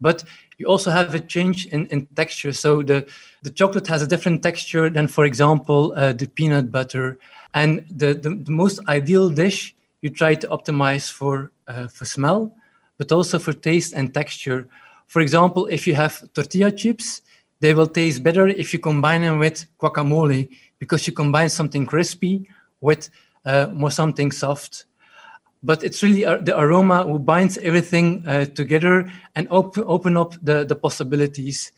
but 0.00 0.24
you 0.58 0.66
also 0.66 0.90
have 0.90 1.14
a 1.14 1.20
change 1.20 1.66
in, 1.66 1.86
in 1.86 2.06
texture. 2.14 2.52
So 2.52 2.82
the, 2.82 3.06
the 3.42 3.50
chocolate 3.50 3.86
has 3.88 4.02
a 4.02 4.06
different 4.06 4.42
texture 4.42 4.88
than, 4.90 5.06
for 5.08 5.24
example, 5.24 5.92
uh, 5.96 6.12
the 6.12 6.26
peanut 6.26 6.70
butter. 6.70 7.18
And 7.54 7.84
the, 7.90 8.14
the, 8.14 8.30
the, 8.30 8.50
most 8.50 8.80
ideal 8.88 9.28
dish 9.28 9.74
you 10.00 10.10
try 10.10 10.34
to 10.34 10.48
optimize 10.48 11.10
for, 11.10 11.52
uh, 11.68 11.88
for 11.88 12.04
smell, 12.04 12.54
but 12.98 13.12
also 13.12 13.38
for 13.38 13.52
taste 13.52 13.92
and 13.92 14.14
texture. 14.14 14.68
For 15.06 15.20
example, 15.20 15.66
if 15.66 15.86
you 15.86 15.94
have 15.94 16.32
tortilla 16.32 16.72
chips, 16.72 17.22
they 17.60 17.74
will 17.74 17.86
taste 17.86 18.22
better 18.22 18.48
if 18.48 18.72
you 18.72 18.78
combine 18.78 19.22
them 19.22 19.38
with 19.38 19.66
guacamole 19.78 20.48
because 20.78 21.06
you 21.06 21.12
combine 21.12 21.48
something 21.48 21.86
crispy 21.86 22.48
with 22.82 23.08
uh, 23.46 23.68
more 23.72 23.90
something 23.90 24.30
soft 24.30 24.84
but 25.62 25.84
it's 25.84 26.02
really 26.02 26.24
uh, 26.24 26.38
the 26.38 26.58
aroma 26.58 27.04
who 27.04 27.18
binds 27.18 27.56
everything 27.58 28.26
uh, 28.26 28.44
together 28.46 29.10
and 29.36 29.46
op- 29.50 29.78
open 29.78 30.16
up 30.16 30.34
the, 30.42 30.64
the 30.64 30.74
possibilities. 30.74 31.72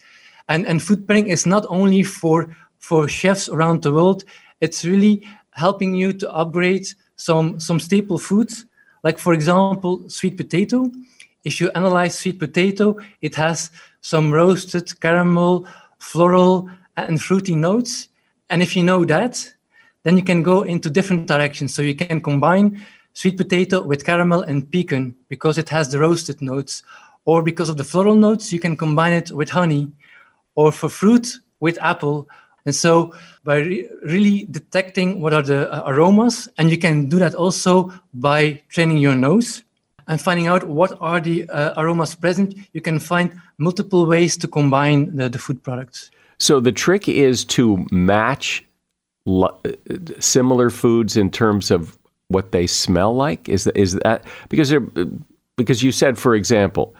And, 0.49 0.67
and 0.67 0.83
food 0.83 1.07
pairing 1.07 1.29
is 1.29 1.47
not 1.47 1.67
only 1.69 2.03
for, 2.03 2.55
for 2.79 3.09
chefs 3.09 3.49
around 3.49 3.83
the 3.83 3.93
world, 3.93 4.25
it's 4.61 4.85
really 4.85 5.27
helping 5.51 5.95
you 5.95 6.13
to 6.15 6.33
upgrade 6.33 6.87
some, 7.17 7.61
some 7.61 7.79
staple 7.79 8.19
foods, 8.19 8.65
like, 9.03 9.19
for 9.19 9.35
example, 9.35 10.09
sweet 10.09 10.37
potato. 10.37 10.91
If 11.45 11.61
you 11.61 11.71
analyze 11.75 12.19
sweet 12.19 12.39
potato, 12.39 12.97
it 13.21 13.35
has 13.35 13.71
some 14.01 14.33
roasted 14.33 14.99
caramel, 15.01 15.67
floral, 15.99 16.71
and 16.97 17.21
fruity 17.21 17.55
notes. 17.55 18.09
And 18.49 18.63
if 18.63 18.75
you 18.77 18.83
know 18.83 19.05
that, 19.05 19.55
then 20.05 20.17
you 20.17 20.23
can 20.23 20.43
go 20.43 20.63
into 20.63 20.89
different 20.89 21.27
directions. 21.27 21.75
So 21.75 21.83
you 21.83 21.95
can 21.95 22.21
combine 22.21 22.85
sweet 23.13 23.37
potato 23.37 23.83
with 23.83 24.07
caramel 24.07 24.43
and 24.43 24.71
pecan 24.71 25.15
because 25.29 25.59
it 25.59 25.69
has 25.71 25.91
the 25.91 25.99
roasted 25.99 26.41
notes. 26.41 26.83
Or 27.25 27.43
because 27.43 27.69
of 27.69 27.77
the 27.77 27.85
floral 27.85 28.15
notes, 28.15 28.53
you 28.53 28.61
can 28.61 28.77
combine 28.77 29.13
it 29.13 29.33
with 29.33 29.51
honey. 29.51 29.91
Or 30.55 30.71
for 30.71 30.89
fruit, 30.89 31.41
with 31.61 31.79
apple. 31.81 32.29
And 32.67 32.75
so 32.75 33.15
by 33.45 33.57
re- 33.57 33.89
really 34.05 34.47
detecting 34.51 35.21
what 35.21 35.33
are 35.35 35.43
the 35.43 35.73
uh, 35.73 35.91
aromas, 35.91 36.49
and 36.59 36.71
you 36.71 36.79
can 36.79 37.09
do 37.09 37.19
that 37.19 37.35
also 37.35 37.93
by 38.13 38.63
training 38.69 38.99
your 38.99 39.15
nose 39.15 39.65
and 40.07 40.21
finding 40.21 40.47
out 40.47 40.65
what 40.65 40.97
are 41.01 41.21
the 41.21 41.49
uh, 41.49 41.73
aromas 41.81 42.15
present, 42.15 42.55
you 42.73 42.81
can 42.81 42.99
find 42.99 43.41
multiple 43.59 44.07
ways 44.07 44.37
to 44.37 44.47
combine 44.47 45.17
the, 45.17 45.29
the 45.29 45.39
food 45.39 45.63
products. 45.63 46.11
So 46.39 46.61
the 46.61 46.73
trick 46.73 47.09
is 47.09 47.45
to 47.57 47.87
match 47.91 48.65
lo- 49.27 49.59
uh, 49.65 49.97
similar 50.21 50.71
foods 50.71 51.17
in 51.17 51.31
terms 51.31 51.71
of 51.71 51.99
what 52.29 52.53
they 52.53 52.67
smell 52.67 53.15
like? 53.15 53.49
Is 53.49 53.65
that, 53.65 53.77
is 53.77 53.93
that 53.95 54.25
because 54.49 54.71
they're 54.71 54.87
because 55.57 55.83
you 55.83 55.93
said, 55.93 56.19
for 56.19 56.35
example, 56.35 56.95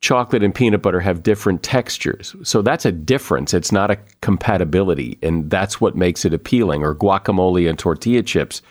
chocolate 0.00 0.42
and 0.42 0.54
peanut 0.54 0.82
butter 0.82 1.00
have 1.00 1.22
different 1.22 1.62
textures. 1.62 2.36
So 2.42 2.62
that's 2.62 2.84
a 2.84 2.92
difference. 2.92 3.54
It's 3.54 3.72
not 3.72 3.90
a 3.90 3.98
compatibility, 4.20 5.18
and 5.22 5.50
that's 5.50 5.80
what 5.80 5.96
makes 5.96 6.24
it 6.24 6.34
appealing. 6.34 6.82
Or 6.82 6.94
guacamole 6.94 7.68
and 7.68 7.78
tortilla 7.78 8.22
chips 8.22 8.62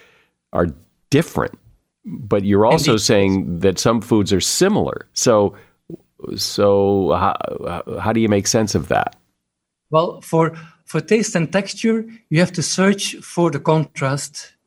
are 0.53 0.67
different, 1.09 1.57
but 2.05 2.43
you're 2.43 2.65
also 2.65 2.91
Indeed. 2.93 3.03
saying 3.03 3.59
that 3.59 3.79
some 3.79 4.01
foods 4.01 4.31
are 4.31 4.41
similar. 4.41 5.07
So, 5.13 5.55
so 6.35 7.13
how, 7.13 7.83
how 7.99 8.13
do 8.13 8.19
you 8.19 8.29
make 8.29 8.47
sense 8.47 8.75
of 8.75 8.87
that? 8.89 9.15
Well, 9.89 10.21
for 10.21 10.57
for 10.85 11.01
taste 11.01 11.35
and 11.35 11.51
texture, 11.51 12.05
you 12.29 12.39
have 12.39 12.53
to 12.53 12.63
search 12.63 13.15
for 13.17 13.51
the 13.51 13.59
contrast 13.59 14.57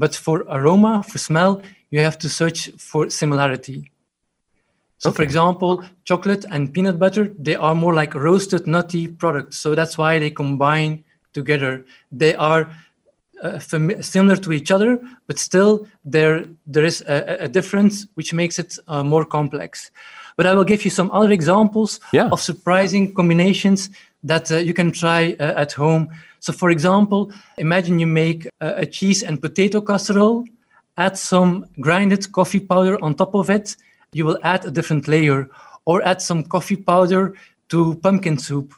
but 0.00 0.16
for 0.16 0.46
aroma, 0.48 1.02
for 1.02 1.18
smell, 1.18 1.60
you 1.90 2.00
have 2.00 2.18
to 2.20 2.28
search 2.30 2.70
for 2.78 3.10
similarity. 3.10 3.92
So, 4.96 5.10
okay. 5.10 5.16
for 5.16 5.22
example, 5.22 5.84
chocolate 6.04 6.46
and 6.50 6.72
peanut 6.72 6.98
butter, 6.98 7.30
they 7.38 7.54
are 7.54 7.74
more 7.74 7.92
like 7.92 8.14
roasted 8.14 8.66
nutty 8.66 9.08
products. 9.08 9.58
So 9.58 9.74
that's 9.74 9.98
why 9.98 10.18
they 10.18 10.30
combine 10.30 11.04
together. 11.34 11.84
They 12.10 12.34
are 12.34 12.70
uh, 13.42 13.58
fam- 13.58 14.02
similar 14.02 14.36
to 14.36 14.52
each 14.52 14.70
other, 14.70 14.98
but 15.26 15.38
still 15.38 15.86
there 16.02 16.46
there 16.66 16.86
is 16.86 17.02
a, 17.02 17.44
a 17.44 17.48
difference 17.48 18.06
which 18.14 18.32
makes 18.32 18.58
it 18.58 18.78
uh, 18.88 19.04
more 19.04 19.26
complex. 19.26 19.90
But 20.40 20.46
I 20.46 20.54
will 20.54 20.64
give 20.64 20.86
you 20.86 20.90
some 20.90 21.10
other 21.10 21.32
examples 21.32 22.00
yeah. 22.14 22.30
of 22.32 22.40
surprising 22.40 23.12
combinations 23.12 23.90
that 24.24 24.50
uh, 24.50 24.56
you 24.56 24.72
can 24.72 24.90
try 24.90 25.36
uh, 25.38 25.52
at 25.60 25.72
home. 25.72 26.08
So, 26.38 26.50
for 26.50 26.70
example, 26.70 27.30
imagine 27.58 27.98
you 27.98 28.06
make 28.06 28.46
a, 28.62 28.76
a 28.76 28.86
cheese 28.86 29.22
and 29.22 29.38
potato 29.38 29.82
casserole, 29.82 30.46
add 30.96 31.18
some 31.18 31.66
grinded 31.78 32.32
coffee 32.32 32.58
powder 32.58 32.96
on 33.04 33.16
top 33.16 33.34
of 33.34 33.50
it. 33.50 33.76
You 34.14 34.24
will 34.24 34.38
add 34.42 34.64
a 34.64 34.70
different 34.70 35.08
layer, 35.08 35.46
or 35.84 36.02
add 36.04 36.22
some 36.22 36.42
coffee 36.44 36.76
powder 36.76 37.34
to 37.68 37.96
pumpkin 37.96 38.38
soup. 38.38 38.72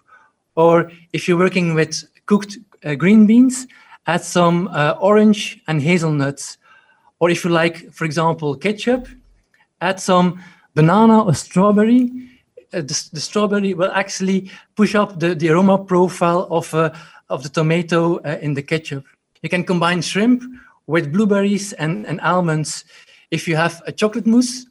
Or 0.57 0.91
if 1.13 1.29
you're 1.29 1.39
working 1.39 1.75
with 1.75 2.03
cooked 2.27 2.59
uh, 2.85 2.97
green 2.97 3.25
beans, 3.25 3.69
add 4.09 4.25
some 4.25 4.67
uh, 4.67 4.97
orange 5.01 5.63
and 5.69 5.81
hazelnuts. 5.81 6.59
Or 7.21 7.31
if 7.31 7.45
you 7.45 7.51
like, 7.51 7.93
for 7.93 8.05
example, 8.05 8.57
ketchup, 8.57 9.07
add 9.81 10.01
some 10.01 10.43
banana 10.75 11.25
or 11.25 11.35
strawberry 11.35 12.11
uh, 12.75 12.81
the, 12.81 13.09
the, 13.13 13.21
strawberry 13.21 13.75
will 13.75 13.93
actually 13.93 14.51
push 14.77 14.95
up 14.95 15.21
the, 15.21 15.35
the 15.35 15.51
aroma 15.51 15.77
profile 15.77 16.49
of, 16.51 16.73
uh, 16.73 16.91
of 17.29 17.43
the 17.43 17.49
tomato 17.51 18.17
uh, 18.21 18.39
in 18.41 18.55
the 18.55 18.63
ketchup. 18.63 19.05
You 19.43 19.51
can 19.51 19.63
combine 19.63 20.01
shrimp 20.01 20.43
with 20.87 21.13
blueberries 21.13 21.75
and, 21.75 22.07
and 22.07 22.19
almonds. 22.23 22.87
If 23.31 23.47
you 23.47 23.57
have 23.57 23.83
a 23.87 23.93
chocolate 23.93 24.27
mousse, 24.27 24.67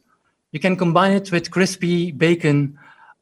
You 0.52 0.60
can 0.60 0.76
combine 0.76 1.12
it 1.12 1.32
with 1.32 1.50
crispy 1.50 2.12
bacon, 2.12 2.78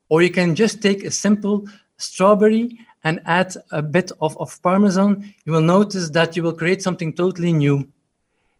or 0.09 0.21
you 0.21 0.31
can 0.31 0.57
just 0.57 0.83
take 0.83 1.05
a 1.05 1.13
simple 1.13 1.65
strawberry 1.97 2.77
and 3.05 3.21
add 3.25 3.55
a 3.71 3.81
bit 3.81 4.11
of, 4.21 4.37
of 4.39 4.61
parmesan. 4.63 5.33
You 5.45 5.53
will 5.53 5.63
notice 5.63 6.11
that 6.11 6.37
you 6.37 6.43
will 6.43 6.53
create 6.53 6.83
something 6.83 7.13
totally 7.13 7.53
new. 7.53 7.89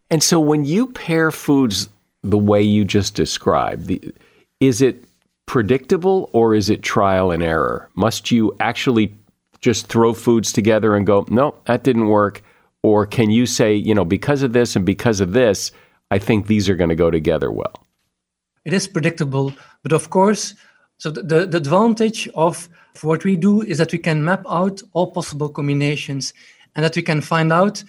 And 0.09 0.23
so 0.23 0.39
when 0.39 0.63
you 0.63 0.87
pair 0.87 1.31
foods 1.31 1.89
the 2.23 2.37
way 2.37 2.61
you 2.61 2.85
just 2.85 3.15
described, 3.15 3.87
the, 3.87 4.13
is 4.59 4.81
it 4.81 5.03
predictable 5.45 6.29
or 6.33 6.55
is 6.55 6.69
it 6.69 6.81
trial 6.81 7.31
and 7.31 7.43
error? 7.43 7.89
Must 7.95 8.31
you 8.31 8.55
actually 8.59 9.13
just 9.59 9.87
throw 9.87 10.13
foods 10.13 10.51
together 10.51 10.95
and 10.95 11.05
go, 11.05 11.25
no, 11.29 11.55
that 11.65 11.83
didn't 11.83 12.07
work? 12.07 12.43
Or 12.83 13.05
can 13.05 13.29
you 13.29 13.45
say, 13.45 13.75
you 13.75 13.93
know, 13.93 14.05
because 14.05 14.43
of 14.43 14.53
this 14.53 14.75
and 14.75 14.85
because 14.85 15.19
of 15.19 15.33
this, 15.33 15.71
I 16.09 16.19
think 16.19 16.47
these 16.47 16.67
are 16.69 16.75
going 16.75 16.89
to 16.89 16.95
go 16.95 17.11
together 17.11 17.51
well? 17.51 17.85
It 18.65 18.73
is 18.73 18.87
predictable, 18.87 19.53
but 19.83 19.91
of 19.91 20.09
course, 20.09 20.53
so 20.97 21.09
the, 21.09 21.47
the 21.47 21.57
advantage 21.57 22.27
of 22.35 22.69
what 23.01 23.23
we 23.23 23.35
do 23.35 23.61
is 23.61 23.77
that 23.79 23.91
we 23.91 23.97
can 23.97 24.23
map 24.23 24.43
out 24.47 24.81
all 24.93 25.11
possible 25.11 25.49
combinations 25.49 26.33
and 26.75 26.85
that 26.85 26.95
we 26.95 27.01
can 27.01 27.21
find 27.21 27.51
out 27.51 27.83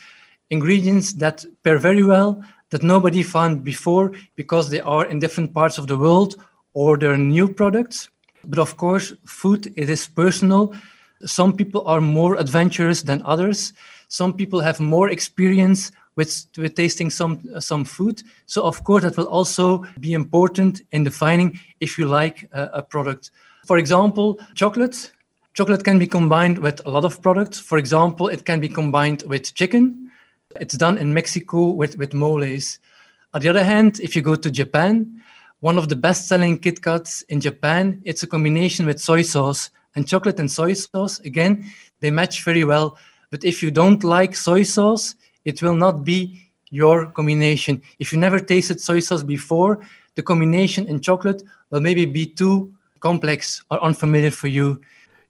ingredients 0.51 1.14
that 1.14 1.45
pair 1.62 1.78
very 1.78 2.03
well 2.03 2.43
that 2.73 2.83
nobody 2.83 3.23
found 3.23 3.62
before 3.62 4.12
because 4.35 4.70
they 4.70 4.81
are 4.81 5.05
in 5.05 5.18
different 5.18 5.53
parts 5.53 5.77
of 5.79 5.87
the 5.87 5.97
world 5.97 6.35
or 6.73 6.97
they're 6.97 7.18
new 7.18 7.47
products. 7.47 8.09
But 8.45 8.59
of 8.59 8.77
course, 8.77 9.12
food 9.27 9.73
it 9.77 9.89
is 9.91 10.09
personal. 10.09 10.75
Some 11.25 11.53
people 11.53 11.87
are 11.87 12.01
more 12.01 12.37
adventurous 12.37 13.03
than 13.03 13.23
others. 13.25 13.75
Some 14.09 14.33
people 14.33 14.61
have 14.61 14.81
more 14.81 15.11
experience 15.11 15.93
with, 16.16 16.47
with 16.57 16.75
tasting 16.75 17.11
some 17.11 17.41
some 17.61 17.85
food. 17.85 18.23
So 18.47 18.64
of 18.64 18.83
course 18.85 19.03
that 19.05 19.16
will 19.16 19.29
also 19.29 19.85
be 20.01 20.14
important 20.14 20.83
in 20.93 21.05
defining 21.05 21.61
if 21.81 21.99
you 21.99 22.07
like 22.07 22.49
a, 22.53 22.81
a 22.81 22.83
product. 22.83 23.31
For 23.66 23.79
example, 23.79 24.41
chocolate. 24.55 25.12
Chocolate 25.55 25.85
can 25.85 25.99
be 25.99 26.07
combined 26.07 26.59
with 26.59 26.81
a 26.87 26.91
lot 26.91 27.05
of 27.05 27.20
products. 27.20 27.61
For 27.61 27.77
example, 27.77 28.29
it 28.29 28.47
can 28.47 28.61
be 28.61 28.68
combined 28.70 29.25
with 29.27 29.53
chicken. 29.55 30.02
It's 30.61 30.77
done 30.77 30.99
in 30.99 31.15
Mexico 31.15 31.71
with, 31.71 31.97
with 31.99 32.15
moles. 32.15 32.79
On 33.35 33.41
the 33.41 33.49
other 33.49 33.65
hand, 33.65 34.01
if 34.01 34.15
you 34.15 34.23
go 34.23 34.35
to 34.35 34.51
Japan, 34.51 35.23
one 35.61 35.79
of 35.79 35.89
the 35.89 35.97
best-selling 35.97 36.59
Kit 36.59 36.83
Kats 36.83 37.23
in 37.23 37.41
Japan, 37.41 38.03
it's 38.05 38.23
a 38.23 38.27
combination 38.27 38.87
with 38.87 39.01
soy 39.01 39.23
sauce 39.23 39.71
and 39.95 40.07
chocolate 40.07 40.41
and 40.41 40.51
soy 40.51 40.73
sauce. 40.73 41.21
Again, 41.21 41.65
they 42.01 42.11
match 42.11 42.43
very 42.45 42.65
well. 42.65 42.99
But 43.31 43.45
if 43.45 43.63
you 43.63 43.71
don't 43.71 44.05
like 44.05 44.37
soy 44.37 44.65
sauce, 44.65 45.15
it 45.45 45.63
will 45.63 45.77
not 45.77 46.05
be 46.05 46.51
your 46.71 47.07
combination. 47.13 47.83
If 47.99 48.13
you 48.13 48.19
never 48.19 48.41
tasted 48.41 48.81
soy 48.81 49.01
sauce 49.01 49.23
before, 49.23 49.81
the 50.15 50.23
combination 50.23 50.87
in 50.89 51.01
chocolate 51.01 51.43
will 51.71 51.81
maybe 51.81 52.05
be 52.05 52.27
too 52.27 52.73
complex 53.01 53.63
or 53.71 53.83
unfamiliar 53.83 54.31
for 54.31 54.49
you. 54.49 54.81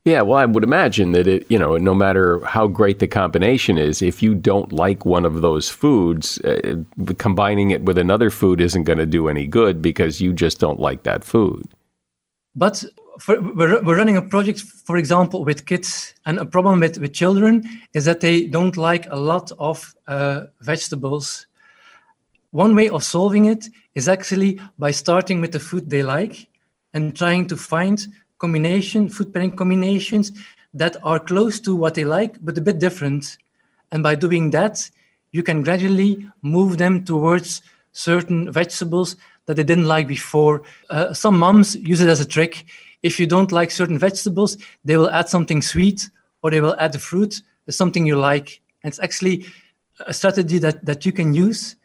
Yeah, 0.04 0.22
well, 0.22 0.38
I 0.38 0.46
would 0.46 0.64
imagine 0.64 1.12
that 1.12 1.28
it, 1.28 1.48
you 1.48 1.58
know, 1.58 1.76
no 1.76 1.94
matter 1.94 2.44
how 2.44 2.66
great 2.66 2.98
the 2.98 3.06
combination 3.06 3.78
is, 3.78 4.02
if 4.02 4.20
you 4.20 4.34
don't 4.34 4.72
like 4.72 5.06
one 5.06 5.24
of 5.24 5.42
those 5.42 5.68
foods, 5.68 6.40
uh, 6.40 6.82
combining 7.18 7.70
it 7.70 7.82
with 7.84 7.96
another 7.98 8.28
food 8.28 8.60
isn't 8.60 8.82
going 8.82 8.98
to 8.98 9.06
do 9.06 9.28
any 9.28 9.46
good 9.46 9.80
because 9.80 10.20
you 10.20 10.32
just 10.32 10.58
don't 10.58 10.80
like 10.80 11.04
that 11.04 11.22
food. 11.22 11.68
But 12.56 12.84
for, 13.20 13.40
we're, 13.40 13.80
we're 13.82 13.96
running 13.96 14.16
a 14.16 14.22
project, 14.22 14.58
for 14.60 14.96
example, 14.96 15.44
with 15.44 15.66
kids, 15.66 16.14
and 16.26 16.38
a 16.38 16.46
problem 16.46 16.80
with, 16.80 16.98
with 16.98 17.12
children 17.12 17.62
is 17.94 18.04
that 18.04 18.20
they 18.20 18.46
don't 18.46 18.76
like 18.76 19.06
a 19.08 19.16
lot 19.16 19.52
of 19.60 19.94
uh, 20.08 20.46
vegetables. 20.62 21.46
One 22.50 22.74
way 22.74 22.88
of 22.88 23.04
solving 23.04 23.44
it 23.44 23.68
is 23.94 24.08
actually 24.08 24.60
by 24.80 24.90
starting 24.90 25.40
with 25.40 25.52
the 25.52 25.60
food 25.60 25.90
they 25.90 26.02
like 26.02 26.48
and 26.92 27.16
trying 27.16 27.46
to 27.46 27.56
find 27.56 28.04
combination, 28.42 29.08
food 29.08 29.32
pairing 29.32 29.54
combinations 29.56 30.32
that 30.74 30.96
are 31.04 31.20
close 31.20 31.60
to 31.60 31.76
what 31.76 31.94
they 31.94 32.04
like, 32.04 32.34
but 32.44 32.58
a 32.58 32.60
bit 32.60 32.78
different. 32.78 33.38
And 33.92 34.02
by 34.02 34.16
doing 34.16 34.50
that, 34.50 34.90
you 35.30 35.42
can 35.42 35.62
gradually 35.62 36.26
move 36.42 36.76
them 36.76 37.04
towards 37.04 37.62
certain 37.92 38.50
vegetables 38.50 39.16
that 39.46 39.56
they 39.56 39.64
didn't 39.64 39.86
like 39.86 40.08
before. 40.08 40.62
Uh, 40.90 41.14
some 41.14 41.38
moms 41.38 41.76
use 41.76 42.00
it 42.00 42.08
as 42.08 42.20
a 42.20 42.26
trick. 42.36 42.64
If 43.02 43.20
you 43.20 43.26
don't 43.26 43.52
like 43.52 43.70
certain 43.70 43.98
vegetables, 43.98 44.56
they 44.84 44.96
will 44.96 45.10
add 45.10 45.28
something 45.28 45.62
sweet 45.62 46.10
or 46.42 46.50
they 46.50 46.60
will 46.60 46.76
add 46.78 46.92
the 46.92 46.98
fruit, 46.98 47.42
something 47.70 48.06
you 48.06 48.16
like. 48.16 48.60
And 48.82 48.90
it's 48.90 49.00
actually 49.00 49.46
a 50.06 50.12
strategy 50.12 50.58
that, 50.58 50.84
that 50.84 51.06
you 51.06 51.12
can 51.12 51.32
use 51.32 51.76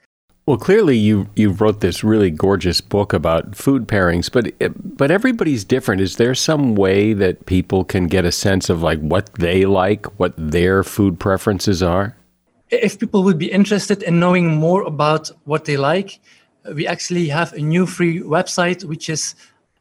well, 0.48 0.58
clearly 0.58 0.98
you 0.98 1.30
you 1.36 1.50
wrote 1.50 1.82
this 1.82 2.06
really 2.06 2.32
gorgeous 2.32 2.80
book 2.80 3.12
about 3.12 3.54
food 3.54 3.86
pairings, 3.86 4.32
but 4.32 4.54
eh, 4.62 4.70
but 4.78 5.12
everybody's 5.12 5.66
different. 5.66 6.02
Is 6.02 6.16
there 6.16 6.34
some 6.34 6.74
way 6.74 7.12
that 7.12 7.46
people 7.46 7.84
can 7.84 8.08
get 8.08 8.24
a 8.24 8.32
sense 8.32 8.70
of 8.70 8.82
like 8.82 9.02
what 9.02 9.34
they 9.34 9.66
like, 9.66 10.06
what 10.18 10.34
their 10.38 10.86
food 10.86 11.20
preferences 11.20 11.84
are? 11.84 12.16
If 12.70 12.98
people 12.98 13.24
would 13.24 13.38
be 13.38 13.52
interested 13.52 14.02
in 14.04 14.22
knowing 14.22 14.56
more 14.56 14.84
about 14.84 15.30
what 15.44 15.66
they 15.66 15.76
like, 15.76 16.22
uh, 16.66 16.72
we 16.74 16.88
actually 16.88 17.28
have 17.28 17.52
a 17.52 17.60
new 17.60 17.86
free 17.86 18.22
website 18.22 18.86
which 18.86 19.10
is 19.10 19.36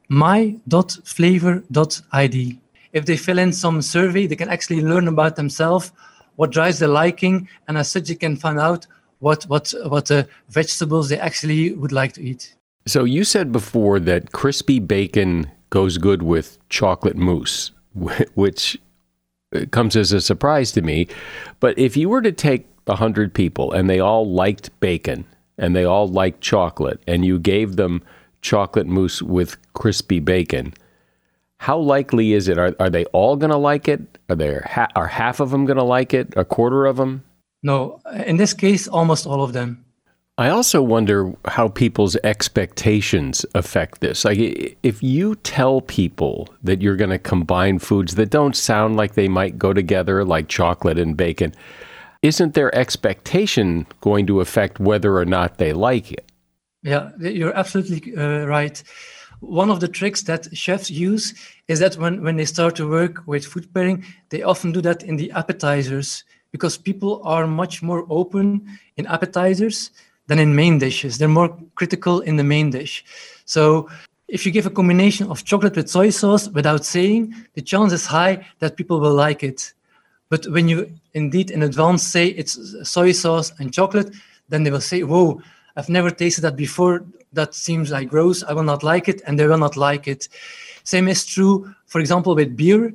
my.flavor.id. 0.09 2.59
If 2.93 3.07
they 3.07 3.17
fill 3.17 3.39
in 3.39 3.53
some 3.53 3.83
survey, 3.83 4.27
they 4.27 4.37
can 4.37 4.49
actually 4.49 4.83
learn 4.83 5.07
about 5.07 5.37
themselves, 5.37 5.93
what 6.35 6.51
drives 6.51 6.81
their 6.81 6.89
liking, 6.89 7.49
and 7.69 7.79
as 7.79 7.89
such, 7.91 8.09
you 8.09 8.17
can 8.17 8.35
find 8.37 8.59
out 8.59 8.87
what 9.19 9.45
what 9.45 9.73
what 9.87 10.11
uh, 10.11 10.25
vegetables 10.49 11.09
they 11.09 11.19
actually 11.19 11.73
would 11.73 11.93
like 11.93 12.13
to 12.15 12.23
eat. 12.23 12.55
So 12.87 13.05
you 13.05 13.25
said 13.25 13.51
before 13.51 13.99
that 14.01 14.33
crispy 14.33 14.79
bacon 14.79 15.51
goes 15.71 15.99
good 15.99 16.23
with 16.23 16.59
chocolate 16.69 17.17
mousse, 17.17 17.73
which 18.35 18.79
uh, 19.55 19.67
comes 19.71 19.97
as 19.97 20.13
a 20.13 20.21
surprise 20.21 20.73
to 20.73 20.83
me. 20.83 21.09
But 21.61 21.79
if 21.79 21.97
you 21.97 22.09
were 22.09 22.23
to 22.23 22.33
take 22.33 22.67
hundred 22.89 23.35
people 23.35 23.73
and 23.73 23.91
they 23.91 23.99
all 23.99 24.31
liked 24.31 24.79
bacon 24.79 25.25
and 25.59 25.75
they 25.75 25.85
all 25.85 26.07
liked 26.07 26.41
chocolate, 26.41 27.01
and 27.07 27.25
you 27.25 27.39
gave 27.39 27.77
them 27.77 28.03
chocolate 28.43 28.87
mousse 28.87 29.23
with 29.23 29.57
crispy 29.73 30.21
bacon, 30.21 30.75
how 31.59 31.79
likely 31.79 32.35
is 32.35 32.47
it? 32.47 32.59
Are, 32.59 32.77
are 32.79 32.91
they 32.91 33.07
all 33.07 33.37
going 33.37 33.51
to 33.51 33.57
like 33.57 33.89
it? 33.89 34.19
Are 34.29 34.37
there 34.37 34.69
ha- 34.71 34.89
are 34.95 35.07
half 35.07 35.41
of 35.41 35.51
them 35.51 35.65
going 35.65 35.79
to 35.79 35.83
like 35.83 36.13
it? 36.13 36.35
A 36.37 36.45
quarter 36.45 36.85
of 36.87 36.99
them? 36.99 37.25
No, 37.63 38.01
in 38.27 38.37
this 38.37 38.55
case, 38.55 38.87
almost 38.89 39.27
all 39.27 39.43
of 39.43 39.53
them. 39.53 39.85
I 40.39 40.51
also 40.51 40.83
wonder 40.83 41.33
how 41.47 41.69
people's 41.69 42.15
expectations 42.17 43.47
affect 43.55 44.01
this. 44.01 44.23
Like, 44.23 44.77
if 44.83 45.03
you 45.03 45.37
tell 45.37 45.81
people 45.81 46.51
that 46.63 46.83
you're 46.83 46.97
going 46.97 47.11
to 47.11 47.19
combine 47.19 47.79
foods 47.79 48.17
that 48.17 48.29
don't 48.29 48.55
sound 48.55 48.97
like 48.97 49.15
they 49.15 49.29
might 49.29 49.59
go 49.59 49.73
together, 49.73 50.27
like 50.27 50.49
chocolate 50.49 50.99
and 50.99 51.17
bacon, 51.17 51.55
isn't 52.21 52.53
their 52.53 52.75
expectation 52.75 53.87
going 54.03 54.27
to 54.27 54.41
affect 54.41 54.79
whether 54.79 55.17
or 55.17 55.25
not 55.25 55.57
they 55.57 55.73
like 55.73 56.13
it? 56.13 56.31
Yeah, 56.83 57.13
you're 57.19 57.57
absolutely 57.57 58.15
uh, 58.15 58.45
right. 58.45 58.83
One 59.41 59.71
of 59.71 59.81
the 59.81 59.89
tricks 59.89 60.23
that 60.25 60.55
chefs 60.55 60.91
use 60.91 61.35
is 61.67 61.79
that 61.81 61.97
when, 61.97 62.23
when 62.23 62.37
they 62.37 62.45
start 62.45 62.77
to 62.77 62.89
work 62.89 63.23
with 63.27 63.47
food 63.47 63.73
pairing, 63.73 64.05
they 64.29 64.43
often 64.43 64.73
do 64.73 64.83
that 64.83 65.03
in 65.03 65.17
the 65.17 65.31
appetizers 65.31 66.25
because 66.53 66.77
people 66.77 67.23
are 67.25 67.47
much 67.47 67.83
more 67.83 68.07
open 68.09 68.67
in 68.97 69.07
appetizers 69.07 69.91
than 70.27 70.39
in 70.39 70.55
main 70.55 70.79
dishes. 70.79 71.19
They're 71.19 71.29
more 71.29 71.57
critical 71.75 72.21
in 72.21 72.37
the 72.37 72.45
main 72.45 72.71
dish. 72.71 73.05
So 73.45 73.89
if 74.29 74.45
you 74.45 74.53
give 74.53 74.67
a 74.67 74.71
combination 74.71 75.31
of 75.31 75.45
chocolate 75.45 75.77
with 75.77 75.89
soy 75.89 76.11
sauce 76.11 76.49
without 76.49 76.85
saying, 76.85 77.35
the 77.55 77.63
chance 77.63 77.93
is 77.93 78.07
high 78.07 78.45
that 78.59 78.77
people 78.77 79.01
will 79.01 79.15
like 79.15 79.43
it. 79.43 79.73
But 80.29 80.47
when 80.49 80.69
you 80.69 80.91
indeed 81.15 81.51
in 81.51 81.63
advance 81.63 82.03
say 82.03 82.27
it's 82.29 82.59
soy 82.89 83.13
sauce 83.13 83.53
and 83.59 83.73
chocolate, 83.73 84.13
then 84.49 84.65
they 84.65 84.71
will 84.71 84.81
say, 84.81 85.03
Whoa, 85.03 85.41
I've 85.77 85.89
never 85.89 86.11
tasted 86.11 86.41
that 86.43 86.57
before. 86.57 87.05
That 87.33 87.55
seems 87.55 87.91
like 87.91 88.09
gross. 88.09 88.43
I 88.43 88.53
will 88.53 88.63
not 88.63 88.83
like 88.83 89.09
it, 89.09 89.23
and 89.27 89.39
they 89.39 89.47
will 89.47 89.59
not 89.59 89.77
like 89.77 90.09
it. 90.09 90.29
Same 90.85 91.07
is 91.07 91.27
true, 91.27 91.73
for 91.87 92.01
example, 92.01 92.35
with 92.35 92.57
beer 92.57 92.93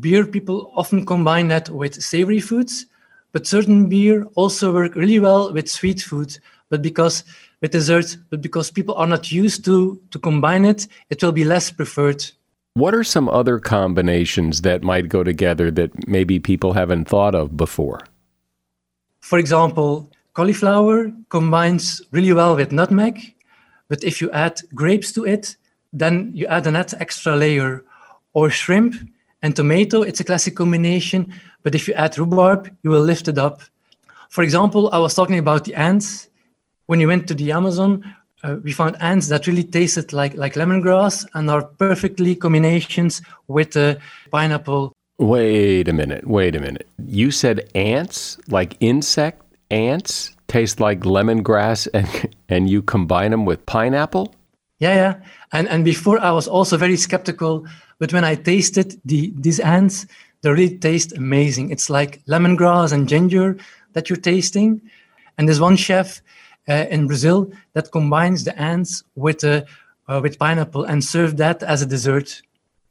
beer 0.00 0.26
people 0.26 0.72
often 0.74 1.06
combine 1.06 1.48
that 1.48 1.68
with 1.70 2.02
savory 2.02 2.40
foods, 2.40 2.86
but 3.32 3.46
certain 3.46 3.88
beer 3.88 4.24
also 4.34 4.72
work 4.72 4.94
really 4.94 5.20
well 5.20 5.52
with 5.52 5.68
sweet 5.68 6.00
food. 6.00 6.38
But 6.68 6.82
because 6.82 7.24
with 7.60 7.70
desserts, 7.70 8.16
but 8.30 8.42
because 8.42 8.70
people 8.70 8.94
are 8.94 9.06
not 9.06 9.30
used 9.30 9.64
to 9.64 10.00
to 10.10 10.18
combine 10.18 10.64
it, 10.64 10.88
it 11.10 11.22
will 11.22 11.32
be 11.32 11.44
less 11.44 11.70
preferred. 11.70 12.24
What 12.74 12.94
are 12.94 13.04
some 13.04 13.28
other 13.28 13.58
combinations 13.58 14.60
that 14.62 14.82
might 14.82 15.08
go 15.08 15.24
together 15.24 15.70
that 15.70 16.06
maybe 16.06 16.38
people 16.38 16.74
haven't 16.74 17.08
thought 17.08 17.34
of 17.34 17.56
before? 17.56 18.00
For 19.20 19.38
example, 19.38 20.10
cauliflower 20.34 21.10
combines 21.30 22.02
really 22.10 22.32
well 22.32 22.54
with 22.54 22.72
nutmeg, 22.72 23.34
but 23.88 24.04
if 24.04 24.20
you 24.20 24.30
add 24.32 24.60
grapes 24.74 25.10
to 25.12 25.24
it, 25.24 25.56
then 25.92 26.32
you 26.34 26.46
add 26.46 26.66
an 26.66 26.76
extra 26.76 27.34
layer. 27.34 27.82
Or 28.34 28.50
shrimp, 28.50 28.94
and 29.46 29.54
tomato, 29.54 30.02
it's 30.02 30.18
a 30.18 30.24
classic 30.24 30.56
combination. 30.56 31.32
But 31.62 31.76
if 31.76 31.86
you 31.86 31.94
add 31.94 32.18
rhubarb, 32.18 32.68
you 32.82 32.90
will 32.90 33.00
lift 33.00 33.28
it 33.28 33.38
up. 33.38 33.62
For 34.28 34.42
example, 34.42 34.90
I 34.92 34.98
was 34.98 35.14
talking 35.14 35.38
about 35.38 35.64
the 35.64 35.74
ants. 35.76 36.28
When 36.86 36.98
you 37.00 37.06
went 37.06 37.28
to 37.28 37.34
the 37.34 37.52
Amazon, 37.52 38.02
uh, 38.42 38.56
we 38.64 38.72
found 38.72 38.96
ants 39.00 39.28
that 39.28 39.46
really 39.46 39.62
tasted 39.62 40.12
like 40.12 40.34
like 40.34 40.54
lemongrass 40.54 41.24
and 41.34 41.48
are 41.48 41.62
perfectly 41.62 42.34
combinations 42.34 43.22
with 43.46 43.70
the 43.72 44.00
pineapple. 44.32 44.92
Wait 45.18 45.86
a 45.86 45.92
minute. 45.92 46.26
Wait 46.26 46.56
a 46.56 46.60
minute. 46.60 46.88
You 47.06 47.30
said 47.30 47.70
ants, 47.76 48.38
like 48.48 48.76
insect 48.80 49.42
ants, 49.70 50.34
taste 50.48 50.80
like 50.80 51.00
lemongrass, 51.00 51.86
and 51.94 52.08
and 52.48 52.68
you 52.68 52.82
combine 52.82 53.30
them 53.30 53.44
with 53.46 53.64
pineapple. 53.66 54.34
Yeah, 54.80 54.94
yeah. 55.02 55.14
And 55.52 55.68
and 55.68 55.84
before 55.84 56.18
I 56.18 56.32
was 56.32 56.48
also 56.48 56.76
very 56.76 56.96
skeptical, 56.96 57.64
but 57.98 58.12
when 58.12 58.24
I 58.24 58.34
tasted 58.34 59.00
the 59.04 59.32
these 59.36 59.60
ants, 59.60 60.06
they 60.42 60.50
really 60.50 60.78
taste 60.78 61.16
amazing. 61.16 61.70
It's 61.70 61.88
like 61.90 62.24
lemongrass 62.26 62.92
and 62.92 63.08
ginger 63.08 63.56
that 63.92 64.08
you're 64.08 64.16
tasting. 64.16 64.80
And 65.38 65.48
there's 65.48 65.60
one 65.60 65.76
chef 65.76 66.22
uh, 66.68 66.86
in 66.90 67.06
Brazil 67.06 67.50
that 67.72 67.92
combines 67.92 68.44
the 68.44 68.58
ants 68.60 69.02
with 69.14 69.44
uh, 69.44 69.62
uh, 70.08 70.20
with 70.22 70.38
pineapple 70.38 70.84
and 70.84 71.02
serve 71.02 71.36
that 71.38 71.62
as 71.62 71.82
a 71.82 71.86
dessert. 71.86 72.42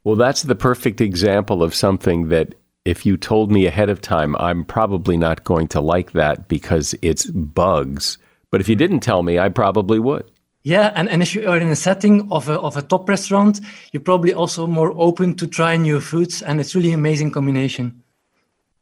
Well, 0.04 0.16
that's 0.16 0.42
the 0.42 0.54
perfect 0.54 1.00
example 1.00 1.62
of 1.62 1.74
something 1.74 2.28
that 2.28 2.54
if 2.84 3.04
you 3.04 3.16
told 3.16 3.50
me 3.50 3.66
ahead 3.66 3.90
of 3.90 4.00
time, 4.00 4.36
I'm 4.36 4.64
probably 4.64 5.16
not 5.16 5.42
going 5.42 5.66
to 5.68 5.80
like 5.80 6.12
that 6.12 6.46
because 6.46 6.94
it's 7.02 7.26
bugs. 7.26 8.18
But 8.52 8.60
if 8.60 8.68
you 8.68 8.76
didn't 8.76 9.00
tell 9.00 9.24
me, 9.24 9.38
I 9.40 9.48
probably 9.48 9.98
would. 9.98 10.30
Yeah, 10.66 10.90
and, 10.96 11.08
and 11.08 11.22
if 11.22 11.32
you 11.32 11.48
are 11.48 11.58
in 11.58 11.68
a 11.68 11.76
setting 11.76 12.26
of 12.32 12.48
a, 12.48 12.58
of 12.58 12.76
a 12.76 12.82
top 12.82 13.08
restaurant, 13.08 13.60
you're 13.92 14.02
probably 14.02 14.34
also 14.34 14.66
more 14.66 14.92
open 14.96 15.36
to 15.36 15.46
try 15.46 15.76
new 15.76 16.00
foods, 16.00 16.42
and 16.42 16.58
it's 16.58 16.74
really 16.74 16.90
amazing 16.90 17.30
combination. 17.30 18.02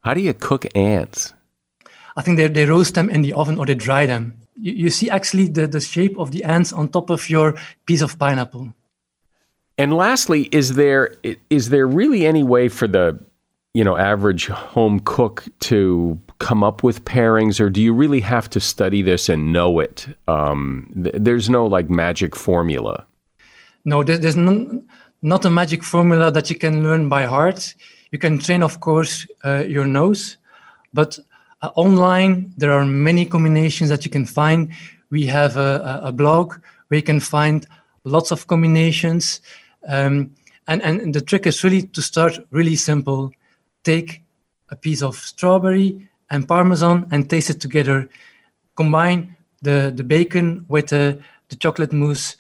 How 0.01 0.15
do 0.15 0.23
you 0.23 0.33
cook 0.33 0.65
ants? 0.75 1.35
I 2.17 2.23
think 2.23 2.39
they, 2.39 2.49
they 2.49 2.65
roast 2.65 2.95
them 2.95 3.11
in 3.11 3.21
the 3.21 3.35
oven 3.35 3.59
or 3.59 3.67
they 3.67 3.75
dry 3.75 4.07
them. 4.07 4.33
You, 4.57 4.73
you 4.73 4.89
see 4.89 5.11
actually 5.11 5.49
the, 5.49 5.67
the 5.67 5.81
shape 5.81 6.19
of 6.19 6.31
the 6.31 6.43
ants 6.45 6.73
on 6.73 6.89
top 6.89 7.11
of 7.11 7.29
your 7.29 7.55
piece 7.85 8.01
of 8.01 8.19
pineapple. 8.19 8.73
And 9.77 9.93
lastly, 9.93 10.49
is 10.53 10.77
there 10.77 11.15
is 11.51 11.69
there 11.69 11.87
really 11.87 12.25
any 12.25 12.43
way 12.43 12.71
for 12.71 12.89
the 12.89 13.23
you 13.75 13.85
know 13.85 13.99
average 13.99 14.47
home 14.47 15.01
cook 15.01 15.45
to 15.69 16.19
come 16.39 16.63
up 16.63 16.83
with 16.83 17.05
pairings, 17.05 17.61
or 17.61 17.71
do 17.71 17.81
you 17.81 17.93
really 17.93 18.21
have 18.21 18.49
to 18.51 18.61
study 18.61 19.03
this 19.03 19.29
and 19.29 19.53
know 19.53 19.79
it? 19.81 20.07
Um, 20.29 20.91
th- 21.03 21.15
there's 21.19 21.49
no 21.49 21.67
like 21.67 21.89
magic 21.91 22.37
formula. 22.37 23.07
No, 23.85 24.03
there, 24.03 24.19
there's 24.19 24.37
no, 24.37 24.83
not 25.23 25.45
a 25.45 25.51
magic 25.51 25.83
formula 25.83 26.31
that 26.31 26.51
you 26.51 26.57
can 26.57 26.83
learn 26.83 27.09
by 27.09 27.25
heart. 27.25 27.75
You 28.11 28.19
can 28.19 28.39
train, 28.39 28.63
of 28.63 28.81
course, 28.81 29.27
uh, 29.45 29.65
your 29.67 29.87
nose, 29.87 30.37
but 30.93 31.19
uh, 31.63 31.71
online 31.77 32.53
there 32.57 32.73
are 32.73 32.85
many 32.85 33.27
combinations 33.27 33.91
that 33.91 34.05
you 34.05 34.11
can 34.11 34.27
find. 34.27 34.73
We 35.11 35.27
have 35.27 35.57
a, 35.57 36.01
a 36.05 36.13
blog 36.13 36.55
where 36.89 36.97
you 36.97 37.03
can 37.03 37.21
find 37.21 37.67
lots 38.05 38.31
of 38.31 38.47
combinations. 38.47 39.41
Um, 39.89 40.35
and, 40.67 40.83
and 40.83 41.15
the 41.15 41.21
trick 41.21 41.47
is 41.47 41.63
really 41.63 41.83
to 41.83 42.03
start 42.03 42.39
really 42.51 42.77
simple. 42.77 43.33
Take 43.83 44.23
a 44.71 44.77
piece 44.77 45.03
of 45.03 45.17
strawberry 45.17 46.09
and 46.35 46.49
parmesan 46.49 47.07
and 47.13 47.31
taste 47.31 47.51
it 47.51 47.61
together. 47.61 48.09
Combine 48.77 49.37
the, 49.63 49.93
the 49.95 50.03
bacon 50.03 50.67
with 50.69 50.89
the, 50.89 51.21
the 51.49 51.57
chocolate 51.57 51.93
mousse. 51.93 52.37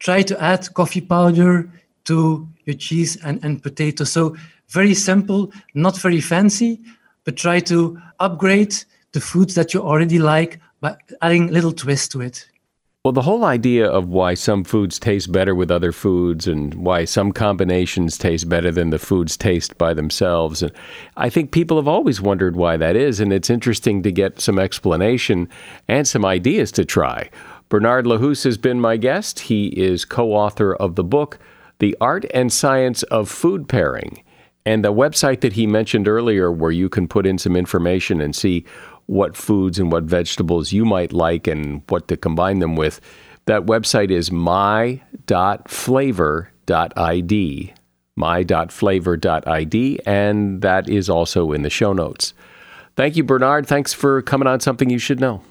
Try 0.00 0.22
to 0.22 0.42
add 0.42 0.74
coffee 0.74 1.00
powder 1.00 1.70
to 2.04 2.48
your 2.64 2.76
cheese 2.76 3.16
and, 3.24 3.42
and 3.44 3.62
potato. 3.62 4.04
So 4.04 4.36
very 4.68 4.94
simple, 4.94 5.52
not 5.74 5.96
very 5.98 6.20
fancy, 6.20 6.80
but 7.24 7.36
try 7.36 7.60
to 7.60 7.98
upgrade 8.18 8.74
the 9.12 9.20
foods 9.20 9.54
that 9.54 9.72
you 9.72 9.80
already 9.80 10.18
like 10.18 10.60
by 10.80 10.96
adding 11.22 11.46
little 11.48 11.72
twist 11.72 12.12
to 12.12 12.20
it. 12.20 12.48
Well, 13.06 13.12
the 13.12 13.22
whole 13.22 13.44
idea 13.44 13.88
of 13.88 14.08
why 14.08 14.34
some 14.34 14.64
foods 14.64 14.98
taste 14.98 15.30
better 15.30 15.54
with 15.54 15.70
other 15.70 15.92
foods 15.92 16.48
and 16.48 16.74
why 16.74 17.04
some 17.04 17.30
combinations 17.30 18.18
taste 18.18 18.48
better 18.48 18.72
than 18.72 18.90
the 18.90 18.98
foods 18.98 19.36
taste 19.36 19.78
by 19.78 19.94
themselves. 19.94 20.60
And 20.60 20.72
I 21.16 21.30
think 21.30 21.52
people 21.52 21.76
have 21.76 21.86
always 21.86 22.20
wondered 22.20 22.56
why 22.56 22.76
that 22.78 22.96
is, 22.96 23.20
and 23.20 23.32
it's 23.32 23.48
interesting 23.48 24.02
to 24.02 24.10
get 24.10 24.40
some 24.40 24.58
explanation 24.58 25.48
and 25.86 26.08
some 26.08 26.24
ideas 26.24 26.72
to 26.72 26.84
try. 26.84 27.30
Bernard 27.68 28.06
Lahousse 28.06 28.42
has 28.42 28.58
been 28.58 28.80
my 28.80 28.96
guest. 28.96 29.38
He 29.38 29.68
is 29.68 30.04
co 30.04 30.32
author 30.32 30.74
of 30.74 30.96
the 30.96 31.04
book, 31.04 31.38
The 31.78 31.96
Art 32.00 32.24
and 32.34 32.52
Science 32.52 33.04
of 33.04 33.28
Food 33.28 33.68
Pairing. 33.68 34.20
And 34.64 34.84
the 34.84 34.92
website 34.92 35.42
that 35.42 35.52
he 35.52 35.68
mentioned 35.68 36.08
earlier, 36.08 36.50
where 36.50 36.72
you 36.72 36.88
can 36.88 37.06
put 37.06 37.24
in 37.24 37.38
some 37.38 37.54
information 37.54 38.20
and 38.20 38.34
see 38.34 38.64
what 39.06 39.36
foods 39.36 39.78
and 39.78 39.90
what 39.90 40.04
vegetables 40.04 40.72
you 40.72 40.84
might 40.84 41.12
like 41.12 41.46
and 41.46 41.82
what 41.88 42.08
to 42.08 42.16
combine 42.16 42.58
them 42.58 42.76
with. 42.76 43.00
That 43.46 43.66
website 43.66 44.10
is 44.10 44.32
my.flavor.id. 44.32 45.02
My.flavor.id, 48.18 50.00
and 50.06 50.62
that 50.62 50.88
is 50.88 51.10
also 51.10 51.52
in 51.52 51.62
the 51.62 51.70
show 51.70 51.92
notes. 51.92 52.34
Thank 52.96 53.16
you, 53.16 53.22
Bernard. 53.22 53.66
Thanks 53.66 53.92
for 53.92 54.22
coming 54.22 54.48
on 54.48 54.60
Something 54.60 54.90
You 54.90 54.98
Should 54.98 55.20
Know. 55.20 55.42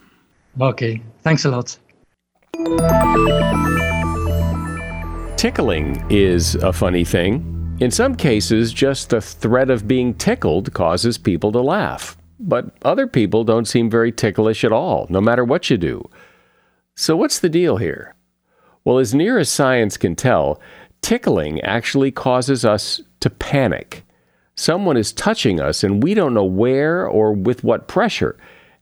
Okay. 0.60 1.01
Thanks 1.22 1.45
a 1.45 1.51
lot. 1.51 1.78
Tickling 5.38 6.03
is 6.10 6.56
a 6.56 6.74
funny 6.74 7.06
thing. 7.06 7.78
In 7.80 7.91
some 7.91 8.16
cases, 8.16 8.74
just 8.74 9.10
the 9.10 9.22
threat 9.22 9.70
of 9.70 9.88
being 9.88 10.14
tickled 10.16 10.74
causes 10.74 11.18
people 11.18 11.51
to 11.51 11.60
laugh 11.60 12.18
but 12.40 12.72
other 12.84 13.08
people 13.08 13.44
don't 13.44 13.68
seem 13.68 13.90
very 13.90 14.12
ticklish 14.12 14.64
at 14.64 14.72
all, 14.72 15.08
no 15.10 15.22
matter 15.22 15.44
what 15.44 15.70
you 15.70 15.78
do. 15.78 16.10
So, 16.96 17.16
what's 17.16 17.40
the 17.40 17.50
deal 17.50 17.78
here? 17.78 18.16
Well, 18.84 19.00
as 19.00 19.16
near 19.16 19.38
as 19.38 19.50
science 19.50 19.98
can 19.98 20.16
tell, 20.16 20.62
tickling 21.02 21.62
actually 21.62 22.12
causes 22.12 22.64
us 22.64 23.02
to 23.20 23.30
panic. 23.30 24.04
Someone 24.56 24.96
is 24.96 25.12
touching 25.12 25.60
us 25.60 25.84
and 25.84 26.04
we 26.04 26.14
don't 26.14 26.34
know 26.34 26.46
where 26.46 27.08
or 27.08 27.34
with 27.34 27.64
what 27.64 27.88
pressure, 27.88 28.38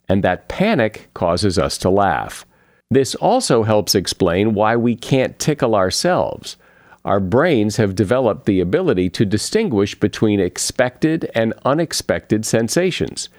and 0.09 0.23
that 0.23 0.49
panic 0.49 1.09
causes 1.13 1.57
us 1.57 1.77
to 1.79 1.89
laugh. 1.89 2.45
This 2.91 3.15
also 3.15 3.63
helps 3.63 3.95
explain 3.95 4.53
why 4.53 4.75
we 4.75 4.95
can't 4.95 5.39
tickle 5.39 5.73
ourselves. 5.73 6.57
Our 7.05 7.19
brains 7.19 7.77
have 7.77 7.95
developed 7.95 8.45
the 8.45 8.59
ability 8.59 9.09
to 9.11 9.25
distinguish 9.25 9.99
between 9.99 10.39
expected 10.39 11.29
and 11.33 11.53
unexpected 11.65 12.45
sensations 12.45 13.29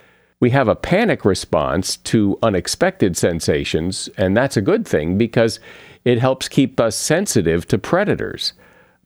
we 0.44 0.50
have 0.50 0.68
a 0.68 0.76
panic 0.76 1.24
response 1.24 1.96
to 1.96 2.38
unexpected 2.42 3.16
sensations, 3.16 4.10
and 4.18 4.36
that's 4.36 4.58
a 4.58 4.60
good 4.60 4.86
thing 4.86 5.16
because 5.16 5.58
it 6.04 6.18
helps 6.18 6.50
keep 6.50 6.78
us 6.78 6.94
sensitive 6.94 7.66
to 7.66 7.78
predators. 7.78 8.52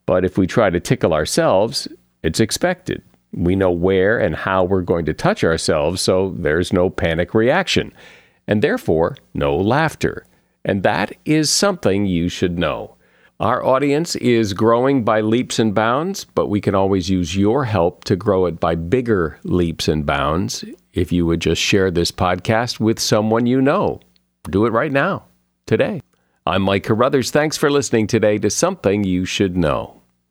But 0.05 0.25
if 0.25 0.37
we 0.37 0.49
try 0.49 0.69
to 0.69 0.81
tickle 0.81 1.15
ourselves, 1.15 1.87
it's 2.25 2.41
expected. 2.41 3.05
We 3.33 3.55
know 3.55 3.71
where 3.71 4.19
and 4.19 4.35
how 4.35 4.65
we're 4.65 4.83
going 4.83 5.05
to 5.05 5.15
touch 5.15 5.45
ourselves, 5.45 6.03
so 6.03 6.35
there's 6.37 6.73
no 6.73 6.91
panic 6.91 7.35
reaction, 7.35 7.93
and 8.49 8.61
therefore 8.61 9.17
no 9.33 9.57
laughter. 9.57 10.27
And 10.65 10.83
that 10.83 11.13
is 11.25 11.51
something 11.53 12.05
you 12.05 12.29
should 12.29 12.59
know. 12.59 12.97
Our 13.39 13.65
audience 13.65 14.17
is 14.17 14.55
growing 14.55 15.05
by 15.05 15.21
leaps 15.21 15.61
and 15.61 15.73
bounds, 15.73 16.25
but 16.25 16.49
we 16.49 16.61
can 16.61 16.75
always 16.75 17.09
use 17.09 17.37
your 17.37 17.67
help 17.67 18.03
to 18.07 18.17
grow 18.17 18.47
it 18.47 18.59
by 18.59 18.75
bigger 18.75 19.39
leaps 19.45 19.87
and 19.87 20.05
bounds 20.05 20.65
if 20.99 21.13
you 21.13 21.25
would 21.27 21.41
just 21.41 21.63
share 21.63 21.91
this 21.91 22.11
podcast 22.11 22.81
with 22.81 22.99
someone 22.99 23.47
you 23.47 23.63
know. 23.63 24.01
Do 24.51 24.67
it 24.67 24.71
right 24.71 24.91
now, 24.91 25.27
today. 25.67 26.03
I'm 26.45 26.63
Mike 26.63 26.85
Carruthers. 26.85 27.31
Thanks 27.31 27.57
for 27.57 27.71
listening 27.71 28.07
today 28.07 28.39
to 28.39 28.51
Something 28.51 29.05
You 29.05 29.25
Should 29.25 29.57
Know. 29.57 29.98